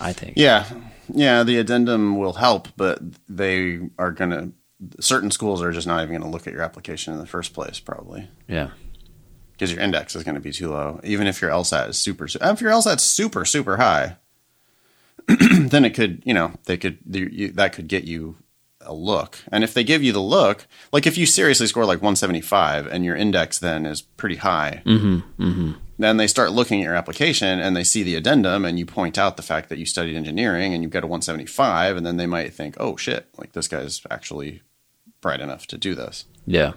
I 0.00 0.12
think. 0.12 0.34
Yeah, 0.36 0.66
yeah. 1.12 1.42
The 1.44 1.58
addendum 1.58 2.16
will 2.18 2.32
help, 2.34 2.68
but 2.76 3.00
they 3.28 3.80
are 3.98 4.10
going 4.10 4.30
to. 4.30 4.52
Certain 5.00 5.30
schools 5.32 5.60
are 5.60 5.72
just 5.72 5.86
not 5.88 6.02
even 6.02 6.10
going 6.10 6.22
to 6.22 6.28
look 6.28 6.46
at 6.46 6.52
your 6.52 6.62
application 6.62 7.12
in 7.12 7.18
the 7.18 7.26
first 7.26 7.52
place, 7.52 7.80
probably 7.80 8.28
Yeah. 8.46 8.70
because 9.52 9.72
your 9.72 9.80
index 9.80 10.14
is 10.14 10.22
going 10.22 10.36
to 10.36 10.40
be 10.40 10.52
too 10.52 10.70
low. 10.70 11.00
Even 11.02 11.26
if 11.26 11.42
your 11.42 11.50
LSAT 11.50 11.88
is 11.88 11.98
super, 11.98 12.28
su- 12.28 12.38
if 12.40 12.60
your 12.60 12.70
LSAT's 12.70 13.02
super 13.02 13.44
super 13.44 13.76
high, 13.78 14.16
then 15.26 15.84
it 15.84 15.94
could, 15.94 16.22
you 16.24 16.32
know, 16.32 16.52
they 16.66 16.76
could 16.76 16.98
you- 17.10 17.50
that 17.52 17.72
could 17.72 17.88
get 17.88 18.04
you 18.04 18.36
a 18.88 18.94
look. 18.94 19.38
And 19.52 19.62
if 19.62 19.74
they 19.74 19.84
give 19.84 20.02
you 20.02 20.12
the 20.12 20.20
look, 20.20 20.66
like 20.92 21.06
if 21.06 21.16
you 21.16 21.26
seriously 21.26 21.66
score 21.66 21.84
like 21.84 21.98
175 21.98 22.86
and 22.86 23.04
your 23.04 23.14
index 23.16 23.58
then 23.58 23.86
is 23.86 24.02
pretty 24.02 24.36
high, 24.36 24.82
mm-hmm, 24.84 25.42
mm-hmm. 25.42 25.72
then 25.98 26.16
they 26.16 26.26
start 26.26 26.52
looking 26.52 26.80
at 26.80 26.84
your 26.84 26.94
application 26.94 27.60
and 27.60 27.76
they 27.76 27.84
see 27.84 28.02
the 28.02 28.16
addendum 28.16 28.64
and 28.64 28.78
you 28.78 28.86
point 28.86 29.18
out 29.18 29.36
the 29.36 29.42
fact 29.42 29.68
that 29.68 29.78
you 29.78 29.86
studied 29.86 30.16
engineering 30.16 30.74
and 30.74 30.82
you've 30.82 30.92
got 30.92 31.04
a 31.04 31.06
175 31.06 31.96
and 31.96 32.06
then 32.06 32.16
they 32.16 32.26
might 32.26 32.52
think, 32.52 32.74
oh 32.80 32.96
shit, 32.96 33.28
like 33.36 33.52
this 33.52 33.68
guy's 33.68 34.00
actually 34.10 34.62
bright 35.20 35.40
enough 35.40 35.66
to 35.66 35.78
do 35.78 35.94
this. 35.94 36.24
Yeah. 36.46 36.72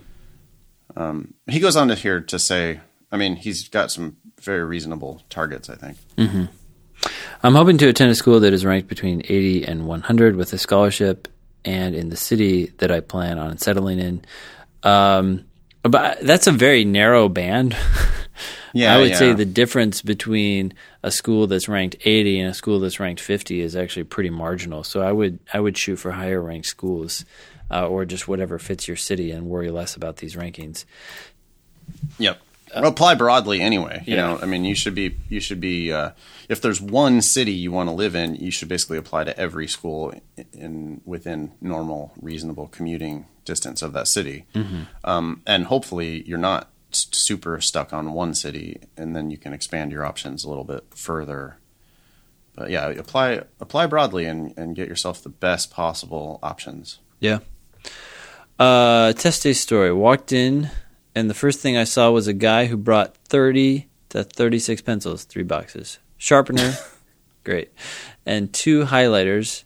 Um, 0.96 1.34
he 1.48 1.60
goes 1.60 1.76
on 1.76 1.88
to 1.88 1.96
here 1.96 2.20
to 2.20 2.38
say, 2.38 2.82
I 3.12 3.18
mean, 3.18 3.38
he's 3.38 3.68
got 3.70 3.92
some 3.92 4.18
very 4.42 4.64
reasonable 4.64 5.24
targets, 5.30 5.70
I 5.70 5.76
think. 5.76 5.98
Mm-hmm. 6.18 6.46
I'm 7.44 7.56
hoping 7.56 7.78
to 7.80 7.88
attend 7.88 8.12
a 8.12 8.16
school 8.16 8.40
that 8.40 8.54
is 8.54 8.66
ranked 8.66 8.88
between 8.88 9.22
80 9.22 9.66
and 9.66 9.88
100 9.88 10.36
with 10.36 10.54
a 10.54 10.58
scholarship 10.58 11.28
and 11.64 11.96
in 11.96 12.10
the 12.10 12.18
city 12.18 12.68
that 12.78 12.92
I 12.92 13.00
plan 13.00 13.38
on 13.38 13.58
settling 13.58 14.00
in. 14.00 14.26
Um, 14.84 15.46
but 15.84 16.22
that's 16.22 16.48
a 16.48 16.52
very 16.52 16.86
narrow 16.86 17.30
band. 17.30 17.76
Yeah, 18.74 18.96
I 18.96 19.00
would 19.00 19.10
yeah. 19.10 19.18
say 19.18 19.34
the 19.34 19.46
difference 19.46 20.02
between 20.02 20.74
a 21.04 21.12
school 21.12 21.48
that's 21.48 21.68
ranked 21.68 21.98
80 22.06 22.40
and 22.40 22.50
a 22.52 22.54
school 22.54 22.80
that's 22.80 23.00
ranked 23.00 23.22
50 23.22 23.62
is 23.62 23.76
actually 23.76 24.06
pretty 24.06 24.30
marginal. 24.30 24.84
So 24.84 25.02
I 25.02 25.12
would 25.12 25.40
I 25.54 25.60
would 25.60 25.78
shoot 25.78 25.98
for 25.98 26.12
higher 26.12 26.42
ranked 26.42 26.68
schools 26.68 27.26
uh, 27.70 27.88
or 27.88 28.06
just 28.06 28.28
whatever 28.28 28.60
fits 28.60 28.88
your 28.88 28.98
city 28.98 29.32
and 29.32 29.48
worry 29.48 29.70
less 29.70 29.96
about 29.96 30.18
these 30.18 30.36
rankings. 30.36 30.86
Yep. 32.18 32.42
Well, 32.76 32.88
apply 32.88 33.16
broadly 33.16 33.62
anyway. 33.62 34.04
You 34.06 34.16
yeah. 34.16 34.28
know, 34.28 34.40
I 34.42 34.46
mean, 34.46 34.66
you 34.66 34.76
should 34.76 34.96
be 34.96 35.18
you 35.30 35.40
should 35.40 35.60
be 35.60 35.92
uh, 35.92 36.12
if 36.50 36.62
there's 36.62 36.82
one 36.82 37.22
city 37.22 37.52
you 37.52 37.72
want 37.72 37.90
to 37.90 37.94
live 37.94 38.16
in, 38.16 38.36
you 38.36 38.52
should 38.52 38.70
basically 38.70 38.98
apply 38.98 39.26
to 39.26 39.38
every 39.38 39.68
school 39.68 40.14
in, 40.38 40.46
in 40.54 41.02
within 41.06 41.54
normal, 41.62 42.14
reasonable 42.22 42.68
commuting 42.68 43.26
distance 43.46 43.82
of 43.82 43.94
that 43.94 44.08
city. 44.08 44.46
Um, 45.04 45.42
and 45.46 45.66
hopefully, 45.66 46.24
you're 46.26 46.38
not 46.38 46.70
super 46.92 47.62
stuck 47.62 47.94
on 47.94 48.14
one 48.14 48.34
city, 48.34 48.82
and 48.98 49.16
then 49.16 49.32
you 49.32 49.38
can 49.38 49.54
expand 49.54 49.92
your 49.92 50.06
options 50.06 50.44
a 50.44 50.50
little 50.50 50.66
bit 50.66 50.86
further 50.96 51.58
but 52.56 52.70
yeah, 52.70 52.90
apply 52.90 53.42
apply 53.60 53.88
broadly 53.88 54.26
and, 54.26 54.54
and 54.58 54.76
get 54.76 54.88
yourself 54.88 55.24
the 55.24 55.30
best 55.30 55.72
possible 55.72 56.40
options. 56.44 57.00
Yeah. 57.20 57.40
Uh, 58.60 59.14
test 59.14 59.44
day 59.44 59.54
story. 59.54 59.92
Walked 59.94 60.32
in, 60.32 60.70
and 61.16 61.30
the 61.30 61.34
first 61.34 61.60
thing 61.60 61.78
I 61.78 61.84
saw 61.84 62.12
was 62.12 62.28
a 62.28 62.34
guy 62.34 62.66
who 62.68 62.78
brought 62.78 63.16
30 63.28 63.88
to 64.10 64.24
36 64.24 64.82
pencils, 64.82 65.24
three 65.24 65.44
boxes, 65.44 66.00
sharpener, 66.18 66.74
great, 67.44 67.72
and 68.26 68.54
two 68.54 68.86
highlighters, 68.86 69.64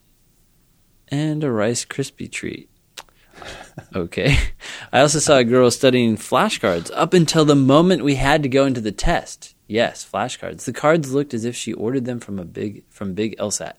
and 1.09 1.43
a 1.43 1.51
Rice 1.51 1.85
Krispie 1.85 2.31
treat. 2.31 2.69
Okay. 3.93 4.37
I 4.93 5.01
also 5.01 5.19
saw 5.19 5.37
a 5.37 5.43
girl 5.43 5.69
studying 5.69 6.15
flashcards 6.15 6.89
up 6.93 7.13
until 7.13 7.43
the 7.45 7.55
moment 7.55 8.03
we 8.03 8.15
had 8.15 8.43
to 8.43 8.49
go 8.49 8.65
into 8.65 8.79
the 8.81 8.91
test. 8.91 9.55
Yes, 9.67 10.07
flashcards. 10.09 10.63
The 10.63 10.73
cards 10.73 11.13
looked 11.13 11.33
as 11.33 11.43
if 11.43 11.55
she 11.55 11.73
ordered 11.73 12.05
them 12.05 12.19
from 12.19 12.39
a 12.39 12.45
big 12.45 12.83
from 12.89 13.13
Big 13.13 13.35
LSAT. 13.37 13.73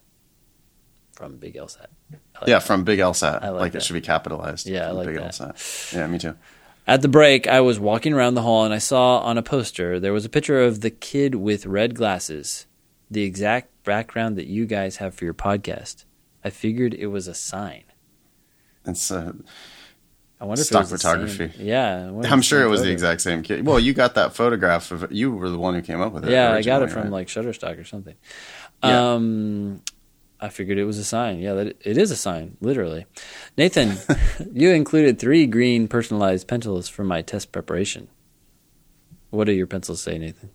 From 1.13 1.37
Big 1.39 1.55
LSAT. 1.55 1.87
Like 2.11 2.49
yeah, 2.49 2.59
from 2.59 2.85
Big 2.85 2.99
LSAT. 2.99 3.43
I 3.43 3.49
like 3.49 3.61
like 3.61 3.73
that. 3.73 3.79
it 3.79 3.85
should 3.85 3.95
be 3.95 4.01
capitalized. 4.03 4.67
Yeah, 4.67 4.89
I 4.89 4.91
like 4.91 5.07
Big 5.07 5.17
that. 5.17 5.33
LSAT. 5.33 5.95
Yeah, 5.95 6.07
me 6.09 6.19
too. 6.19 6.35
At 6.87 7.03
the 7.03 7.09
break, 7.09 7.49
I 7.49 7.61
was 7.61 7.81
walking 7.81 8.13
around 8.13 8.35
the 8.35 8.43
hall 8.43 8.65
and 8.65 8.73
I 8.73 8.79
saw 8.79 9.19
on 9.19 9.37
a 9.39 9.43
poster 9.43 9.99
there 9.99 10.13
was 10.13 10.25
a 10.25 10.29
picture 10.29 10.63
of 10.63 10.81
the 10.83 10.91
kid 10.91 11.35
with 11.35 11.67
red 11.67 11.95
glasses, 11.97 12.67
the 13.11 13.23
exact 13.23 13.71
background 13.85 14.37
that 14.37 14.47
you 14.47 14.67
guys 14.67 14.97
have 14.99 15.15
for 15.15 15.25
your 15.25 15.35
podcast. 15.35 16.05
I 16.45 16.51
figured 16.51 16.95
it 16.95 17.09
was 17.09 17.27
a 17.27 17.35
sign. 17.35 17.83
It's 18.85 19.11
uh, 19.11 19.33
I 20.41 20.45
wonder 20.45 20.63
Stock 20.63 20.85
if 20.85 20.89
it 20.91 20.93
was 20.93 21.03
the 21.03 21.09
same- 21.09 21.27
photography. 21.27 21.65
Yeah, 21.65 22.07
I 22.07 22.11
wonder 22.11 22.29
if 22.29 22.33
I'm 22.33 22.43
sure 22.43 22.63
it 22.63 22.69
was 22.69 22.83
the 22.83 22.91
exact 22.93 23.21
same 23.21 23.43
kid. 23.43 23.67
Well, 23.67 23.81
you 23.81 23.93
got 23.93 24.15
that 24.15 24.37
photograph 24.37 24.93
of 24.93 25.11
you 25.11 25.33
were 25.33 25.51
the 25.51 25.59
one 25.59 25.75
who 25.75 25.83
came 25.83 26.01
up 26.01 26.13
with 26.13 26.25
it. 26.25 26.31
Yeah, 26.31 26.53
I 26.53 26.63
got 26.63 26.83
it 26.83 26.91
from 26.91 27.05
right? 27.05 27.11
like 27.13 27.27
Shutterstock 27.27 27.81
or 27.81 27.85
something. 27.85 28.15
Yeah. 28.85 29.15
Um, 29.15 29.83
I 30.41 30.49
figured 30.51 30.79
it 30.79 30.85
was 30.85 30.99
a 30.99 31.05
sign. 31.05 31.39
Yeah, 31.39 31.55
that 31.55 31.77
it 31.81 31.97
is 31.97 32.11
a 32.11 32.17
sign, 32.17 32.57
literally. 32.61 33.07
Nathan, 33.57 33.97
you 34.53 34.71
included 34.71 35.19
three 35.19 35.47
green 35.47 35.89
personalized 35.89 36.47
pencils 36.47 36.89
for 36.89 37.05
my 37.05 37.23
test 37.23 37.53
preparation. 37.53 38.09
What 39.31 39.45
do 39.45 39.53
your 39.53 39.67
pencils 39.67 40.03
say, 40.03 40.19
Nathan? 40.19 40.51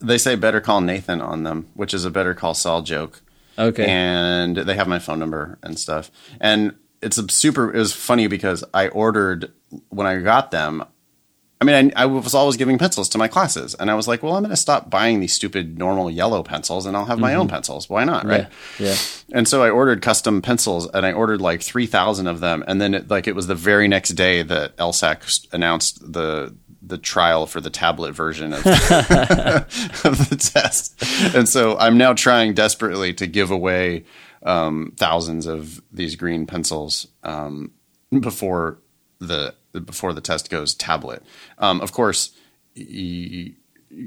They 0.00 0.18
say 0.18 0.34
Better 0.34 0.60
Call 0.60 0.80
Nathan 0.80 1.20
on 1.20 1.44
them, 1.44 1.68
which 1.74 1.94
is 1.94 2.04
a 2.04 2.10
Better 2.10 2.34
Call 2.34 2.54
Saul 2.54 2.82
joke. 2.82 3.22
Okay. 3.58 3.86
and 3.86 4.54
they 4.54 4.74
have 4.74 4.86
my 4.86 4.98
phone 4.98 5.18
number 5.18 5.58
and 5.62 5.78
stuff. 5.78 6.10
And 6.40 6.74
it's 7.00 7.16
a 7.16 7.26
super. 7.30 7.72
It 7.72 7.78
was 7.78 7.92
funny 7.92 8.26
because 8.26 8.64
I 8.74 8.88
ordered 8.88 9.52
when 9.88 10.06
I 10.06 10.20
got 10.20 10.50
them. 10.50 10.84
I 11.58 11.64
mean, 11.64 11.92
I, 11.96 12.02
I 12.02 12.06
was 12.06 12.34
always 12.34 12.56
giving 12.56 12.76
pencils 12.76 13.08
to 13.10 13.18
my 13.18 13.28
classes, 13.28 13.74
and 13.74 13.90
I 13.90 13.94
was 13.94 14.06
like, 14.06 14.22
"Well, 14.22 14.36
I'm 14.36 14.42
going 14.42 14.50
to 14.50 14.56
stop 14.56 14.90
buying 14.90 15.20
these 15.20 15.34
stupid 15.34 15.78
normal 15.78 16.10
yellow 16.10 16.42
pencils, 16.42 16.84
and 16.84 16.94
I'll 16.96 17.06
have 17.06 17.18
my 17.18 17.34
own 17.34 17.48
pencils. 17.48 17.88
Why 17.88 18.04
not, 18.04 18.26
right?" 18.26 18.42
Mm-hmm. 18.42 18.82
Yeah. 18.82 18.90
Yeah. 18.90 18.96
And 19.32 19.48
so 19.48 19.62
I 19.62 19.70
ordered 19.70 20.02
custom 20.02 20.42
pencils, 20.42 20.86
and 20.92 21.06
I 21.06 21.12
ordered 21.12 21.40
like 21.40 21.62
three 21.62 21.86
thousand 21.86 22.26
of 22.26 22.40
them. 22.40 22.62
And 22.66 22.80
then, 22.80 22.92
it, 22.94 23.08
like, 23.08 23.26
it 23.26 23.34
was 23.34 23.46
the 23.46 23.54
very 23.54 23.88
next 23.88 24.10
day 24.10 24.42
that 24.42 24.76
LSAC 24.76 25.52
announced 25.54 26.12
the 26.12 26.54
the 26.82 26.98
trial 26.98 27.46
for 27.46 27.60
the 27.60 27.70
tablet 27.70 28.12
version 28.12 28.52
of, 28.52 28.58
of 28.66 30.28
the 30.30 30.36
test. 30.38 31.02
And 31.34 31.48
so 31.48 31.76
I'm 31.78 31.98
now 31.98 32.12
trying 32.12 32.54
desperately 32.54 33.12
to 33.14 33.26
give 33.26 33.50
away 33.50 34.04
um, 34.44 34.92
thousands 34.96 35.46
of 35.46 35.82
these 35.90 36.14
green 36.14 36.46
pencils 36.46 37.08
um, 37.24 37.72
before 38.20 38.78
the 39.18 39.54
before 39.80 40.12
the 40.12 40.20
test 40.20 40.50
goes 40.50 40.74
tablet. 40.74 41.22
Um, 41.58 41.80
of 41.80 41.90
course, 41.92 42.30
y- 42.76 43.52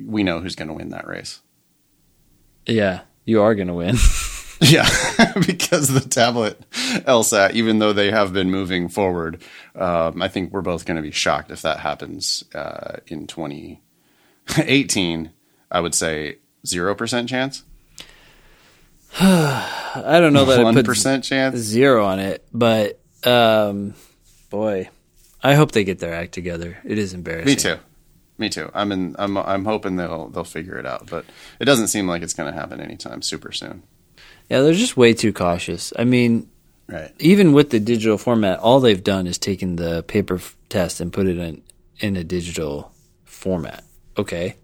we 0.06 0.24
know 0.24 0.40
who's 0.40 0.56
going 0.56 0.68
to 0.70 0.74
win 0.74 0.90
that 0.90 1.08
race. 1.08 1.40
Yeah. 2.66 3.02
You 3.26 3.42
are 3.42 3.56
going 3.56 3.68
to 3.68 3.74
win. 3.74 3.96
Yeah, 4.62 4.90
because 5.48 5.88
the 5.88 6.02
tablet 6.02 6.60
LSAT, 6.74 7.54
even 7.54 7.80
though 7.80 7.94
they 7.94 8.12
have 8.12 8.34
been 8.34 8.52
moving 8.52 8.90
forward, 8.90 9.42
um, 9.74 10.22
I 10.22 10.28
think 10.28 10.52
we're 10.52 10.60
both 10.60 10.86
going 10.86 10.98
to 10.98 11.02
be 11.02 11.12
shocked 11.12 11.50
if 11.50 11.62
that 11.62 11.80
happens 11.80 12.44
uh, 12.54 12.98
in 13.08 13.26
2018. 13.26 15.32
I 15.72 15.80
would 15.80 15.96
say 15.96 16.40
zero 16.68 16.94
percent 16.94 17.30
chance, 17.30 17.64
I 19.22 20.18
don't 20.20 20.34
know 20.34 20.44
that 20.44 20.60
I 20.60 20.64
one 20.64 20.74
put 20.74 20.86
percent 20.86 21.24
chance. 21.24 21.56
zero 21.58 22.04
on 22.06 22.20
it, 22.20 22.46
but 22.54 23.00
um, 23.24 23.94
boy, 24.50 24.90
I 25.42 25.56
hope 25.56 25.72
they 25.72 25.84
get 25.84 26.00
their 26.00 26.14
act 26.14 26.34
together. 26.34 26.78
It 26.84 26.98
is 26.98 27.14
embarrassing. 27.14 27.46
Me 27.48 27.56
too. 27.56 27.78
Me 28.38 28.50
too. 28.50 28.70
I'm 28.74 28.92
in. 28.92 29.16
I'm. 29.20 29.38
I'm 29.38 29.66
hoping 29.66 29.96
they'll 29.98 30.30
they'll 30.30 30.44
figure 30.46 30.78
it 30.78 30.86
out, 30.86 31.08
but 31.10 31.26
it 31.60 31.66
doesn't 31.66 31.88
seem 31.88 32.08
like 32.08 32.22
it's 32.22 32.34
going 32.34 32.52
to 32.52 32.58
happen 32.60 32.80
anytime 32.80 33.22
super 33.22 33.52
soon. 33.52 33.84
Yeah, 34.50 34.62
they're 34.62 34.74
just 34.74 34.98
way 34.98 35.14
too 35.14 35.32
cautious. 35.34 35.92
I 36.00 36.06
mean, 36.06 36.50
Right. 36.88 37.12
even 37.20 37.54
with 37.54 37.70
the 37.70 37.80
digital 37.80 38.18
format, 38.18 38.60
all 38.60 38.80
they've 38.80 39.04
done 39.04 39.28
is 39.28 39.38
taken 39.38 39.76
the 39.76 40.02
paper 40.04 40.36
f- 40.36 40.56
test 40.70 41.00
and 41.02 41.14
put 41.14 41.28
it 41.28 41.38
in 41.38 41.62
in 42.00 42.16
a 42.16 42.24
digital 42.24 42.92
format. 43.26 43.84
Okay, 44.18 44.56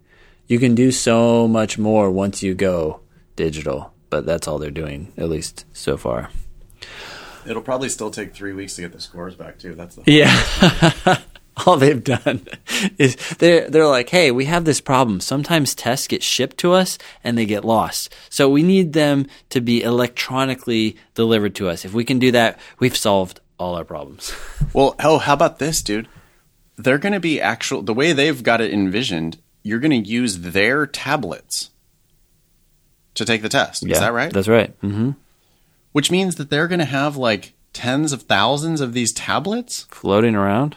you 0.48 0.58
can 0.58 0.74
do 0.74 0.90
so 0.90 1.46
much 1.46 1.78
more 1.78 2.10
once 2.10 2.42
you 2.42 2.54
go 2.54 3.00
digital, 3.36 3.92
but 4.10 4.26
that's 4.26 4.48
all 4.48 4.58
they're 4.58 4.70
doing, 4.70 5.12
at 5.18 5.28
least 5.28 5.64
so 5.72 5.96
far. 5.96 6.30
It'll 7.48 7.62
probably 7.62 7.88
still 7.88 8.10
take 8.10 8.34
three 8.34 8.52
weeks 8.52 8.76
to 8.76 8.82
get 8.82 8.92
the 8.92 9.00
scores 9.00 9.34
back 9.34 9.58
too. 9.58 9.74
That's 9.74 9.96
the 9.96 10.02
Yeah. 10.06 11.18
All 11.66 11.78
they've 11.78 12.04
done 12.04 12.46
is 12.98 13.16
they're 13.38 13.70
they're 13.70 13.86
like, 13.86 14.10
hey, 14.10 14.30
we 14.30 14.44
have 14.44 14.66
this 14.66 14.80
problem. 14.82 15.20
Sometimes 15.20 15.74
tests 15.74 16.06
get 16.06 16.22
shipped 16.22 16.58
to 16.58 16.72
us 16.72 16.98
and 17.24 17.38
they 17.38 17.46
get 17.46 17.64
lost. 17.64 18.14
So 18.28 18.50
we 18.50 18.62
need 18.62 18.92
them 18.92 19.26
to 19.50 19.62
be 19.62 19.82
electronically 19.82 20.96
delivered 21.14 21.54
to 21.56 21.68
us. 21.70 21.86
If 21.86 21.94
we 21.94 22.04
can 22.04 22.18
do 22.18 22.30
that, 22.32 22.60
we've 22.78 22.96
solved 22.96 23.40
all 23.58 23.74
our 23.74 23.84
problems. 23.84 24.32
Well, 24.72 24.94
oh, 25.02 25.16
how 25.18 25.32
about 25.32 25.58
this, 25.58 25.80
dude? 25.80 26.06
They're 26.76 26.98
going 26.98 27.14
to 27.14 27.20
be 27.20 27.40
actual. 27.40 27.80
The 27.80 27.94
way 27.94 28.12
they've 28.12 28.42
got 28.42 28.60
it 28.60 28.74
envisioned, 28.74 29.38
you're 29.62 29.78
going 29.78 30.02
to 30.02 30.10
use 30.10 30.40
their 30.40 30.86
tablets 30.86 31.70
to 33.14 33.24
take 33.24 33.40
the 33.40 33.48
test. 33.48 33.86
Is 33.86 33.98
that 34.00 34.12
right? 34.12 34.30
That's 34.30 34.48
right. 34.48 34.74
hmm 34.82 35.12
Which 35.96 36.10
means 36.10 36.34
that 36.34 36.50
they're 36.50 36.68
going 36.68 36.78
to 36.80 36.84
have 36.84 37.16
like 37.16 37.54
tens 37.72 38.12
of 38.12 38.24
thousands 38.24 38.82
of 38.82 38.92
these 38.92 39.14
tablets. 39.14 39.84
Floating 39.84 40.34
around. 40.34 40.76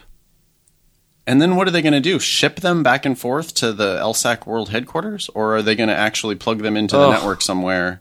And 1.26 1.42
then 1.42 1.56
what 1.56 1.68
are 1.68 1.70
they 1.70 1.82
going 1.82 1.92
to 1.92 2.00
do? 2.00 2.18
Ship 2.18 2.56
them 2.60 2.82
back 2.82 3.04
and 3.04 3.18
forth 3.18 3.52
to 3.56 3.74
the 3.74 3.98
LSAC 3.98 4.46
World 4.46 4.70
headquarters, 4.70 5.28
or 5.34 5.56
are 5.56 5.60
they 5.62 5.74
going 5.74 5.90
to 5.90 5.94
actually 5.94 6.36
plug 6.36 6.60
them 6.62 6.74
into 6.74 6.96
the 6.96 7.10
network 7.10 7.42
somewhere? 7.42 8.00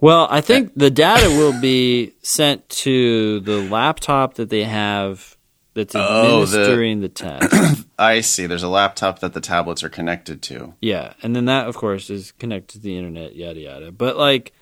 Well, 0.00 0.26
I 0.28 0.40
think 0.40 0.72
the 0.74 0.90
data 0.90 1.28
will 1.28 1.58
be 1.60 2.14
sent 2.24 2.68
to 2.70 3.38
the 3.38 3.62
laptop 3.62 4.34
that 4.34 4.50
they 4.50 4.64
have 4.64 5.36
that's 5.74 5.94
Oh, 5.94 6.44
the- 6.44 6.58
administering 6.58 7.02
the 7.02 7.08
test. 7.08 7.86
I 8.00 8.20
see. 8.22 8.46
There's 8.46 8.64
a 8.64 8.68
laptop 8.68 9.20
that 9.20 9.32
the 9.32 9.40
tablets 9.40 9.84
are 9.84 9.88
connected 9.88 10.42
to. 10.42 10.74
Yeah, 10.80 11.12
and 11.22 11.36
then 11.36 11.44
that, 11.44 11.68
of 11.68 11.76
course, 11.76 12.10
is 12.10 12.32
connected 12.32 12.78
to 12.78 12.80
the 12.80 12.98
internet, 12.98 13.36
yada 13.36 13.60
yada. 13.60 13.92
But 13.92 14.16
like, 14.16 14.52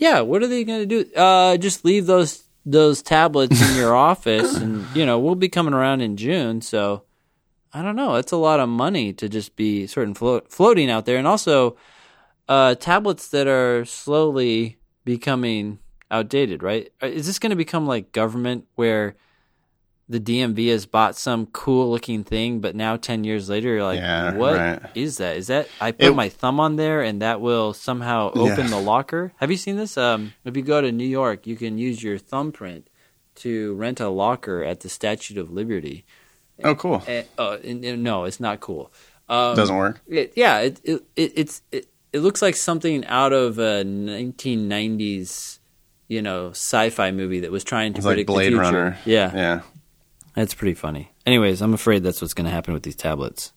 yeah, 0.00 0.20
what 0.20 0.42
are 0.42 0.46
they 0.46 0.64
going 0.64 0.88
to 0.88 1.04
do? 1.04 1.14
Uh, 1.14 1.58
just 1.58 1.84
leave 1.84 2.06
those 2.06 2.42
those 2.64 3.02
tablets 3.02 3.60
in 3.60 3.76
your 3.76 3.94
office, 4.10 4.56
and 4.56 4.84
you 4.96 5.04
know 5.04 5.18
we'll 5.18 5.34
be 5.34 5.50
coming 5.50 5.74
around 5.74 6.00
in 6.00 6.16
June. 6.16 6.62
So 6.62 7.04
I 7.72 7.82
don't 7.82 7.96
know. 7.96 8.14
It's 8.16 8.32
a 8.32 8.38
lot 8.38 8.60
of 8.60 8.68
money 8.68 9.12
to 9.12 9.28
just 9.28 9.56
be 9.56 9.86
sort 9.86 10.08
of 10.08 10.16
float, 10.16 10.50
floating 10.50 10.90
out 10.90 11.04
there, 11.04 11.18
and 11.18 11.28
also 11.28 11.76
uh, 12.48 12.74
tablets 12.76 13.28
that 13.28 13.46
are 13.46 13.84
slowly 13.84 14.78
becoming 15.04 15.78
outdated. 16.10 16.62
Right? 16.62 16.90
Uh, 17.02 17.06
Is 17.06 17.26
this 17.26 17.38
going 17.38 17.50
to 17.50 17.56
become 17.56 17.86
like 17.86 18.10
government 18.10 18.64
where? 18.74 19.16
The 20.10 20.18
DMV 20.20 20.70
has 20.70 20.86
bought 20.86 21.14
some 21.16 21.46
cool 21.46 21.88
looking 21.90 22.24
thing, 22.24 22.58
but 22.60 22.74
now 22.74 22.96
ten 22.96 23.22
years 23.22 23.48
later, 23.48 23.68
you're 23.68 23.84
like, 23.84 24.00
Yeah, 24.00 24.34
"What 24.34 24.54
is 24.96 25.20
right. 25.20 25.26
that? 25.28 25.36
Is 25.36 25.46
that 25.46 25.68
I 25.80 25.92
put 25.92 26.06
It- 26.06 26.14
my 26.16 26.28
thumb 26.28 26.58
on 26.58 26.74
there 26.76 27.00
and 27.00 27.22
that 27.22 27.40
will 27.40 27.72
somehow 27.72 28.30
open 28.34 28.64
Yeah. 28.64 28.70
the 28.70 28.80
locker? 28.80 29.32
Have 29.36 29.52
you 29.52 29.56
seen 29.56 29.76
this? 29.76 29.96
Um, 29.96 30.32
if 30.44 30.56
you 30.56 30.62
go 30.62 30.80
to 30.80 30.90
New 30.90 31.06
York, 31.06 31.46
you 31.46 31.54
can 31.54 31.78
use 31.78 32.02
your 32.02 32.18
thumbprint 32.18 32.88
to 33.36 33.74
rent 33.74 34.00
a 34.00 34.08
locker 34.08 34.64
at 34.64 34.80
the 34.80 34.88
Statue 34.88 35.40
of 35.40 35.50
Liberty. 35.52 36.04
Oh, 36.64 36.74
cool. 36.74 37.02
And, 37.06 37.24
uh, 37.38 37.58
and- 37.64 37.84
and 37.84 38.02
no, 38.02 38.24
it's 38.24 38.40
not 38.40 38.58
cool. 38.60 38.90
Um, 39.28 39.54
Doesn't 39.54 39.76
work. 39.76 40.00
it, 40.08 40.32
yeah, 40.34 40.58
it, 40.58 40.80
it, 40.82 41.02
it 41.14 41.32
it's 41.36 41.62
it, 41.70 41.86
it 42.12 42.18
looks 42.18 42.42
like 42.42 42.56
something 42.56 43.06
out 43.06 43.32
of 43.32 43.58
a 43.60 43.84
1990s, 43.84 45.58
you 46.08 46.20
know, 46.22 46.50
sci-fi 46.50 47.10
movie 47.12 47.40
that 47.40 47.52
was 47.52 47.62
trying 47.64 47.92
to 47.92 47.98
It's 47.98 48.06
like 48.06 48.14
predict 48.14 48.26
Blade 48.26 48.46
the 48.46 48.56
future. 48.56 48.60
Runner. 48.62 48.98
Yeah, 49.04 49.32
Yeah. 49.34 49.60
That's 50.34 50.54
pretty 50.54 50.74
funny. 50.74 51.12
Anyways, 51.26 51.60
I'm 51.60 51.74
afraid 51.74 52.02
that's 52.02 52.20
what's 52.20 52.34
going 52.34 52.46
to 52.46 52.50
happen 52.50 52.74
with 52.74 52.82
these 52.82 52.96
tablets. 52.96 53.52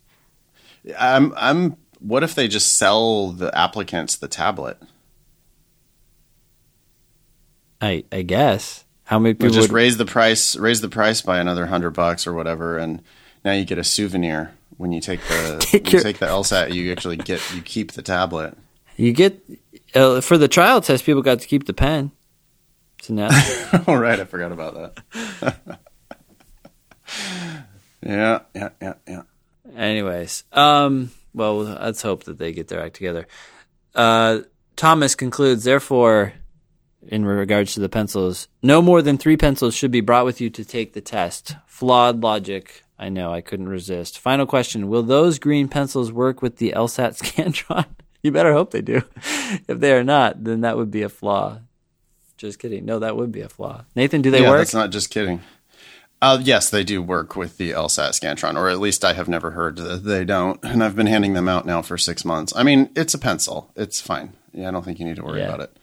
I'm. 0.97 1.33
I'm. 1.37 1.77
What 1.99 2.23
if 2.23 2.35
they 2.35 2.47
just 2.47 2.75
sell 2.75 3.31
the 3.31 3.57
applicants 3.57 4.17
the 4.17 4.27
tablet? 4.27 4.77
I 7.81 8.03
I 8.11 8.21
guess 8.21 8.85
how 9.05 9.19
many 9.19 9.33
people 9.33 9.49
just 9.49 9.69
would 9.69 9.75
raise 9.75 9.97
the 9.97 10.05
price. 10.05 10.55
Raise 10.55 10.81
the 10.81 10.89
price 10.89 11.21
by 11.21 11.39
another 11.39 11.67
hundred 11.67 11.91
bucks 11.91 12.25
or 12.27 12.33
whatever, 12.33 12.77
and 12.77 13.01
now 13.45 13.53
you 13.53 13.65
get 13.65 13.77
a 13.77 13.83
souvenir 13.83 14.53
when 14.77 14.91
you 14.91 15.01
take 15.01 15.21
the 15.27 15.57
Take 15.59 15.83
when 15.85 15.93
you 15.93 15.99
take 16.01 16.19
the 16.19 16.25
LSAT. 16.25 16.73
You 16.73 16.91
actually 16.91 17.17
get 17.17 17.41
you 17.53 17.61
keep 17.61 17.91
the 17.93 18.01
tablet. 18.01 18.57
You 18.95 19.11
get 19.11 19.41
uh, 19.95 20.21
for 20.21 20.37
the 20.37 20.47
trial 20.47 20.81
test, 20.81 21.05
people 21.05 21.21
got 21.21 21.39
to 21.39 21.47
keep 21.47 21.65
the 21.65 21.73
pen. 21.73 22.11
So 23.01 23.13
now, 23.13 23.29
All 23.87 23.97
right, 23.97 24.19
I 24.19 24.25
forgot 24.25 24.51
about 24.51 24.95
that. 25.11 25.79
yeah, 28.01 28.39
yeah, 28.53 28.69
yeah, 28.81 28.93
yeah. 29.07 29.21
anyways, 29.75 30.43
um, 30.51 31.11
well, 31.33 31.57
let's 31.57 32.01
hope 32.01 32.23
that 32.25 32.37
they 32.37 32.51
get 32.51 32.67
their 32.67 32.81
act 32.83 32.95
together. 32.95 33.27
Uh, 33.95 34.39
Thomas 34.75 35.15
concludes, 35.15 35.63
therefore, 35.63 36.33
in 37.07 37.25
regards 37.25 37.73
to 37.73 37.79
the 37.79 37.89
pencils, 37.89 38.47
no 38.61 38.81
more 38.81 39.01
than 39.01 39.17
three 39.17 39.37
pencils 39.37 39.75
should 39.75 39.91
be 39.91 40.01
brought 40.01 40.25
with 40.25 40.41
you 40.41 40.49
to 40.49 40.65
take 40.65 40.93
the 40.93 41.01
test. 41.01 41.55
Flawed 41.67 42.21
logic. 42.21 42.83
I 42.97 43.09
know, 43.09 43.33
I 43.33 43.41
couldn't 43.41 43.69
resist. 43.69 44.19
Final 44.19 44.45
question 44.45 44.87
Will 44.87 45.03
those 45.03 45.39
green 45.39 45.67
pencils 45.67 46.11
work 46.11 46.41
with 46.41 46.57
the 46.57 46.73
LSAT 46.75 47.17
Scantron? 47.21 47.85
you 48.21 48.31
better 48.31 48.53
hope 48.53 48.71
they 48.71 48.81
do. 48.81 49.01
if 49.67 49.79
they 49.79 49.93
are 49.93 50.03
not, 50.03 50.43
then 50.43 50.61
that 50.61 50.77
would 50.77 50.91
be 50.91 51.01
a 51.01 51.09
flaw. 51.09 51.59
Just 52.37 52.59
kidding. 52.59 52.85
No, 52.85 52.99
that 52.99 53.15
would 53.15 53.31
be 53.31 53.41
a 53.41 53.49
flaw. 53.49 53.83
Nathan, 53.95 54.21
do 54.21 54.31
they 54.31 54.41
yeah, 54.41 54.49
work? 54.49 54.59
that's 54.59 54.73
not 54.73 54.91
just 54.91 55.09
kidding. 55.09 55.41
Uh, 56.23 56.39
yes, 56.41 56.69
they 56.69 56.85
do 56.85 57.01
work 57.01 57.35
with 57.35 57.57
the 57.57 57.71
LSAT 57.71 58.11
Scantron, 58.17 58.55
or 58.57 58.69
at 58.69 58.79
least 58.79 59.03
I 59.03 59.11
have 59.11 59.27
never 59.27 59.51
heard 59.51 59.75
that 59.75 60.05
they 60.05 60.23
don't. 60.23 60.57
And 60.63 60.81
I've 60.81 60.95
been 60.95 61.07
handing 61.07 61.33
them 61.33 61.49
out 61.49 61.65
now 61.65 61.81
for 61.81 61.97
six 61.97 62.23
months. 62.23 62.53
I 62.55 62.63
mean, 62.63 62.89
it's 62.95 63.13
a 63.13 63.19
pencil. 63.19 63.69
It's 63.75 63.99
fine. 63.99 64.31
Yeah, 64.53 64.69
I 64.69 64.71
don't 64.71 64.85
think 64.85 64.99
you 64.99 65.05
need 65.05 65.17
to 65.17 65.23
worry 65.23 65.39
Yeah. 65.41 65.47
about 65.49 65.59
it. 65.59 65.75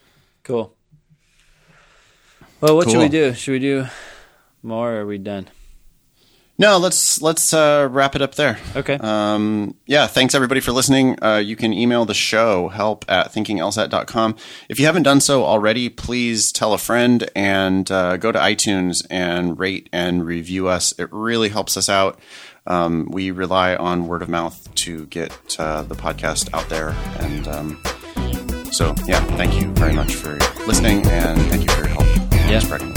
Cool. 0.42 0.74
Well, 2.62 2.74
what 2.74 2.88
should 2.88 3.00
we 3.00 3.10
do? 3.10 3.34
Should 3.34 3.52
we 3.52 3.58
do 3.58 3.86
more 4.62 4.92
or 4.94 5.00
are 5.02 5.06
we 5.06 5.18
done? 5.18 5.48
No, 6.60 6.76
let's 6.76 7.22
let's 7.22 7.54
uh, 7.54 7.88
wrap 7.90 8.14
it 8.14 8.20
up 8.20 8.34
there. 8.34 8.58
Okay. 8.76 8.98
Um, 9.00 9.76
yeah, 9.86 10.06
thanks 10.06 10.34
everybody 10.34 10.60
for 10.60 10.72
listening. 10.72 11.16
Uh, 11.24 11.38
you 11.38 11.56
can 11.56 11.72
email 11.72 12.04
the 12.04 12.12
show 12.12 12.68
help 12.68 13.06
at 13.08 13.32
thinkinglsat.com. 13.32 14.36
If 14.68 14.78
you 14.78 14.84
haven't 14.84 15.04
done 15.04 15.22
so 15.22 15.42
already, 15.42 15.88
please 15.88 16.52
tell 16.52 16.74
a 16.74 16.78
friend 16.78 17.30
and 17.34 17.90
uh, 17.90 18.18
go 18.18 18.30
to 18.30 18.38
iTunes 18.38 19.02
and 19.08 19.58
rate 19.58 19.88
and 19.90 20.26
review 20.26 20.68
us. 20.68 20.92
It 20.98 21.08
really 21.10 21.48
helps 21.48 21.78
us 21.78 21.88
out. 21.88 22.18
Um, 22.66 23.08
we 23.10 23.30
rely 23.30 23.74
on 23.74 24.06
word 24.06 24.20
of 24.20 24.28
mouth 24.28 24.68
to 24.74 25.06
get 25.06 25.56
uh, 25.58 25.82
the 25.84 25.94
podcast 25.94 26.52
out 26.52 26.68
there. 26.68 26.90
And 27.20 27.48
um, 27.48 27.82
so, 28.70 28.94
yeah, 29.06 29.24
thank 29.38 29.58
you 29.58 29.72
very 29.72 29.94
much 29.94 30.14
for 30.14 30.36
listening 30.66 31.06
and 31.06 31.40
thank 31.48 31.62
you 31.62 31.68
for 31.70 31.78
your 31.78 31.88
help 31.88 32.04
Yeah. 32.50 32.58
spreading 32.58 32.92